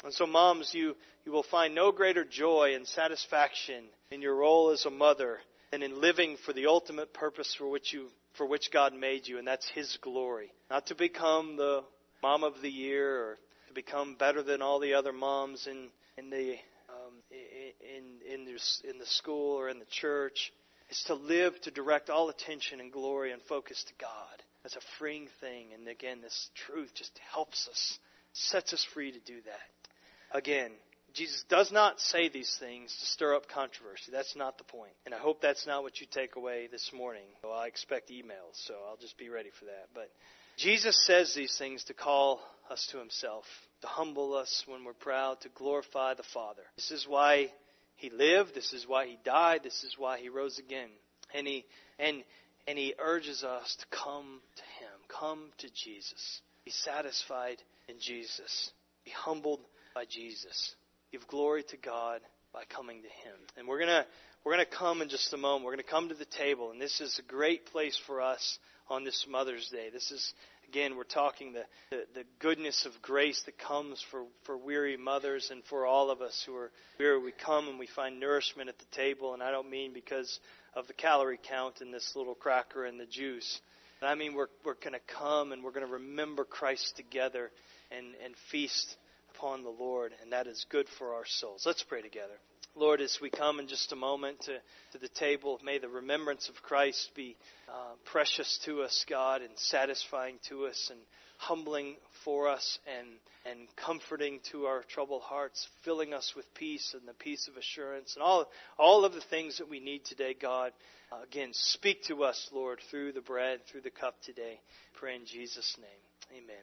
And 0.04 0.12
so, 0.12 0.26
moms, 0.26 0.74
you, 0.74 0.96
you 1.24 1.32
will 1.32 1.42
find 1.42 1.74
no 1.74 1.92
greater 1.92 2.24
joy 2.24 2.74
and 2.74 2.86
satisfaction 2.86 3.84
in 4.10 4.20
your 4.20 4.34
role 4.34 4.70
as 4.70 4.84
a 4.84 4.90
mother 4.90 5.38
than 5.70 5.82
in 5.82 6.00
living 6.00 6.36
for 6.44 6.52
the 6.52 6.66
ultimate 6.66 7.14
purpose 7.14 7.54
for 7.56 7.68
which 7.68 7.92
you 7.92 8.08
for 8.34 8.46
which 8.46 8.70
God 8.70 8.94
made 8.94 9.26
you, 9.26 9.38
and 9.38 9.46
that's 9.46 9.68
His 9.70 9.98
glory. 10.00 10.52
Not 10.70 10.86
to 10.86 10.94
become 10.94 11.56
the 11.56 11.82
mom 12.22 12.44
of 12.44 12.62
the 12.62 12.70
year 12.70 13.16
or 13.16 13.38
to 13.70 13.74
become 13.74 14.16
better 14.16 14.42
than 14.42 14.62
all 14.62 14.80
the 14.80 14.94
other 14.94 15.12
moms 15.12 15.68
in 15.68 15.88
in 16.18 16.28
the 16.28 16.56
um, 16.88 17.14
in 17.30 18.44
in 18.44 18.56
in 18.88 18.98
the 18.98 19.06
school 19.06 19.56
or 19.56 19.68
in 19.68 19.78
the 19.78 19.84
church. 19.86 20.52
It's 20.88 21.04
to 21.04 21.14
live 21.14 21.58
to 21.62 21.70
direct 21.70 22.10
all 22.10 22.28
attention 22.30 22.80
and 22.80 22.92
glory 22.92 23.30
and 23.30 23.40
focus 23.42 23.84
to 23.84 23.92
God. 24.00 24.42
That's 24.64 24.74
a 24.74 24.80
freeing 24.98 25.28
thing, 25.40 25.68
and 25.72 25.86
again, 25.86 26.20
this 26.20 26.50
truth 26.66 26.90
just 26.94 27.18
helps 27.32 27.68
us, 27.68 27.98
sets 28.32 28.72
us 28.72 28.84
free 28.92 29.12
to 29.12 29.20
do 29.20 29.40
that. 29.46 30.36
Again, 30.36 30.72
Jesus 31.20 31.44
does 31.50 31.70
not 31.70 32.00
say 32.00 32.30
these 32.30 32.56
things 32.58 32.96
to 32.98 33.04
stir 33.04 33.36
up 33.36 33.46
controversy. 33.46 34.10
That's 34.10 34.34
not 34.36 34.56
the 34.56 34.64
point. 34.64 34.94
And 35.04 35.14
I 35.14 35.18
hope 35.18 35.42
that's 35.42 35.66
not 35.66 35.82
what 35.82 36.00
you 36.00 36.06
take 36.10 36.36
away 36.36 36.66
this 36.72 36.92
morning. 36.94 37.26
Well, 37.44 37.52
I 37.52 37.66
expect 37.66 38.08
emails, 38.08 38.54
so 38.54 38.72
I'll 38.88 38.96
just 38.96 39.18
be 39.18 39.28
ready 39.28 39.50
for 39.58 39.66
that. 39.66 39.88
But 39.94 40.10
Jesus 40.56 40.98
says 41.04 41.34
these 41.34 41.54
things 41.58 41.84
to 41.84 41.94
call 41.94 42.40
us 42.70 42.88
to 42.92 42.98
himself, 42.98 43.44
to 43.82 43.86
humble 43.86 44.34
us 44.34 44.64
when 44.66 44.82
we're 44.82 44.94
proud, 44.94 45.38
to 45.42 45.50
glorify 45.50 46.14
the 46.14 46.22
Father. 46.32 46.62
This 46.76 46.90
is 46.90 47.04
why 47.06 47.52
he 47.96 48.08
lived, 48.08 48.54
this 48.54 48.72
is 48.72 48.88
why 48.88 49.06
he 49.06 49.18
died, 49.22 49.60
this 49.62 49.84
is 49.84 49.96
why 49.98 50.20
he 50.20 50.30
rose 50.30 50.58
again. 50.58 50.88
And 51.34 51.46
he 51.46 51.66
and 51.98 52.24
and 52.66 52.78
he 52.78 52.94
urges 52.98 53.44
us 53.44 53.76
to 53.76 53.84
come 53.94 54.40
to 54.56 54.62
him. 54.62 55.00
Come 55.20 55.50
to 55.58 55.68
Jesus. 55.68 56.40
Be 56.64 56.70
satisfied 56.70 57.58
in 57.90 57.96
Jesus. 58.00 58.70
Be 59.04 59.10
humbled 59.10 59.60
by 59.94 60.06
Jesus. 60.06 60.76
Give 61.12 61.26
glory 61.26 61.64
to 61.64 61.76
God 61.76 62.20
by 62.52 62.62
coming 62.64 63.02
to 63.02 63.08
Him. 63.08 63.36
And 63.56 63.66
we're 63.66 63.80
gonna 63.80 64.06
we're 64.44 64.52
gonna 64.52 64.64
come 64.64 65.02
in 65.02 65.08
just 65.08 65.32
a 65.32 65.36
moment. 65.36 65.64
We're 65.64 65.72
gonna 65.72 65.82
come 65.82 66.08
to 66.08 66.14
the 66.14 66.24
table, 66.24 66.70
and 66.70 66.80
this 66.80 67.00
is 67.00 67.18
a 67.18 67.22
great 67.22 67.66
place 67.66 68.00
for 68.06 68.20
us 68.20 68.58
on 68.88 69.02
this 69.02 69.26
Mother's 69.28 69.68
Day. 69.70 69.88
This 69.92 70.12
is 70.12 70.32
again 70.68 70.96
we're 70.96 71.02
talking 71.02 71.52
the, 71.52 71.64
the, 71.90 72.04
the 72.14 72.24
goodness 72.38 72.86
of 72.86 72.92
grace 73.02 73.42
that 73.46 73.58
comes 73.58 74.04
for, 74.12 74.22
for 74.44 74.56
weary 74.56 74.96
mothers 74.96 75.48
and 75.50 75.64
for 75.64 75.84
all 75.84 76.10
of 76.10 76.20
us 76.20 76.44
who 76.46 76.54
are 76.54 76.70
weary. 77.00 77.20
We 77.20 77.32
come 77.32 77.66
and 77.66 77.78
we 77.78 77.88
find 77.88 78.20
nourishment 78.20 78.68
at 78.68 78.78
the 78.78 78.96
table, 78.96 79.34
and 79.34 79.42
I 79.42 79.50
don't 79.50 79.68
mean 79.68 79.92
because 79.92 80.38
of 80.74 80.86
the 80.86 80.92
calorie 80.92 81.40
count 81.42 81.80
in 81.80 81.90
this 81.90 82.12
little 82.14 82.36
cracker 82.36 82.84
and 82.84 83.00
the 83.00 83.06
juice. 83.06 83.60
I 84.00 84.14
mean 84.14 84.34
we're 84.34 84.46
we're 84.64 84.76
gonna 84.82 84.98
come 85.18 85.50
and 85.50 85.64
we're 85.64 85.72
gonna 85.72 85.86
remember 85.86 86.44
Christ 86.44 86.96
together 86.96 87.50
and, 87.90 88.14
and 88.24 88.34
feast 88.52 88.96
upon 89.40 89.62
the 89.62 89.70
Lord, 89.70 90.12
and 90.22 90.32
that 90.32 90.46
is 90.46 90.66
good 90.70 90.86
for 90.98 91.14
our 91.14 91.24
souls. 91.26 91.62
Let's 91.64 91.82
pray 91.82 92.02
together. 92.02 92.34
Lord, 92.76 93.00
as 93.00 93.18
we 93.20 93.30
come 93.30 93.58
in 93.58 93.66
just 93.68 93.90
a 93.90 93.96
moment 93.96 94.40
to, 94.42 94.52
to 94.92 94.98
the 94.98 95.08
table, 95.08 95.58
may 95.64 95.78
the 95.78 95.88
remembrance 95.88 96.48
of 96.48 96.62
Christ 96.62 97.10
be 97.16 97.36
uh, 97.68 97.94
precious 98.04 98.60
to 98.66 98.82
us, 98.82 99.04
God, 99.08 99.42
and 99.42 99.50
satisfying 99.56 100.36
to 100.48 100.66
us, 100.66 100.88
and 100.90 101.00
humbling 101.38 101.96
for 102.24 102.48
us, 102.48 102.78
and, 102.98 103.08
and 103.50 103.66
comforting 103.76 104.40
to 104.52 104.66
our 104.66 104.84
troubled 104.84 105.22
hearts, 105.22 105.66
filling 105.84 106.14
us 106.14 106.34
with 106.36 106.44
peace 106.54 106.94
and 106.98 107.08
the 107.08 107.14
peace 107.14 107.48
of 107.48 107.56
assurance, 107.56 108.14
and 108.14 108.22
all, 108.22 108.46
all 108.78 109.04
of 109.04 109.14
the 109.14 109.22
things 109.30 109.58
that 109.58 109.68
we 109.68 109.80
need 109.80 110.04
today, 110.04 110.34
God. 110.40 110.72
Uh, 111.10 111.22
again, 111.24 111.48
speak 111.52 112.04
to 112.04 112.22
us, 112.22 112.48
Lord, 112.52 112.78
through 112.90 113.12
the 113.12 113.20
bread, 113.20 113.60
through 113.70 113.80
the 113.80 113.90
cup 113.90 114.14
today. 114.22 114.60
Pray 114.94 115.16
in 115.16 115.24
Jesus' 115.26 115.76
name. 115.80 116.42
Amen. 116.44 116.62